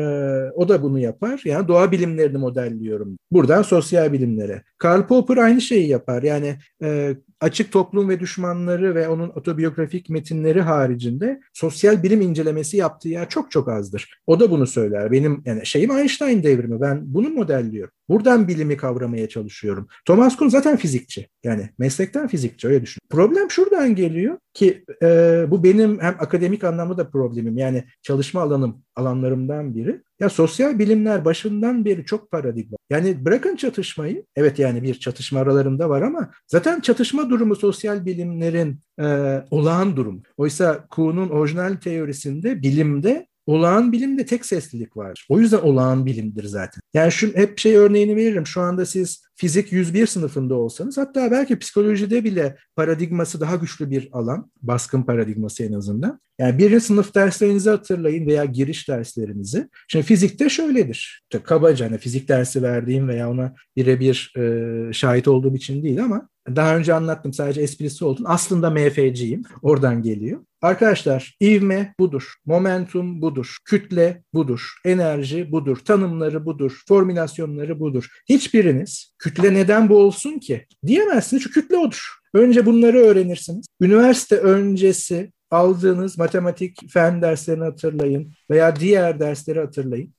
o 0.55 0.69
da 0.69 0.83
bunu 0.83 0.99
yapar. 0.99 1.41
Yani 1.45 1.67
doğa 1.67 1.91
bilimlerini 1.91 2.37
modelliyorum. 2.37 3.17
Buradan 3.31 3.61
sosyal 3.61 4.13
bilimlere. 4.13 4.63
Karl 4.77 5.07
Popper 5.07 5.37
aynı 5.37 5.61
şeyi 5.61 5.87
yapar. 5.87 6.23
Yani 6.23 6.55
e, 6.83 7.15
açık 7.41 7.71
toplum 7.71 8.09
ve 8.09 8.19
düşmanları 8.19 8.95
ve 8.95 9.07
onun 9.09 9.29
otobiyografik 9.29 10.09
metinleri 10.09 10.61
haricinde 10.61 11.41
sosyal 11.53 12.03
bilim 12.03 12.21
incelemesi 12.21 12.77
yaptığı 12.77 13.09
yer 13.09 13.29
çok 13.29 13.51
çok 13.51 13.69
azdır. 13.69 14.19
O 14.27 14.39
da 14.39 14.51
bunu 14.51 14.67
söyler. 14.67 15.11
Benim 15.11 15.41
yani 15.45 15.65
şeyim 15.65 15.91
Einstein 15.91 16.43
devrimi. 16.43 16.81
Ben 16.81 17.01
bunu 17.13 17.29
modelliyorum. 17.29 17.93
Buradan 18.09 18.47
bilimi 18.47 18.77
kavramaya 18.77 19.29
çalışıyorum. 19.29 19.87
Thomas 20.05 20.35
Kuhn 20.35 20.47
zaten 20.47 20.77
fizikçi. 20.77 21.29
Yani 21.43 21.69
meslekten 21.77 22.27
fizikçi 22.27 22.67
öyle 22.67 22.81
düşün. 22.81 23.01
Problem 23.09 23.51
şuradan 23.51 23.95
geliyor 23.95 24.37
ki 24.53 24.83
e, 25.03 25.07
bu 25.47 25.63
benim 25.63 25.99
hem 26.01 26.15
akademik 26.19 26.63
anlamda 26.63 26.97
da 26.97 27.09
problemim. 27.09 27.57
Yani 27.57 27.83
çalışma 28.01 28.41
alanım 28.41 28.83
alanlarımdan 28.95 29.75
biri. 29.75 30.01
Ya 30.19 30.29
sosyal 30.29 30.79
bilimler 30.79 31.25
başından 31.25 31.85
beri 31.85 32.05
çok 32.05 32.31
paradigma. 32.31 32.77
Yani 32.89 33.25
bırakın 33.25 33.55
çatışmayı. 33.55 34.25
Evet 34.35 34.59
yani 34.59 34.83
bir 34.83 34.93
çatışma 34.93 35.39
aralarında 35.39 35.89
var 35.89 36.01
ama 36.01 36.31
zaten 36.47 36.79
çatışma 36.79 37.29
durumu 37.29 37.55
sosyal 37.55 38.05
bilimlerin 38.05 38.79
e, 39.01 39.05
olağan 39.51 39.95
durum. 39.95 40.23
Oysa 40.37 40.87
Kuhn'un 40.89 41.29
orijinal 41.29 41.75
teorisinde 41.75 42.61
bilimde 42.61 43.27
olağan 43.49 43.91
bilimde 43.91 44.25
tek 44.25 44.45
seslilik 44.45 44.97
var. 44.97 45.25
O 45.29 45.39
yüzden 45.39 45.57
olağan 45.57 46.05
bilimdir 46.05 46.43
zaten. 46.43 46.81
Yani 46.93 47.11
şu 47.11 47.27
hep 47.35 47.59
şey 47.59 47.75
örneğini 47.75 48.15
veririm. 48.15 48.47
Şu 48.47 48.61
anda 48.61 48.85
siz 48.85 49.23
fizik 49.35 49.71
101 49.71 50.07
sınıfında 50.07 50.55
olsanız 50.55 50.97
hatta 50.97 51.31
belki 51.31 51.59
psikolojide 51.59 52.23
bile 52.23 52.57
paradigması 52.75 53.41
daha 53.41 53.55
güçlü 53.55 53.91
bir 53.91 54.09
alan. 54.11 54.51
Baskın 54.61 55.03
paradigması 55.03 55.63
en 55.63 55.73
azından. 55.73 56.19
Yani 56.39 56.57
birinci 56.57 56.79
sınıf 56.79 57.15
derslerinizi 57.15 57.69
hatırlayın 57.69 58.27
veya 58.27 58.45
giriş 58.45 58.87
derslerinizi. 58.89 59.69
Şimdi 59.87 60.05
fizikte 60.05 60.49
şöyledir. 60.49 61.21
İşte 61.23 61.43
kabaca 61.43 61.85
hani 61.85 61.97
fizik 61.97 62.27
dersi 62.27 62.63
verdiğim 62.63 63.07
veya 63.07 63.29
ona 63.29 63.53
birebir 63.75 64.33
e, 64.37 64.93
şahit 64.93 65.27
olduğum 65.27 65.55
için 65.55 65.83
değil 65.83 66.03
ama 66.03 66.29
daha 66.55 66.77
önce 66.77 66.93
anlattım 66.93 67.33
sadece 67.33 67.61
esprisi 67.61 68.05
oldu. 68.05 68.21
Aslında 68.25 68.69
MFC'yim. 68.69 69.43
Oradan 69.61 70.01
geliyor. 70.01 70.39
Arkadaşlar 70.61 71.37
ivme 71.41 71.93
budur. 71.99 72.33
Momentum 72.45 73.21
budur. 73.21 73.57
Kütle 73.65 74.23
budur. 74.33 74.73
Enerji 74.85 75.51
budur. 75.51 75.77
Tanımları 75.77 76.45
budur. 76.45 76.81
Formülasyonları 76.87 77.79
budur. 77.79 78.07
Hiçbiriniz 78.29 79.13
kütle 79.19 79.53
neden 79.53 79.89
bu 79.89 79.97
olsun 79.97 80.39
ki 80.39 80.65
diyemezsiniz. 80.85 81.43
Çünkü 81.43 81.61
kütle 81.61 81.77
odur. 81.77 82.19
Önce 82.33 82.65
bunları 82.65 82.97
öğrenirsiniz. 82.97 83.65
Üniversite 83.81 84.37
öncesi 84.37 85.31
aldığınız 85.51 86.17
matematik, 86.17 86.91
fen 86.91 87.21
derslerini 87.21 87.63
hatırlayın 87.63 88.33
veya 88.49 88.75
diğer 88.75 89.19
dersleri 89.19 89.59
hatırlayın. 89.59 90.13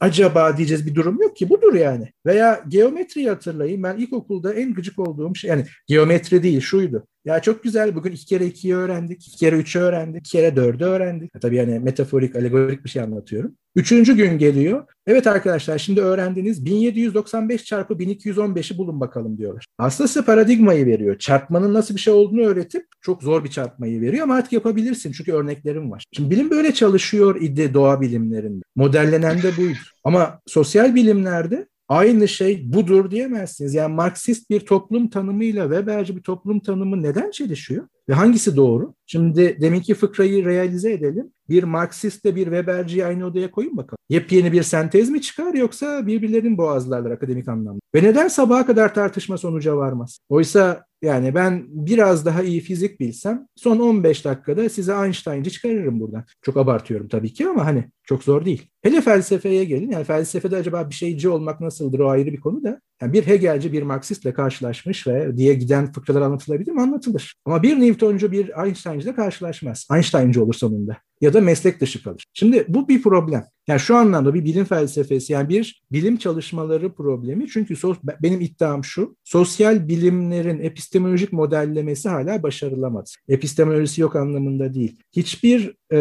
Acaba 0.00 0.56
diyeceğiz 0.56 0.86
bir 0.86 0.94
durum 0.94 1.22
yok 1.22 1.36
ki 1.36 1.50
budur 1.50 1.74
yani. 1.74 2.12
Veya 2.26 2.64
geometriyi 2.68 3.28
hatırlayın. 3.28 3.82
Ben 3.82 3.96
ilkokulda 3.96 4.54
en 4.54 4.74
gıcık 4.74 4.98
olduğum 4.98 5.34
şey 5.34 5.50
yani 5.50 5.66
geometri 5.86 6.42
değil 6.42 6.60
şuydu. 6.60 7.06
Ya 7.24 7.42
çok 7.42 7.62
güzel 7.62 7.94
bugün 7.94 8.12
iki 8.12 8.26
kere 8.26 8.46
ikiyi 8.46 8.74
öğrendik, 8.74 9.26
iki 9.28 9.36
kere 9.36 9.56
üçü 9.56 9.78
öğrendik, 9.78 10.20
iki 10.20 10.30
kere 10.30 10.56
dördü 10.56 10.84
öğrendik. 10.84 11.30
Tabii 11.40 11.56
yani 11.56 11.78
metaforik, 11.78 12.36
alegorik 12.36 12.84
bir 12.84 12.90
şey 12.90 13.02
anlatıyorum. 13.02 13.56
Üçüncü 13.76 14.16
gün 14.16 14.38
geliyor. 14.38 14.84
Evet 15.06 15.26
arkadaşlar 15.26 15.78
şimdi 15.78 16.00
öğrendiniz 16.00 16.64
1795 16.64 17.64
çarpı 17.64 17.94
1215'i 17.94 18.78
bulun 18.78 19.00
bakalım 19.00 19.38
diyorlar. 19.38 19.66
Aslında 19.78 20.08
size 20.08 20.24
paradigmayı 20.24 20.86
veriyor. 20.86 21.18
Çarpmanın 21.18 21.74
nasıl 21.74 21.94
bir 21.94 22.00
şey 22.00 22.14
olduğunu 22.14 22.46
öğretip 22.46 22.86
çok 23.00 23.22
zor 23.22 23.44
bir 23.44 23.48
çarpmayı 23.48 24.00
veriyor 24.00 24.22
ama 24.22 24.34
artık 24.34 24.52
yapabilirsin 24.52 25.12
çünkü 25.12 25.32
örneklerim 25.32 25.90
var. 25.90 26.04
Şimdi 26.12 26.30
bilim 26.30 26.50
böyle 26.50 26.74
çalışıyor 26.74 27.40
idi 27.40 27.74
doğa 27.74 28.00
bilimlerinde. 28.00 28.64
Modellenen 28.76 29.42
de 29.42 29.56
buydu. 29.56 29.78
Ama 30.04 30.40
sosyal 30.46 30.94
bilimlerde 30.94 31.66
aynı 31.88 32.28
şey 32.28 32.72
budur 32.72 33.10
diyemezsiniz. 33.10 33.74
Yani 33.74 33.94
Marksist 33.94 34.50
bir 34.50 34.60
toplum 34.60 35.08
tanımıyla 35.10 35.64
Weberci 35.64 36.16
bir 36.16 36.22
toplum 36.22 36.60
tanımı 36.60 37.02
neden 37.02 37.30
çelişiyor? 37.30 37.88
Ve 38.08 38.14
hangisi 38.14 38.56
doğru? 38.56 38.94
Şimdi 39.06 39.58
deminki 39.60 39.94
fıkrayı 39.94 40.44
realize 40.44 40.92
edelim. 40.92 41.32
Bir 41.48 41.62
Marksistle 41.62 42.36
bir 42.36 42.44
Weberciyi 42.44 43.06
aynı 43.06 43.26
odaya 43.26 43.50
koyun 43.50 43.76
bakalım. 43.76 43.98
Yepyeni 44.08 44.52
bir 44.52 44.62
sentez 44.62 45.10
mi 45.10 45.20
çıkar 45.20 45.54
yoksa 45.54 46.06
birbirlerinin 46.06 46.58
boğazlarlar 46.58 47.10
akademik 47.10 47.48
anlamda? 47.48 47.80
Ve 47.94 48.02
neden 48.02 48.28
sabaha 48.28 48.66
kadar 48.66 48.94
tartışma 48.94 49.38
sonuca 49.38 49.76
varmaz? 49.76 50.18
Oysa 50.28 50.84
yani 51.02 51.34
ben 51.34 51.64
biraz 51.68 52.26
daha 52.26 52.42
iyi 52.42 52.60
fizik 52.60 53.00
bilsem 53.00 53.46
son 53.56 53.78
15 53.78 54.24
dakikada 54.24 54.68
size 54.68 54.92
Einstein'cı 54.92 55.50
çıkarırım 55.50 56.00
buradan. 56.00 56.24
Çok 56.42 56.56
abartıyorum 56.56 57.08
tabii 57.08 57.32
ki 57.32 57.48
ama 57.48 57.66
hani 57.66 57.84
çok 58.04 58.24
zor 58.24 58.44
değil. 58.44 58.66
Hele 58.82 59.00
felsefeye 59.00 59.64
gelin. 59.64 59.90
Yani 59.90 60.04
felsefede 60.04 60.56
acaba 60.56 60.90
bir 60.90 60.94
şeyci 60.94 61.28
olmak 61.28 61.60
nasıldır 61.60 61.98
o 61.98 62.08
ayrı 62.08 62.32
bir 62.32 62.40
konu 62.40 62.64
da. 62.64 62.80
Yani 63.02 63.12
bir 63.12 63.26
Hegelci 63.26 63.72
bir 63.72 63.82
Marksistle 63.82 64.34
karşılaşmış 64.34 65.06
ve 65.06 65.36
diye 65.36 65.54
giden 65.54 65.92
fıkralar 65.92 66.20
anlatılabilir 66.20 66.72
mi? 66.72 66.80
Anlatılır. 66.80 67.34
Ama 67.44 67.62
bir 67.62 67.80
Newtoncu 67.80 68.32
bir 68.32 68.64
Einstein'cı 68.64 69.08
ile 69.08 69.14
karşılaşmaz. 69.14 69.86
Einstein'cı 69.92 70.44
olur 70.44 70.54
sonunda. 70.54 70.96
Ya 71.20 71.32
da 71.32 71.40
meslek 71.40 71.80
dışı 71.80 72.02
kalır. 72.02 72.24
Şimdi 72.34 72.64
bu 72.68 72.88
bir 72.88 73.02
problem. 73.02 73.44
Yani 73.68 73.80
şu 73.80 73.96
anlamda 73.96 74.34
bir 74.34 74.44
bilim 74.44 74.64
felsefesi 74.64 75.32
yani 75.32 75.48
bir 75.48 75.82
bilim 75.92 76.16
çalışmaları 76.16 76.94
problemi. 76.94 77.48
Çünkü 77.48 77.76
sos, 77.76 77.98
benim 78.22 78.40
iddiam 78.40 78.84
şu. 78.84 79.16
Sosyal 79.24 79.88
bilimlerin 79.88 80.60
epistemolojik 80.86 81.32
modellemesi 81.32 82.08
hala 82.08 82.42
başarılamadı. 82.42 83.10
Epistemolojisi 83.28 84.00
yok 84.00 84.16
anlamında 84.16 84.74
değil. 84.74 84.96
Hiçbir 85.12 85.74
e, 85.92 85.98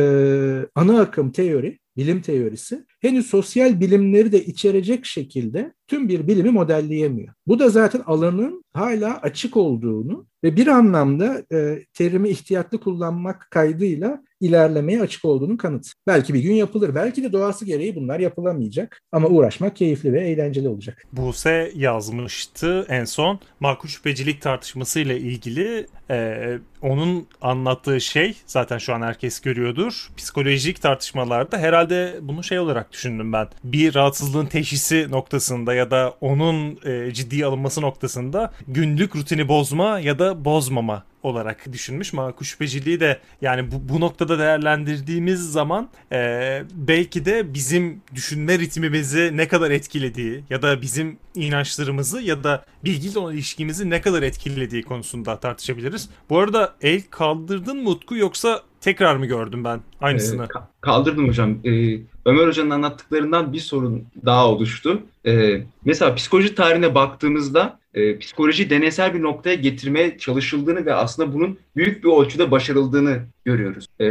ana 0.75 1.01
akım 1.01 1.31
teori 1.31 1.79
bilim 1.97 2.21
teorisi 2.21 2.86
henüz 3.01 3.27
sosyal 3.27 3.79
bilimleri 3.79 4.31
de 4.31 4.45
içerecek 4.45 5.05
şekilde 5.05 5.73
tüm 5.88 6.09
bir 6.09 6.27
bilimi 6.27 6.49
modelleyemiyor. 6.49 7.33
Bu 7.47 7.59
da 7.59 7.69
zaten 7.69 8.01
alanın 8.05 8.63
hala 8.73 9.21
açık 9.21 9.57
olduğunu 9.57 10.27
ve 10.43 10.55
bir 10.57 10.67
anlamda 10.67 11.43
e, 11.53 11.86
terimi 11.93 12.29
ihtiyatlı 12.29 12.79
kullanmak 12.79 13.47
kaydıyla 13.51 14.23
ilerlemeye 14.41 15.01
açık 15.01 15.25
olduğunu 15.25 15.57
kanıt. 15.57 15.91
Belki 16.07 16.33
bir 16.33 16.39
gün 16.39 16.53
yapılır. 16.53 16.95
Belki 16.95 17.23
de 17.23 17.33
doğası 17.33 17.65
gereği 17.65 17.95
bunlar 17.95 18.19
yapılamayacak. 18.19 19.01
Ama 19.11 19.27
uğraşmak 19.27 19.75
keyifli 19.75 20.13
ve 20.13 20.21
eğlenceli 20.21 20.67
olacak. 20.67 21.03
Buse 21.11 21.71
yazmıştı 21.75 22.86
en 22.89 23.05
son. 23.05 23.39
Makul 23.59 23.89
şüphecilik 23.89 24.41
tartışmasıyla 24.41 25.15
ilgili 25.15 25.88
e, 26.09 26.59
onun 26.81 27.27
anlattığı 27.41 28.01
şey 28.01 28.36
zaten 28.45 28.77
şu 28.77 28.93
an 28.93 29.01
herkes 29.01 29.39
görüyordur. 29.76 30.09
Psikolojik 30.17 30.82
tartışmalarda 30.82 31.57
herhalde 31.57 32.19
bunu 32.21 32.43
şey 32.43 32.59
olarak 32.59 32.91
düşündüm 32.91 33.34
ben. 33.34 33.47
Bir 33.63 33.95
rahatsızlığın 33.95 34.45
teşhisi 34.45 35.07
noktasında 35.11 35.73
ya 35.73 35.91
da 35.91 36.13
onun 36.21 36.80
e, 36.86 37.13
ciddiye 37.13 37.45
alınması 37.45 37.82
noktasında 37.82 38.53
günlük 38.67 39.15
rutini 39.15 39.47
bozma 39.47 39.99
ya 39.99 40.19
da 40.19 40.45
bozmama 40.45 41.03
olarak 41.26 41.71
düşünmüş. 41.73 42.13
Makul 42.13 42.45
şüpheciliği 42.45 42.99
de 42.99 43.19
yani 43.41 43.71
bu, 43.71 43.93
bu 43.93 43.99
noktada 43.99 44.39
değerlendirdiğimiz 44.39 45.51
zaman 45.51 45.89
e, 46.11 46.63
belki 46.73 47.26
de 47.26 47.53
bizim 47.53 48.01
düşünme 48.15 48.59
ritmimizi 48.59 49.32
ne 49.38 49.47
kadar 49.47 49.71
etkilediği 49.71 50.43
ya 50.49 50.61
da 50.61 50.82
bizim 50.82 51.17
inançlarımızı 51.36 52.21
ya 52.21 52.43
da 52.43 52.65
bilgiyle 52.84 53.19
olan 53.19 53.34
ilişkimizi 53.34 53.89
ne 53.89 54.01
kadar 54.01 54.23
etkilediği 54.23 54.84
konusunda 54.84 55.39
tartışabiliriz. 55.39 56.09
Bu 56.30 56.39
arada 56.39 56.76
el 56.82 57.01
kaldırdın 57.09 57.84
mı 57.84 57.89
Utku 57.89 58.15
yoksa 58.15 58.61
tekrar 58.82 59.15
mı 59.15 59.26
gördüm 59.26 59.63
ben 59.63 59.82
aynısını? 60.01 60.43
Ee, 60.43 60.47
kaldırdım 60.82 61.28
hocam. 61.28 61.57
Ee, 61.65 62.14
Ömer 62.26 62.47
Hoca'nın 62.47 62.69
anlattıklarından 62.69 63.53
bir 63.53 63.59
sorun 63.59 64.03
daha 64.26 64.49
oluştu. 64.51 65.03
Ee, 65.26 65.61
mesela 65.86 66.15
psikoloji 66.15 66.55
tarihine 66.55 66.95
baktığımızda 66.95 67.80
e, 67.93 68.19
psikoloji 68.19 68.69
deneysel 68.69 69.13
bir 69.13 69.21
noktaya 69.21 69.55
getirmeye 69.55 70.17
çalışıldığını 70.17 70.86
ve 70.86 70.93
aslında 70.93 71.34
bunun 71.34 71.57
büyük 71.76 72.03
bir 72.03 72.09
ölçüde 72.09 72.51
başarıldığını 72.51 73.19
görüyoruz. 73.45 73.88
E, 73.99 74.07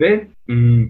ve 0.00 0.28
hmm, 0.46 0.88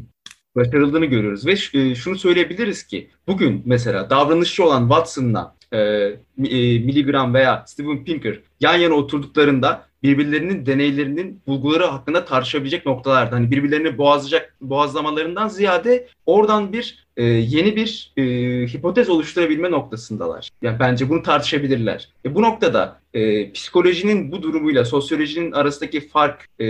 başarıldığını 0.57 1.07
görüyoruz. 1.07 1.47
Ve 1.47 1.53
e, 1.53 1.95
şunu 1.95 2.19
söyleyebiliriz 2.19 2.87
ki 2.87 3.11
bugün 3.27 3.63
mesela 3.65 4.11
davranışçı 4.11 4.65
olan 4.65 4.89
Watson'la 4.89 5.55
e, 5.73 5.79
e, 5.79 6.79
Milgram 6.79 7.35
veya 7.35 7.65
Steven 7.67 8.05
Pinker 8.05 8.41
yan 8.61 8.77
yana 8.77 8.95
oturduklarında 8.95 9.87
birbirlerinin 10.05 10.67
deneylerinin 10.67 11.43
bulguları 11.47 11.85
hakkında 11.85 12.25
tartışabilecek 12.25 12.87
noktalarda. 12.87 13.37
Hani 13.37 13.51
birbirlerini 13.51 13.99
boğazlayacak 13.99 14.57
boğazlamalarından 14.61 15.49
ziyade 15.49 16.09
oradan 16.27 16.73
bir 16.73 17.04
e, 17.17 17.25
yeni 17.25 17.77
bir 17.77 18.13
e, 18.17 18.23
hipotez 18.67 19.09
oluşturabilme 19.09 19.71
noktasındalar. 19.71 20.51
Yani 20.63 20.79
bence 20.79 21.09
bunu 21.09 21.23
tartışabilirler. 21.23 22.09
E, 22.25 22.35
bu 22.35 22.43
noktada 22.43 23.01
e, 23.15 23.53
psikolojinin 23.53 24.33
bu 24.33 24.43
durumuyla 24.43 24.85
sosyolojinin 24.85 25.53
arasındaki 25.53 26.09
fark 26.09 26.49
e, 26.61 26.67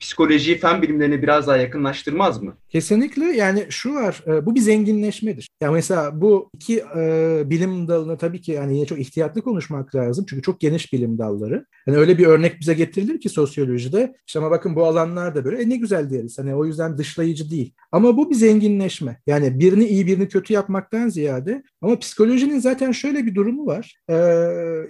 psikolojiyi 0.00 0.58
fen 0.58 0.82
bilimlerini 0.82 1.22
biraz 1.22 1.46
daha 1.46 1.56
yakınlaştırmaz 1.56 2.42
mı? 2.42 2.56
Kesinlikle 2.68 3.24
yani 3.24 3.66
şu 3.70 3.94
var 3.94 4.22
e, 4.26 4.46
bu 4.46 4.54
bir 4.54 4.60
zenginleşmedir. 4.60 5.48
Yani 5.60 5.72
mesela 5.72 6.20
bu 6.20 6.50
iki 6.54 6.84
e, 6.96 7.42
bilim 7.50 7.88
dalına 7.88 8.16
tabii 8.16 8.40
ki 8.40 8.52
yani 8.52 8.76
yine 8.76 8.86
çok 8.86 8.98
ihtiyatlı 8.98 9.42
konuşmak 9.42 9.94
lazım. 9.94 10.24
Çünkü 10.28 10.42
çok 10.42 10.60
geniş 10.60 10.92
bilim 10.92 11.18
dalları. 11.18 11.66
Yani 11.86 11.98
öyle 11.98 12.18
bir 12.18 12.26
örnek 12.26 12.60
bize 12.60 12.74
getirilir 12.74 13.20
ki 13.20 13.28
sosyolojide. 13.28 14.16
İşte 14.26 14.38
ama 14.38 14.50
bakın 14.50 14.76
bu 14.76 14.84
alanlar 14.84 15.34
da 15.34 15.44
böyle. 15.44 15.62
E 15.62 15.68
ne 15.68 15.76
güzel 15.76 16.10
deriz. 16.10 16.38
Hani 16.38 16.54
o 16.54 16.64
yüzden 16.64 16.98
dışlayıcı 16.98 17.50
değil. 17.50 17.72
Ama 17.92 18.16
bu 18.16 18.30
bir 18.30 18.34
zenginleşme. 18.34 19.20
Yani 19.26 19.60
birini 19.72 19.84
iyi 19.84 20.06
birini 20.06 20.28
kötü 20.28 20.52
yapmaktan 20.52 21.08
ziyade 21.08 21.62
ama 21.80 21.98
psikolojinin 21.98 22.58
zaten 22.58 22.92
şöyle 22.92 23.26
bir 23.26 23.34
durumu 23.34 23.66
var. 23.66 23.96
Ee, 24.08 24.14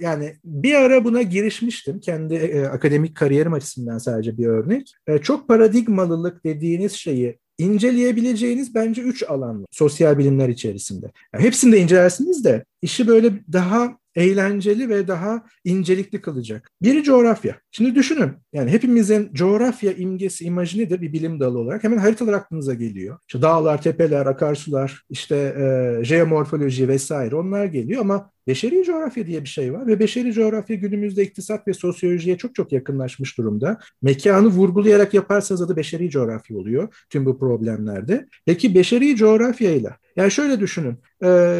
yani 0.00 0.34
bir 0.44 0.74
ara 0.74 1.04
buna 1.04 1.22
girişmiştim. 1.22 2.00
Kendi 2.00 2.34
e, 2.34 2.64
akademik 2.64 3.16
kariyerim 3.16 3.52
açısından 3.52 3.98
sadece 3.98 4.38
bir 4.38 4.46
örnek. 4.46 4.94
E, 5.06 5.18
çok 5.18 5.48
paradigmalılık 5.48 6.44
dediğiniz 6.44 6.92
şeyi 6.92 7.38
inceleyebileceğiniz 7.58 8.74
bence 8.74 9.02
üç 9.02 9.22
alan 9.22 9.60
var 9.60 9.66
sosyal 9.70 10.18
bilimler 10.18 10.48
içerisinde. 10.48 11.12
Yani 11.34 11.44
hepsini 11.44 11.72
de 11.72 11.78
incelersiniz 11.78 12.44
de 12.44 12.64
işi 12.82 13.06
böyle 13.06 13.32
daha 13.52 13.98
eğlenceli 14.16 14.88
ve 14.88 15.08
daha 15.08 15.42
incelikli 15.64 16.20
kılacak. 16.20 16.70
Biri 16.82 17.02
coğrafya. 17.02 17.56
Şimdi 17.70 17.94
düşünün 17.94 18.32
yani 18.52 18.70
hepimizin 18.70 19.34
coğrafya 19.34 19.92
imgesi, 19.92 20.44
imajı 20.44 20.78
nedir 20.78 21.00
bir 21.00 21.12
bilim 21.12 21.40
dalı 21.40 21.58
olarak? 21.58 21.84
Hemen 21.84 21.98
haritalar 21.98 22.32
aklınıza 22.32 22.74
geliyor. 22.74 23.18
İşte 23.28 23.42
dağlar, 23.42 23.82
tepeler, 23.82 24.26
akarsular, 24.26 25.02
işte 25.10 25.36
e, 25.36 26.04
jeomorfoloji 26.04 26.88
vesaire 26.88 27.36
onlar 27.36 27.64
geliyor 27.64 28.00
ama 28.00 28.30
Beşeri 28.46 28.84
coğrafya 28.84 29.26
diye 29.26 29.42
bir 29.42 29.48
şey 29.48 29.72
var 29.72 29.86
ve 29.86 30.00
beşeri 30.00 30.32
coğrafya 30.32 30.76
günümüzde 30.76 31.22
iktisat 31.22 31.68
ve 31.68 31.72
sosyolojiye 31.72 32.38
çok 32.38 32.54
çok 32.54 32.72
yakınlaşmış 32.72 33.38
durumda. 33.38 33.78
Mekanı 34.02 34.46
vurgulayarak 34.46 35.14
yaparsanız 35.14 35.62
adı 35.62 35.76
beşeri 35.76 36.10
coğrafya 36.10 36.56
oluyor 36.56 36.94
tüm 37.10 37.26
bu 37.26 37.38
problemlerde. 37.38 38.28
Peki 38.46 38.74
beşeri 38.74 39.16
coğrafyayla 39.16 39.96
yani 40.16 40.30
şöyle 40.30 40.60
düşünün 40.60 40.96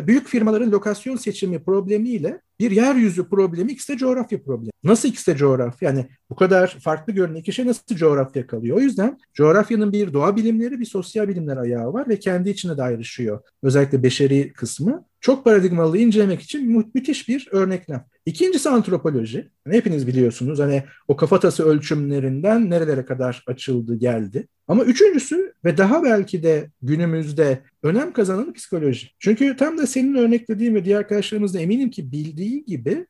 büyük 0.07 0.29
firmaların 0.29 0.73
lokasyon 0.73 1.17
seçimi 1.17 1.65
problemiyle 1.65 2.41
bir 2.63 2.71
yeryüzü 2.71 3.29
problemi 3.29 3.73
ikisi 3.73 3.93
de 3.93 3.97
coğrafya 3.97 4.43
problemi. 4.43 4.71
Nasıl 4.85 5.09
ikisi 5.09 5.33
de 5.33 5.37
coğrafya? 5.37 5.89
Yani 5.89 6.07
bu 6.31 6.37
kadar 6.37 6.69
farklı 6.69 7.13
görünen 7.13 7.39
iki 7.41 7.53
şey 7.53 7.67
nasıl 7.67 7.97
coğrafya 7.97 8.47
kalıyor? 8.47 8.77
O 8.77 8.81
yüzden 8.81 9.19
coğrafyanın 9.35 9.93
bir 9.93 10.13
doğa 10.13 10.37
bilimleri 10.37 10.81
bir 10.81 10.85
sosyal 10.85 11.29
bilimler 11.29 11.57
ayağı 11.57 11.93
var 11.93 12.09
ve 12.09 12.19
kendi 12.19 12.51
içine 12.51 12.77
de 12.77 12.83
ayrışıyor. 12.83 13.41
Özellikle 13.63 14.03
beşeri 14.03 14.53
kısmı 14.53 15.05
çok 15.21 15.45
paradigmalı 15.45 15.99
incelemek 15.99 16.41
için 16.43 16.77
mü- 16.77 16.91
müthiş 16.95 17.29
bir 17.29 17.49
örneklem. 17.53 18.05
İkincisi 18.27 18.69
antropoloji. 18.69 19.51
Yani 19.67 19.77
hepiniz 19.77 20.07
biliyorsunuz 20.07 20.59
hani 20.59 20.85
o 21.09 21.17
kafatası 21.17 21.65
ölçümlerinden 21.65 22.71
nerelere 22.71 23.05
kadar 23.05 23.45
açıldı 23.47 23.97
geldi. 23.97 24.49
Ama 24.69 24.85
üçüncüsü 24.85 25.55
ve 25.65 25.79
daha 25.79 26.05
belki 26.05 26.43
de 26.43 26.71
günümüzde 26.83 27.63
önem 27.83 28.13
kazanan 28.13 28.53
psikoloji. 28.53 29.09
Çünkü 29.19 29.57
tam 29.57 29.79
da 29.79 29.87
senin 29.87 30.15
örneklediğin 30.15 30.75
ve 30.75 30.85
diğer 30.85 30.99
arkadaşlarımız 30.99 31.55
da 31.55 31.61
eminim 31.61 31.91
ki 31.91 32.13
bildiği 32.13 32.65
gibi 32.65 33.07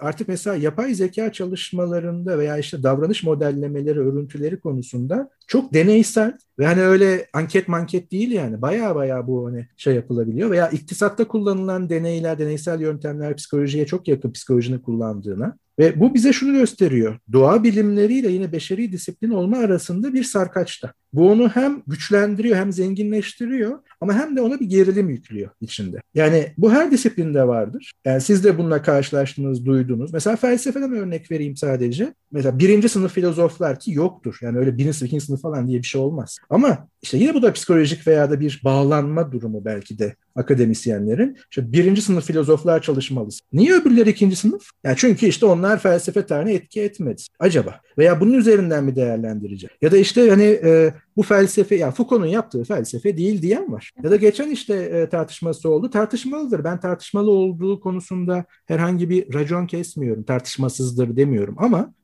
artık 0.00 0.28
mesela 0.28 0.56
yapay 0.56 0.94
zeka 0.94 1.32
çalışmalarında 1.32 2.38
veya 2.38 2.58
işte 2.58 2.82
davranış 2.82 3.22
modellemeleri, 3.22 4.00
örüntüleri 4.00 4.60
konusunda 4.60 5.30
çok 5.46 5.74
deneysel 5.74 6.38
ve 6.58 6.66
hani 6.66 6.82
öyle 6.82 7.26
anket 7.32 7.68
manket 7.68 8.12
değil 8.12 8.30
yani 8.30 8.62
baya 8.62 8.94
baya 8.94 9.26
bu 9.26 9.46
hani 9.46 9.66
şey 9.76 9.94
yapılabiliyor 9.94 10.50
veya 10.50 10.68
iktisatta 10.68 11.28
kullanılan 11.28 11.90
deneyler, 11.90 12.38
deneysel 12.38 12.80
yöntemler 12.80 13.36
psikolojiye 13.36 13.86
çok 13.86 14.08
yakın 14.08 14.32
psikolojinin 14.32 14.78
kullandığına 14.78 15.56
ve 15.78 16.00
bu 16.00 16.14
bize 16.14 16.32
şunu 16.32 16.52
gösteriyor. 16.52 17.18
Doğa 17.32 17.64
bilimleriyle 17.64 18.28
yine 18.28 18.52
beşeri 18.52 18.92
disiplin 18.92 19.30
olma 19.30 19.58
arasında 19.58 20.14
bir 20.14 20.24
sarkaçta. 20.24 20.92
Bu 21.12 21.30
onu 21.30 21.48
hem 21.48 21.82
güçlendiriyor 21.86 22.56
hem 22.56 22.72
zenginleştiriyor 22.72 23.78
ama 24.00 24.14
hem 24.14 24.36
de 24.36 24.40
ona 24.40 24.60
bir 24.60 24.66
gerilim 24.66 25.08
yüklüyor 25.08 25.50
içinde. 25.60 26.00
Yani 26.14 26.52
bu 26.58 26.72
her 26.72 26.90
disiplinde 26.90 27.46
vardır. 27.48 27.92
Yani 28.04 28.20
siz 28.20 28.44
de 28.44 28.58
bununla 28.58 28.82
karşılaştınız, 28.82 29.66
duydunuz. 29.66 30.12
Mesela 30.12 30.36
felsefeden 30.36 30.92
örnek 30.92 31.30
vereyim 31.30 31.56
sadece. 31.56 32.14
Mesela 32.32 32.58
birinci 32.58 32.88
sınıf 32.88 33.12
filozoflar 33.12 33.78
ki 33.78 33.92
yoktur. 33.92 34.38
Yani 34.42 34.58
öyle 34.58 34.78
birinci 34.78 34.96
sınıf, 34.96 35.08
ikinci 35.08 35.24
sınıf 35.24 35.42
falan 35.42 35.68
diye 35.68 35.78
bir 35.78 35.86
şey 35.86 36.00
olmaz. 36.00 36.38
Ama 36.50 36.88
işte 37.02 37.18
yine 37.18 37.34
bu 37.34 37.42
da 37.42 37.52
psikolojik 37.52 38.06
veya 38.06 38.30
da 38.30 38.40
bir 38.40 38.60
bağlanma 38.64 39.32
durumu 39.32 39.64
belki 39.64 39.98
de 39.98 40.16
akademisyenlerin. 40.38 41.36
İşte 41.50 41.72
birinci 41.72 42.02
sınıf 42.02 42.26
filozoflar 42.26 42.82
çalışmalısın. 42.82 43.46
Niye 43.52 43.74
öbürleri 43.74 44.10
ikinci 44.10 44.36
sınıf? 44.36 44.70
Yani 44.84 44.96
çünkü 44.96 45.26
işte 45.26 45.46
onlar 45.46 45.78
felsefe 45.78 46.26
tarihine 46.26 46.54
etki 46.54 46.80
etmedi. 46.80 47.22
Acaba? 47.38 47.80
Veya 47.98 48.20
bunun 48.20 48.34
üzerinden 48.34 48.84
mi 48.84 48.96
değerlendirecek? 48.96 49.70
Ya 49.82 49.92
da 49.92 49.96
işte 49.96 50.30
hani 50.30 50.44
e, 50.44 50.94
bu 51.16 51.22
felsefe, 51.22 51.76
yani 51.76 51.94
Foucault'un 51.94 52.26
yaptığı 52.26 52.64
felsefe 52.64 53.16
değil 53.16 53.42
diyen 53.42 53.72
var. 53.72 53.92
Ya 54.02 54.10
da 54.10 54.16
geçen 54.16 54.50
işte 54.50 54.74
e, 54.74 55.08
tartışması 55.08 55.70
oldu. 55.70 55.90
Tartışmalıdır. 55.90 56.64
Ben 56.64 56.80
tartışmalı 56.80 57.30
olduğu 57.30 57.80
konusunda 57.80 58.44
herhangi 58.66 59.10
bir 59.10 59.34
racon 59.34 59.66
kesmiyorum. 59.66 60.22
Tartışmasızdır 60.22 61.16
demiyorum 61.16 61.54
ama 61.58 61.94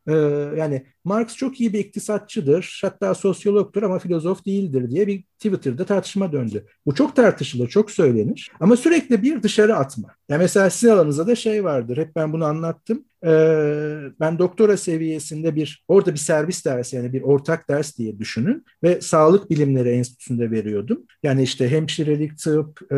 yani 0.57 0.87
Marx 1.05 1.37
çok 1.37 1.61
iyi 1.61 1.73
bir 1.73 1.79
iktisatçıdır, 1.79 2.79
hatta 2.83 3.15
sosyologtur 3.15 3.83
ama 3.83 3.99
filozof 3.99 4.47
değildir 4.47 4.91
diye 4.91 5.07
bir 5.07 5.23
Twitter'da 5.23 5.85
tartışma 5.85 6.33
döndü. 6.33 6.67
Bu 6.87 6.95
çok 6.95 7.17
tartışılır, 7.17 7.69
çok 7.69 7.91
söylenir 7.91 8.51
ama 8.61 8.77
sürekli 8.77 9.23
bir 9.23 9.43
dışarı 9.43 9.77
atma. 9.77 10.09
Yani 10.29 10.39
mesela 10.41 10.71
sizin 10.71 10.93
alanınızda 10.93 11.27
da 11.27 11.35
şey 11.35 11.65
vardır, 11.65 11.97
hep 11.97 12.17
ben 12.17 12.33
bunu 12.33 12.45
anlattım. 12.45 13.05
Ee, 13.27 13.99
ben 14.21 14.39
doktora 14.39 14.77
seviyesinde 14.77 15.57
bir, 15.57 15.85
orada 15.89 16.13
bir 16.13 16.19
servis 16.19 16.65
dersi 16.65 16.97
yani 16.97 17.13
bir 17.13 17.23
ortak 17.23 17.69
ders 17.69 17.99
diye 17.99 18.19
düşünün 18.19 18.65
ve 18.83 19.01
Sağlık 19.01 19.51
Bilimleri 19.51 19.89
Enstitüsü'nde 19.89 20.51
veriyordum. 20.51 21.03
Yani 21.23 21.43
işte 21.43 21.69
hemşirelik, 21.71 22.39
tıp, 22.39 22.93
e, 22.93 22.97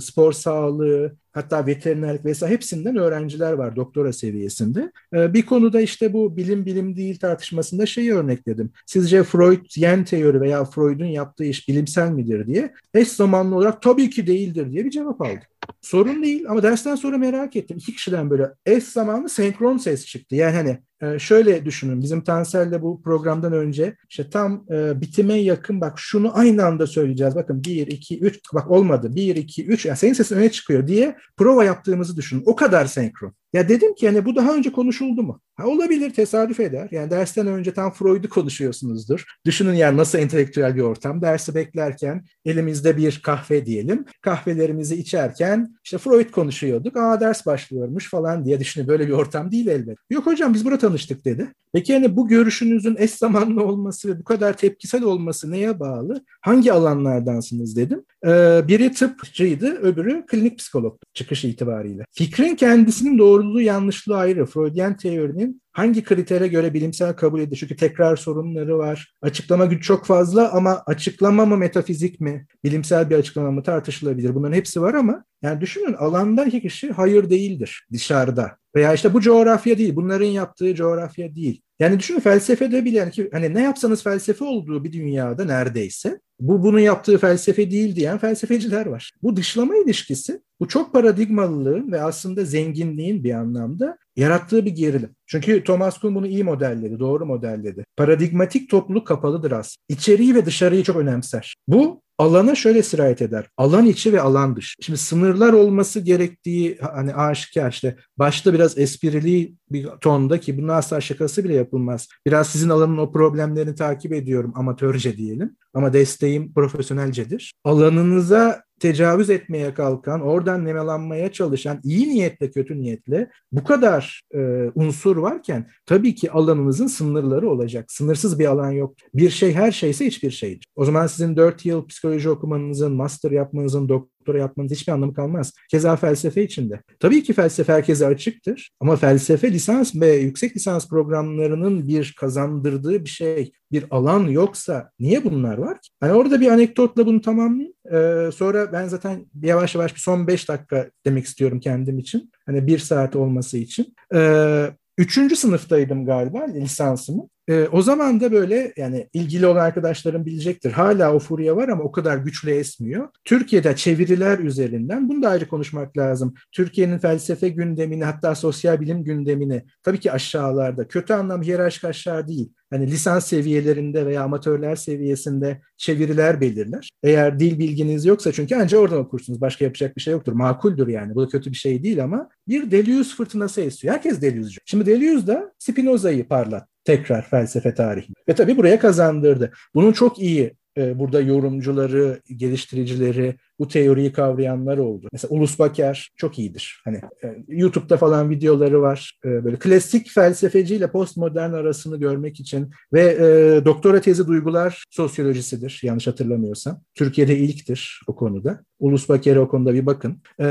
spor 0.00 0.32
sağlığı, 0.32 1.12
hatta 1.32 1.66
veterinerlik 1.66 2.24
vesaire 2.24 2.54
hepsinden 2.54 2.96
öğrenciler 2.96 3.52
var 3.52 3.76
doktora 3.76 4.12
seviyesinde. 4.12 4.92
Ee, 5.14 5.34
bir 5.34 5.46
konuda 5.46 5.80
işte 5.80 6.12
bu 6.12 6.36
bilim 6.36 6.66
bilim 6.66 6.96
değil 6.96 7.18
tartışmasında 7.18 7.86
şeyi 7.86 8.14
örnekledim. 8.14 8.70
Sizce 8.86 9.22
Freud 9.22 9.66
yen 9.76 10.04
teori 10.04 10.40
veya 10.40 10.64
Freud'un 10.64 11.04
yaptığı 11.04 11.44
iş 11.44 11.68
bilimsel 11.68 12.10
midir 12.10 12.46
diye 12.46 12.72
eş 12.94 13.08
zamanlı 13.08 13.56
olarak 13.56 13.82
tabii 13.82 14.10
ki 14.10 14.26
değildir 14.26 14.72
diye 14.72 14.84
bir 14.84 14.90
cevap 14.90 15.20
aldım. 15.20 15.38
Sorun 15.80 16.22
değil 16.22 16.44
ama 16.48 16.62
dersten 16.62 16.94
sonra 16.94 17.18
merak 17.18 17.56
ettim. 17.56 17.76
İki 17.76 17.92
kişiden 17.92 18.30
böyle 18.30 18.50
eş 18.66 18.84
zamanlı 18.84 19.28
senkron 19.28 19.76
ses 19.76 20.06
çıktı. 20.06 20.36
Yani 20.36 20.56
hani 20.56 20.78
e, 21.14 21.18
şöyle 21.18 21.64
düşünün 21.64 22.02
bizim 22.02 22.24
Tansel'le 22.24 22.82
bu 22.82 23.02
programdan 23.02 23.52
önce 23.52 23.96
işte 24.08 24.30
tam 24.30 24.64
e, 24.70 25.00
bitime 25.00 25.34
yakın 25.34 25.80
bak 25.80 25.98
şunu 25.98 26.38
aynı 26.38 26.64
anda 26.64 26.86
söyleyeceğiz. 26.86 27.34
Bakın 27.34 27.64
1, 27.64 27.86
2, 27.86 28.20
3 28.20 28.40
bak 28.54 28.70
olmadı 28.70 29.16
1, 29.16 29.36
2, 29.36 29.66
3 29.66 29.86
yani 29.86 29.96
senin 29.96 30.12
sesin 30.12 30.36
öne 30.36 30.50
çıkıyor 30.50 30.86
diye 30.86 31.16
prova 31.36 31.64
yaptığımızı 31.64 32.16
düşünün. 32.16 32.42
O 32.46 32.56
kadar 32.56 32.86
senkron. 32.86 33.34
Ya 33.52 33.68
dedim 33.68 33.94
ki 33.94 34.06
yani 34.06 34.24
bu 34.24 34.36
daha 34.36 34.54
önce 34.54 34.72
konuşuldu 34.72 35.22
mu? 35.22 35.40
Ha, 35.54 35.66
olabilir 35.66 36.10
tesadüf 36.10 36.60
eder. 36.60 36.88
Yani 36.90 37.10
dersten 37.10 37.46
önce 37.46 37.74
tam 37.74 37.92
Freud'u 37.92 38.28
konuşuyorsunuzdur. 38.28 39.24
Düşünün 39.46 39.72
yani 39.72 39.96
nasıl 39.96 40.18
entelektüel 40.18 40.76
bir 40.76 40.80
ortam. 40.80 41.22
Dersi 41.22 41.54
beklerken 41.54 42.24
elimizde 42.44 42.96
bir 42.96 43.20
kahve 43.24 43.66
diyelim. 43.66 44.04
Kahvelerimizi 44.22 44.96
içerken 44.96 45.74
işte 45.84 45.98
Freud 45.98 46.30
konuşuyorduk. 46.30 46.96
Aa 46.96 47.20
ders 47.20 47.46
başlıyormuş 47.46 48.10
falan 48.10 48.44
diye 48.44 48.60
düşünün. 48.60 48.88
Böyle 48.88 49.06
bir 49.06 49.12
ortam 49.12 49.52
değil 49.52 49.66
elbet. 49.66 49.98
Yok 50.10 50.26
hocam 50.26 50.54
biz 50.54 50.64
burada 50.64 50.78
tanıştık 50.78 51.24
dedi. 51.24 51.48
Peki 51.72 51.92
yani 51.92 52.16
bu 52.16 52.28
görüşünüzün 52.28 52.96
eş 52.98 53.10
zamanlı 53.10 53.64
olması 53.64 54.08
ve 54.08 54.18
bu 54.18 54.24
kadar 54.24 54.56
tepkisel 54.56 55.02
olması 55.02 55.50
neye 55.50 55.80
bağlı? 55.80 56.24
Hangi 56.40 56.72
alanlardansınız 56.72 57.76
dedim. 57.76 58.04
Ee, 58.26 58.62
biri 58.68 58.92
tıpçıydı, 58.92 59.66
öbürü 59.66 60.26
klinik 60.26 60.58
psikolog 60.58 60.98
çıkış 61.14 61.44
itibariyle. 61.44 62.04
Fikrin 62.12 62.56
kendisinin 62.56 63.18
doğruluğu 63.40 63.60
yanlışlığı 63.60 64.16
ayrı. 64.16 64.46
Freudian 64.46 64.96
teorinin 64.96 65.62
hangi 65.72 66.04
kritere 66.04 66.48
göre 66.48 66.74
bilimsel 66.74 67.16
kabul 67.16 67.40
edilir? 67.40 67.56
Çünkü 67.56 67.76
tekrar 67.76 68.16
sorunları 68.16 68.78
var. 68.78 69.14
Açıklama 69.22 69.66
güç 69.66 69.84
çok 69.84 70.06
fazla 70.06 70.52
ama 70.52 70.82
açıklama 70.86 71.46
mı 71.46 71.56
metafizik 71.56 72.20
mi? 72.20 72.46
Bilimsel 72.64 73.10
bir 73.10 73.16
açıklama 73.16 73.50
mı 73.50 73.62
tartışılabilir. 73.62 74.34
Bunların 74.34 74.56
hepsi 74.56 74.82
var 74.82 74.94
ama 74.94 75.24
yani 75.42 75.60
düşünün 75.60 75.92
alanda 75.92 76.44
iki 76.44 76.62
kişi 76.62 76.92
hayır 76.92 77.30
değildir 77.30 77.86
dışarıda. 77.92 78.56
Veya 78.76 78.94
işte 78.94 79.14
bu 79.14 79.20
coğrafya 79.20 79.78
değil, 79.78 79.96
bunların 79.96 80.26
yaptığı 80.26 80.74
coğrafya 80.74 81.34
değil. 81.34 81.62
Yani 81.78 81.98
düşünün 81.98 82.20
felsefede 82.20 82.84
bile 82.84 82.96
yani 82.98 83.10
ki 83.10 83.28
hani 83.32 83.54
ne 83.54 83.62
yapsanız 83.62 84.02
felsefe 84.02 84.44
olduğu 84.44 84.84
bir 84.84 84.92
dünyada 84.92 85.44
neredeyse 85.44 86.20
bu 86.40 86.62
bunun 86.62 86.78
yaptığı 86.78 87.18
felsefe 87.18 87.70
değil 87.70 87.96
diyen 87.96 88.18
felsefeciler 88.18 88.86
var. 88.86 89.12
Bu 89.22 89.36
dışlama 89.36 89.76
ilişkisi 89.76 90.40
bu 90.60 90.68
çok 90.68 90.92
paradigmalılığın 90.92 91.92
ve 91.92 92.02
aslında 92.02 92.44
zenginliğin 92.44 93.24
bir 93.24 93.34
anlamda 93.34 93.98
yarattığı 94.16 94.64
bir 94.66 94.70
gerilim. 94.70 95.10
Çünkü 95.26 95.64
Thomas 95.64 95.98
Kuhn 95.98 96.14
bunu 96.14 96.26
iyi 96.26 96.44
modelledi, 96.44 96.98
doğru 96.98 97.26
modelledi. 97.26 97.84
Paradigmatik 97.96 98.70
topluluk 98.70 99.06
kapalıdır 99.06 99.52
aslında. 99.52 99.84
İçeriği 99.88 100.34
ve 100.34 100.46
dışarıyı 100.46 100.82
çok 100.82 100.96
önemser. 100.96 101.54
Bu 101.68 102.02
alana 102.20 102.54
şöyle 102.54 102.82
sirayet 102.82 103.22
eder. 103.22 103.46
Alan 103.56 103.86
içi 103.86 104.12
ve 104.12 104.20
alan 104.20 104.56
dışı. 104.56 104.74
Şimdi 104.80 104.98
sınırlar 104.98 105.52
olması 105.52 106.00
gerektiği 106.00 106.78
hani 106.80 107.14
aşikar 107.14 107.70
işte 107.70 107.96
başta 108.16 108.54
biraz 108.54 108.78
esprili 108.78 109.54
bir 109.70 109.86
tonda 110.00 110.40
ki 110.40 110.58
bunun 110.58 110.68
asla 110.68 111.00
şakası 111.00 111.44
bile 111.44 111.54
yapılmaz. 111.54 112.08
Biraz 112.26 112.48
sizin 112.48 112.68
alanın 112.68 112.98
o 112.98 113.12
problemlerini 113.12 113.74
takip 113.74 114.12
ediyorum 114.12 114.52
amatörce 114.56 115.16
diyelim 115.16 115.56
ama 115.74 115.92
desteğim 115.92 116.52
profesyonelcedir. 116.52 117.52
Alanınıza 117.64 118.62
tecavüz 118.80 119.30
etmeye 119.30 119.74
kalkan, 119.74 120.20
oradan 120.20 120.64
nemalanmaya 120.64 121.32
çalışan 121.32 121.80
iyi 121.84 122.08
niyetle 122.08 122.50
kötü 122.50 122.80
niyetle 122.80 123.30
bu 123.52 123.64
kadar 123.64 124.22
e, 124.34 124.70
unsur 124.74 125.16
varken 125.16 125.70
tabii 125.86 126.14
ki 126.14 126.30
alanınızın 126.30 126.86
sınırları 126.86 127.50
olacak. 127.50 127.92
Sınırsız 127.92 128.38
bir 128.38 128.46
alan 128.46 128.70
yok. 128.70 128.94
Bir 129.14 129.30
şey 129.30 129.52
her 129.54 129.72
şeyse 129.72 130.06
hiçbir 130.06 130.30
şeydir. 130.30 130.66
O 130.76 130.84
zaman 130.84 131.06
sizin 131.06 131.36
4 131.36 131.66
yıl 131.66 131.86
psikoloji 131.86 132.30
okumanızın, 132.30 132.92
master 132.92 133.30
yapmanızın, 133.30 133.88
doktor 133.88 134.10
doktora 134.20 134.38
yapmanız 134.38 134.72
hiçbir 134.72 134.92
anlamı 134.92 135.14
kalmaz. 135.14 135.52
Keza 135.70 135.96
felsefe 135.96 136.44
içinde. 136.44 136.80
Tabii 137.00 137.22
ki 137.22 137.32
felsefe 137.32 137.72
herkese 137.72 138.06
açıktır 138.06 138.70
ama 138.80 138.96
felsefe 138.96 139.52
lisans 139.52 139.96
ve 139.96 140.12
yüksek 140.12 140.56
lisans 140.56 140.88
programlarının 140.88 141.88
bir 141.88 142.14
kazandırdığı 142.20 143.04
bir 143.04 143.08
şey, 143.08 143.52
bir 143.72 143.84
alan 143.90 144.26
yoksa 144.26 144.90
niye 144.98 145.24
bunlar 145.24 145.58
var 145.58 145.74
ki? 145.74 145.88
Hani 146.00 146.12
orada 146.12 146.40
bir 146.40 146.48
anekdotla 146.48 147.06
bunu 147.06 147.20
tamamlayayım. 147.20 147.74
Ee, 147.92 148.30
sonra 148.32 148.72
ben 148.72 148.88
zaten 148.88 149.26
yavaş 149.42 149.74
yavaş 149.74 149.94
bir 149.94 150.00
son 150.00 150.26
beş 150.26 150.48
dakika 150.48 150.90
demek 151.06 151.24
istiyorum 151.24 151.60
kendim 151.60 151.98
için. 151.98 152.30
Hani 152.46 152.66
bir 152.66 152.78
saat 152.78 153.16
olması 153.16 153.58
için. 153.58 153.94
Ee, 154.14 154.70
Üçüncü 154.98 155.36
sınıftaydım 155.36 156.06
galiba 156.06 156.44
lisansımı. 156.44 157.28
E, 157.50 157.68
o 157.68 157.82
zaman 157.82 158.20
da 158.20 158.32
böyle 158.32 158.72
yani 158.76 159.08
ilgili 159.12 159.46
olan 159.46 159.64
arkadaşlarım 159.64 160.26
bilecektir. 160.26 160.72
Hala 160.72 161.14
o 161.14 161.18
furya 161.18 161.56
var 161.56 161.68
ama 161.68 161.82
o 161.82 161.92
kadar 161.92 162.16
güçlü 162.16 162.50
esmiyor. 162.50 163.08
Türkiye'de 163.24 163.76
çeviriler 163.76 164.38
üzerinden 164.38 165.08
bunu 165.08 165.22
da 165.22 165.28
ayrı 165.28 165.48
konuşmak 165.48 165.98
lazım. 165.98 166.34
Türkiye'nin 166.52 166.98
felsefe 166.98 167.48
gündemini 167.48 168.04
hatta 168.04 168.34
sosyal 168.34 168.80
bilim 168.80 169.04
gündemini 169.04 169.64
tabii 169.82 170.00
ki 170.00 170.12
aşağılarda. 170.12 170.88
Kötü 170.88 171.12
anlam 171.12 171.42
hiyerarşik 171.42 171.84
aşağı 171.84 172.28
değil. 172.28 172.52
Hani 172.70 172.86
lisans 172.86 173.26
seviyelerinde 173.26 174.06
veya 174.06 174.22
amatörler 174.22 174.76
seviyesinde 174.76 175.60
çeviriler 175.76 176.40
belirler. 176.40 176.90
Eğer 177.02 177.38
dil 177.38 177.58
bilginiz 177.58 178.06
yoksa 178.06 178.32
çünkü 178.32 178.56
ancak 178.56 178.80
oradan 178.80 178.98
okursunuz. 178.98 179.40
Başka 179.40 179.64
yapacak 179.64 179.96
bir 179.96 180.02
şey 180.02 180.12
yoktur. 180.12 180.32
Makuldür 180.32 180.88
yani. 180.88 181.14
Bu 181.14 181.22
da 181.22 181.28
kötü 181.28 181.50
bir 181.50 181.56
şey 181.56 181.82
değil 181.82 182.04
ama 182.04 182.28
bir 182.48 182.70
Deleuze 182.70 183.14
fırtınası 183.14 183.60
esiyor. 183.60 183.94
Herkes 183.94 184.22
Deleuze'cu. 184.22 184.60
Şimdi 184.64 184.86
Deleuze 184.86 185.26
da 185.26 185.52
Spinoza'yı 185.58 186.28
parlat 186.28 186.69
tekrar 186.84 187.22
felsefe 187.22 187.74
tarihinde. 187.74 188.18
Ve 188.28 188.34
tabii 188.34 188.56
buraya 188.56 188.78
kazandırdı. 188.78 189.52
Bunun 189.74 189.92
çok 189.92 190.18
iyi 190.18 190.54
e, 190.76 190.98
burada 190.98 191.20
yorumcuları, 191.20 192.20
geliştiricileri, 192.36 193.34
bu 193.60 193.68
teoriyi 193.68 194.12
kavrayanlar 194.12 194.78
oldu. 194.78 195.08
Mesela 195.12 195.34
Ulus 195.34 195.58
Baker 195.58 196.10
çok 196.16 196.38
iyidir. 196.38 196.80
Hani 196.84 196.96
e, 196.96 197.44
YouTube'da 197.48 197.96
falan 197.96 198.30
videoları 198.30 198.82
var. 198.82 199.18
E, 199.24 199.44
böyle 199.44 199.56
klasik 199.56 200.10
felsefeci 200.10 200.76
ile 200.76 200.90
postmodern 200.90 201.52
arasını 201.52 201.96
görmek 201.96 202.40
için 202.40 202.70
ve 202.92 203.02
e, 203.02 203.64
doktora 203.64 204.00
tezi 204.00 204.26
duygular 204.26 204.84
sosyolojisidir 204.90 205.80
yanlış 205.82 206.06
hatırlamıyorsam. 206.06 206.82
Türkiye'de 206.94 207.38
ilktir 207.38 208.00
o 208.06 208.16
konuda. 208.16 208.64
Ulus 208.78 209.08
Baker'e 209.08 209.40
o 209.40 209.48
konuda 209.48 209.74
bir 209.74 209.86
bakın. 209.86 210.22
E, 210.40 210.44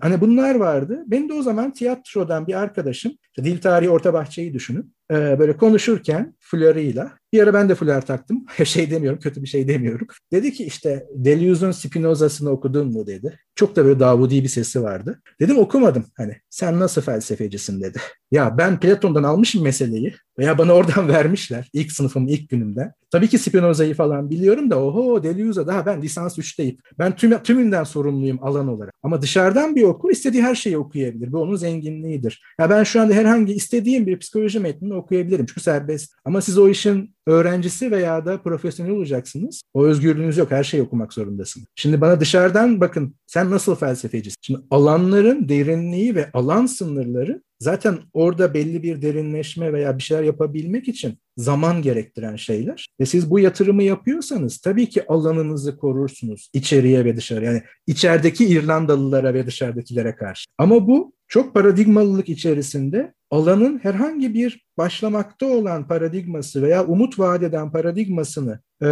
hani 0.00 0.20
bunlar 0.20 0.54
vardı. 0.54 1.04
Benim 1.06 1.28
de 1.28 1.32
o 1.32 1.42
zaman 1.42 1.72
tiyatrodan 1.72 2.46
bir 2.46 2.54
arkadaşım, 2.54 3.12
dil 3.38 3.60
tarihi 3.60 3.90
orta 3.90 4.12
bahçeyi 4.12 4.54
düşünün. 4.54 4.94
E, 5.10 5.38
böyle 5.38 5.56
konuşurken 5.56 6.34
flörüyle 6.40 7.04
bir 7.34 7.42
ara 7.42 7.54
ben 7.54 7.68
de 7.68 7.74
flör 7.74 8.00
taktım. 8.00 8.46
şey 8.64 8.90
demiyorum, 8.90 9.18
kötü 9.18 9.42
bir 9.42 9.46
şey 9.46 9.68
demiyorum. 9.68 10.06
Dedi 10.32 10.52
ki 10.52 10.64
işte 10.64 11.06
Deleuze'un 11.14 11.70
Spinoza'sını 11.70 12.50
okudun 12.54 12.92
mu 12.92 13.06
dedi. 13.06 13.40
Çok 13.54 13.76
da 13.76 13.84
böyle 13.84 14.00
Davudi 14.00 14.42
bir 14.42 14.48
sesi 14.48 14.82
vardı. 14.82 15.22
Dedim 15.40 15.58
okumadım. 15.58 16.06
Hani 16.16 16.36
sen 16.50 16.80
nasıl 16.80 17.02
felsefecisin 17.02 17.80
dedi. 17.80 17.98
Ya 18.30 18.58
ben 18.58 18.80
Platon'dan 18.80 19.22
almışım 19.22 19.62
meseleyi 19.62 20.14
veya 20.38 20.58
bana 20.58 20.72
oradan 20.72 21.08
vermişler 21.14 21.70
ilk 21.72 21.92
sınıfım 21.92 22.28
ilk 22.28 22.48
günümden. 22.48 22.92
Tabii 23.10 23.28
ki 23.28 23.38
Spinoza'yı 23.38 23.94
falan 23.94 24.30
biliyorum 24.30 24.70
da 24.70 24.84
oho 24.84 25.22
Deleuze 25.22 25.66
daha 25.66 25.86
ben 25.86 26.02
lisans 26.02 26.38
3'teyim. 26.38 26.76
Ben 26.98 27.16
tüm, 27.16 27.42
tümünden 27.42 27.84
sorumluyum 27.84 28.38
alan 28.42 28.68
olarak. 28.68 28.94
Ama 29.02 29.22
dışarıdan 29.22 29.76
bir 29.76 29.82
okur 29.82 30.10
istediği 30.10 30.42
her 30.42 30.54
şeyi 30.54 30.78
okuyabilir. 30.78 31.32
Bu 31.32 31.38
onun 31.38 31.56
zenginliğidir. 31.56 32.42
Ya 32.60 32.70
ben 32.70 32.82
şu 32.82 33.00
anda 33.00 33.14
herhangi 33.14 33.52
istediğim 33.52 34.06
bir 34.06 34.18
psikoloji 34.18 34.60
metnini 34.60 34.94
okuyabilirim. 34.94 35.46
Çünkü 35.46 35.60
serbest. 35.60 36.12
Ama 36.24 36.40
siz 36.40 36.58
o 36.58 36.68
işin 36.68 37.14
öğrencisi 37.26 37.90
veya 37.90 38.26
da 38.26 38.42
profesyonel 38.42 38.92
olacaksınız. 38.92 39.62
O 39.74 39.84
özgürlüğünüz 39.84 40.36
yok. 40.36 40.50
Her 40.50 40.64
şeyi 40.64 40.82
okumak 40.82 41.12
zorundasınız. 41.12 41.66
Şimdi 41.74 42.00
bana 42.00 42.20
dışarıdan 42.20 42.80
bakın 42.80 43.14
sen 43.26 43.50
nasıl 43.50 43.74
felsefecisin? 43.74 44.36
Şimdi 44.42 44.60
alanların 44.70 45.48
derinliği 45.48 46.14
ve 46.14 46.30
alan 46.32 46.66
sınırları 46.66 47.42
zaten 47.58 47.98
orada 48.12 48.54
belli 48.54 48.82
bir 48.82 49.02
derinleşme 49.02 49.72
veya 49.72 49.98
bir 49.98 50.02
şeyler 50.02 50.22
yapabilmek 50.22 50.88
için 50.88 51.18
zaman 51.36 51.82
gerektiren 51.82 52.36
şeyler. 52.36 52.86
Ve 53.00 53.06
siz 53.06 53.30
bu 53.30 53.38
yatırımı 53.38 53.82
yapıyorsanız 53.82 54.58
tabii 54.58 54.88
ki 54.88 55.06
alanınızı 55.08 55.76
korursunuz 55.76 56.50
içeriye 56.52 57.04
ve 57.04 57.16
dışarı. 57.16 57.44
Yani 57.44 57.62
içerideki 57.86 58.46
İrlandalılara 58.46 59.34
ve 59.34 59.46
dışarıdakilere 59.46 60.16
karşı. 60.16 60.44
Ama 60.58 60.88
bu 60.88 61.12
çok 61.28 61.54
paradigmalılık 61.54 62.28
içerisinde 62.28 63.12
alanın 63.30 63.78
herhangi 63.78 64.34
bir 64.34 64.66
başlamakta 64.78 65.46
olan 65.46 65.88
paradigması 65.88 66.62
veya 66.62 66.86
umut 66.86 67.18
vaat 67.18 67.72
paradigmasını 67.72 68.60
e, 68.82 68.86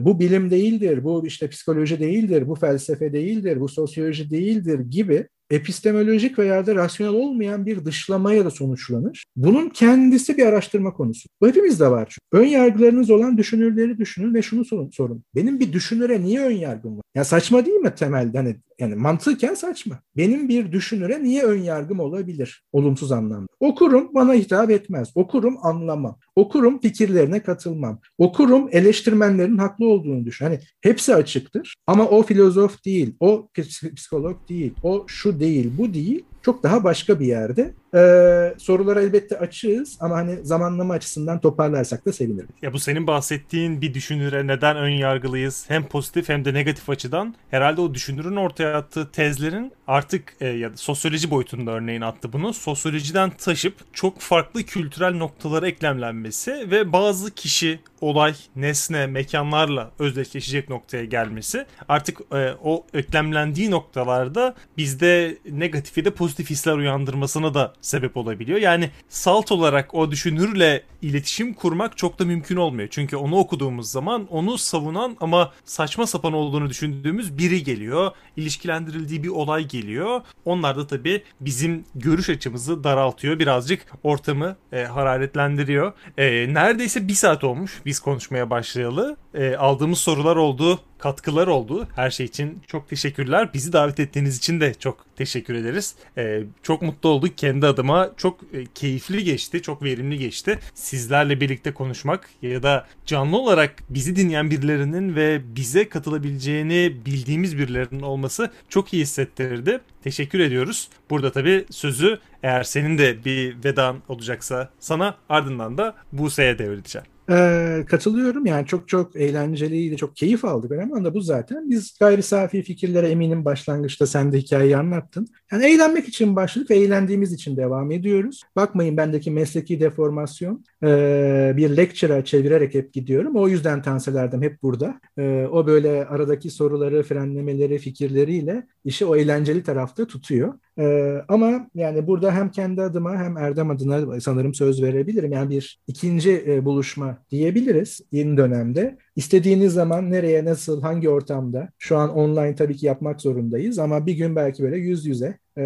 bu 0.00 0.20
bilim 0.20 0.50
değildir, 0.50 1.04
bu 1.04 1.26
işte 1.26 1.48
psikoloji 1.48 2.00
değildir, 2.00 2.48
bu 2.48 2.54
felsefe 2.54 3.12
değildir, 3.12 3.60
bu 3.60 3.68
sosyoloji 3.68 4.30
değildir 4.30 4.80
gibi 4.80 5.28
epistemolojik 5.50 6.38
veya 6.38 6.66
da 6.66 6.74
rasyonel 6.74 7.14
olmayan 7.14 7.66
bir 7.66 7.84
dışlamaya 7.84 8.44
da 8.44 8.50
sonuçlanır. 8.50 9.24
Bunun 9.36 9.68
kendisi 9.68 10.36
bir 10.36 10.46
araştırma 10.46 10.92
konusu. 10.92 11.28
Bu 11.40 11.48
hepimizde 11.48 11.90
var. 11.90 12.08
Çünkü. 12.08 12.44
Ön 12.44 12.48
yargılarınız 12.48 13.10
olan 13.10 13.38
düşünürleri 13.38 13.98
düşünün 13.98 14.34
ve 14.34 14.42
şunu 14.42 14.64
sorun. 14.64 14.90
sorun. 14.90 15.24
Benim 15.34 15.60
bir 15.60 15.72
düşünüre 15.72 16.22
niye 16.22 16.40
ön 16.40 16.56
yargım 16.56 16.96
var? 16.96 17.02
Ya 17.14 17.24
saçma 17.24 17.66
değil 17.66 17.76
mi 17.76 17.94
temelde? 17.94 18.38
Hani 18.38 18.56
yani 18.78 18.94
mantıken 18.94 19.54
saçma. 19.54 19.98
Benim 20.16 20.48
bir 20.48 20.72
düşünüre 20.72 21.22
niye 21.22 21.42
ön 21.42 21.62
yargım 21.62 22.00
olabilir 22.00 22.64
olumsuz 22.72 23.12
anlamda? 23.12 23.46
Okurum 23.60 24.14
bana 24.14 24.34
hitap 24.34 24.70
etmez. 24.70 25.12
Okurum 25.14 25.56
anlamam. 25.62 26.18
Okurum 26.36 26.80
fikirlerine 26.80 27.42
katılmam. 27.42 28.00
Okurum 28.18 28.68
eleştirmenlerin 28.72 29.58
haklı 29.58 29.86
olduğunu 29.86 30.24
düşün. 30.24 30.44
Hani 30.44 30.60
hepsi 30.80 31.14
açıktır 31.14 31.74
ama 31.86 32.08
o 32.08 32.22
filozof 32.22 32.84
değil, 32.84 33.14
o 33.20 33.48
psikolog 33.96 34.48
değil, 34.48 34.74
o 34.82 35.04
şu 35.08 35.40
değil, 35.40 35.72
bu 35.78 35.94
değil 35.94 36.24
çok 36.42 36.62
daha 36.62 36.84
başka 36.84 37.20
bir 37.20 37.26
yerde. 37.26 37.74
Ee, 37.94 38.54
sorulara 38.58 39.02
elbette 39.02 39.38
açığız 39.38 39.96
ama 40.00 40.16
hani 40.16 40.38
zamanlama 40.42 40.94
açısından 40.94 41.40
toparlarsak 41.40 42.06
da 42.06 42.12
sevinirim. 42.12 42.48
Ya 42.62 42.72
bu 42.72 42.78
senin 42.78 43.06
bahsettiğin 43.06 43.80
bir 43.80 43.94
düşünüre 43.94 44.46
neden 44.46 44.76
ön 44.76 44.90
yargılıyız 44.90 45.64
hem 45.68 45.86
pozitif 45.86 46.28
hem 46.28 46.44
de 46.44 46.54
negatif 46.54 46.90
açıdan 46.90 47.34
herhalde 47.50 47.80
o 47.80 47.94
düşünürün 47.94 48.36
ortaya 48.36 48.76
attığı 48.76 49.10
tezlerin 49.10 49.72
artık 49.86 50.34
e, 50.40 50.48
ya 50.48 50.72
da 50.72 50.76
sosyoloji 50.76 51.30
boyutunda 51.30 51.70
örneğin 51.70 52.00
attı 52.00 52.32
bunu 52.32 52.54
sosyolojiden 52.54 53.30
taşıp 53.30 53.74
çok 53.92 54.20
farklı 54.20 54.62
kültürel 54.62 55.14
noktalara 55.14 55.68
eklemlenmesi 55.68 56.70
ve 56.70 56.92
bazı 56.92 57.30
kişi 57.30 57.80
olay, 58.00 58.34
nesne, 58.56 59.06
mekanlarla 59.06 59.90
özdeşleşecek 59.98 60.68
noktaya 60.68 61.04
gelmesi 61.04 61.66
artık 61.88 62.20
e, 62.32 62.54
o 62.64 62.86
eklemlendiği 62.94 63.70
noktalarda 63.70 64.54
bizde 64.76 65.38
negatifi 65.50 66.04
de 66.04 66.10
pozitif 66.10 66.50
hisler 66.50 66.74
uyandırmasına 66.74 67.54
da 67.54 67.72
sebep 67.84 68.16
olabiliyor. 68.16 68.58
Yani 68.58 68.90
salt 69.08 69.52
olarak 69.52 69.94
o 69.94 70.10
düşünürle 70.10 70.82
iletişim 71.02 71.54
kurmak 71.54 71.96
çok 71.96 72.18
da 72.18 72.24
mümkün 72.24 72.56
olmuyor. 72.56 72.88
Çünkü 72.90 73.16
onu 73.16 73.36
okuduğumuz 73.36 73.90
zaman 73.90 74.26
onu 74.30 74.58
savunan 74.58 75.16
ama 75.20 75.52
saçma 75.64 76.06
sapan 76.06 76.32
olduğunu 76.32 76.70
düşündüğümüz 76.70 77.38
biri 77.38 77.64
geliyor. 77.64 78.10
İlişkilendirildiği 78.36 79.22
bir 79.22 79.28
olay 79.28 79.68
geliyor. 79.68 80.20
Onlar 80.44 80.76
da 80.76 80.86
tabii 80.86 81.22
bizim 81.40 81.84
görüş 81.94 82.30
açımızı 82.30 82.84
daraltıyor. 82.84 83.38
Birazcık 83.38 83.86
ortamı 84.02 84.56
e, 84.72 84.84
hararetlendiriyor. 84.84 85.92
E, 86.18 86.54
neredeyse 86.54 87.08
bir 87.08 87.14
saat 87.14 87.44
olmuş 87.44 87.82
biz 87.86 88.00
konuşmaya 88.00 88.50
başlayalı. 88.50 89.16
E, 89.34 89.56
aldığımız 89.56 89.98
sorular 89.98 90.36
oldu 90.36 90.80
katkılar 91.04 91.46
oldu. 91.46 91.88
Her 91.96 92.10
şey 92.10 92.26
için 92.26 92.62
çok 92.66 92.88
teşekkürler. 92.88 93.50
Bizi 93.54 93.72
davet 93.72 94.00
ettiğiniz 94.00 94.38
için 94.38 94.60
de 94.60 94.74
çok 94.74 95.06
teşekkür 95.16 95.54
ederiz. 95.54 95.94
Ee, 96.18 96.42
çok 96.62 96.82
mutlu 96.82 97.08
olduk 97.08 97.38
kendi 97.38 97.66
adıma. 97.66 98.10
Çok 98.16 98.40
e, 98.52 98.66
keyifli 98.74 99.24
geçti, 99.24 99.62
çok 99.62 99.82
verimli 99.82 100.18
geçti. 100.18 100.58
Sizlerle 100.74 101.40
birlikte 101.40 101.74
konuşmak 101.74 102.30
ya 102.42 102.62
da 102.62 102.86
canlı 103.06 103.38
olarak 103.38 103.74
bizi 103.90 104.16
dinleyen 104.16 104.50
birilerinin 104.50 105.16
ve 105.16 105.56
bize 105.56 105.88
katılabileceğini 105.88 106.96
bildiğimiz 107.06 107.58
birilerinin 107.58 108.02
olması 108.02 108.50
çok 108.68 108.94
iyi 108.94 109.02
hissettirdi. 109.02 109.80
Teşekkür 110.04 110.40
ediyoruz. 110.40 110.88
Burada 111.10 111.32
tabii 111.32 111.64
sözü 111.70 112.18
eğer 112.42 112.62
senin 112.62 112.98
de 112.98 113.24
bir 113.24 113.64
vedan 113.64 114.02
olacaksa 114.08 114.70
sana 114.80 115.16
ardından 115.28 115.78
da 115.78 115.94
Buse'ye 116.12 116.58
devredeceğim. 116.58 117.13
Ee, 117.30 117.84
katılıyorum 117.88 118.46
yani 118.46 118.66
çok 118.66 118.88
çok 118.88 119.16
eğlenceliydi, 119.16 119.96
çok 119.96 120.16
keyif 120.16 120.44
aldık 120.44 120.70
önemli 120.70 121.04
da 121.04 121.14
bu 121.14 121.20
zaten. 121.20 121.70
Biz 121.70 121.98
gayri 122.00 122.22
safi 122.22 122.62
fikirlere 122.62 123.08
eminim 123.08 123.44
başlangıçta 123.44 124.06
sen 124.06 124.32
de 124.32 124.38
hikayeyi 124.38 124.76
anlattın. 124.76 125.26
Yani 125.52 125.66
eğlenmek 125.66 126.08
için 126.08 126.36
başladık 126.36 126.70
ve 126.70 126.76
eğlendiğimiz 126.76 127.32
için 127.32 127.56
devam 127.56 127.90
ediyoruz. 127.90 128.42
Bakmayın 128.56 128.96
bendeki 128.96 129.30
mesleki 129.30 129.80
deformasyon 129.80 130.64
ee, 130.82 131.52
bir 131.56 131.76
lecture'a 131.76 132.24
çevirerek 132.24 132.74
hep 132.74 132.92
gidiyorum. 132.92 133.36
O 133.36 133.48
yüzden 133.48 133.82
Tanseler'dim 133.82 134.42
hep 134.42 134.62
burada. 134.62 135.00
Ee, 135.18 135.48
o 135.52 135.66
böyle 135.66 136.06
aradaki 136.06 136.50
soruları, 136.50 137.02
frenlemeleri, 137.02 137.78
fikirleriyle 137.78 138.66
işi 138.84 139.04
o 139.04 139.16
eğlenceli 139.16 139.62
tarafta 139.62 140.06
tutuyor. 140.06 140.54
Ee, 140.78 141.24
ama 141.28 141.70
yani 141.74 142.06
burada 142.06 142.34
hem 142.34 142.50
kendi 142.50 142.82
adıma 142.82 143.16
hem 143.16 143.36
Erdem 143.36 143.70
adına 143.70 144.20
sanırım 144.20 144.54
söz 144.54 144.82
verebilirim. 144.82 145.32
Yani 145.32 145.50
bir 145.50 145.80
ikinci 145.86 146.44
e, 146.46 146.64
buluşma 146.64 147.18
diyebiliriz 147.30 148.00
yeni 148.12 148.36
dönemde. 148.36 148.98
İstediğiniz 149.16 149.72
zaman 149.72 150.10
nereye, 150.10 150.44
nasıl, 150.44 150.82
hangi 150.82 151.08
ortamda 151.08 151.68
şu 151.78 151.96
an 151.96 152.10
online 152.10 152.54
tabii 152.54 152.76
ki 152.76 152.86
yapmak 152.86 153.20
zorundayız 153.20 153.78
ama 153.78 154.06
bir 154.06 154.12
gün 154.14 154.36
belki 154.36 154.62
böyle 154.62 154.76
yüz 154.76 155.06
yüze 155.06 155.38
e, 155.58 155.62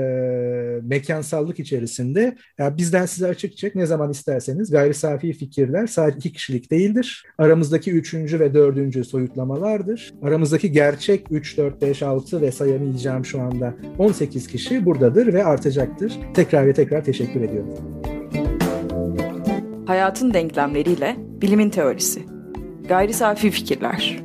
mekansallık 0.83 1.59
içerisinde 1.59 2.37
yani 2.59 2.77
bizden 2.77 3.07
size 3.07 3.27
açık 3.27 3.57
çek 3.57 3.75
ne 3.75 3.87
zaman 3.87 4.11
isterseniz 4.11 4.71
gayri 4.71 4.95
safi 4.95 5.33
fikirler 5.33 5.87
sadece 5.87 6.19
iki 6.19 6.33
kişilik 6.33 6.71
değildir. 6.71 7.27
Aramızdaki 7.39 7.93
üçüncü 7.93 8.41
ve 8.41 8.55
dördüncü 8.55 9.05
soyutlamalardır. 9.05 10.13
Aramızdaki 10.23 10.73
gerçek 10.73 11.27
3, 11.31 11.59
4, 11.59 11.83
5, 11.83 12.03
6 12.03 12.41
ve 12.43 12.53
sayamayacağım 12.53 13.25
şu 13.25 13.41
anda 13.41 13.75
18 13.99 14.47
kişi 14.47 14.87
buradadır 14.87 15.33
ve 15.33 15.45
artacaktır. 15.45 16.19
Tekrar 16.35 16.67
ve 16.67 16.73
tekrar 16.73 17.05
teşekkür 17.05 17.41
ediyorum. 17.41 17.75
Hayatın 19.87 20.35
denklemleriyle 20.35 21.17
bilimin 21.19 21.71
teorisi. 21.71 22.23
Gayri 22.89 23.13
safi 23.13 23.51
fikirler. 23.51 24.23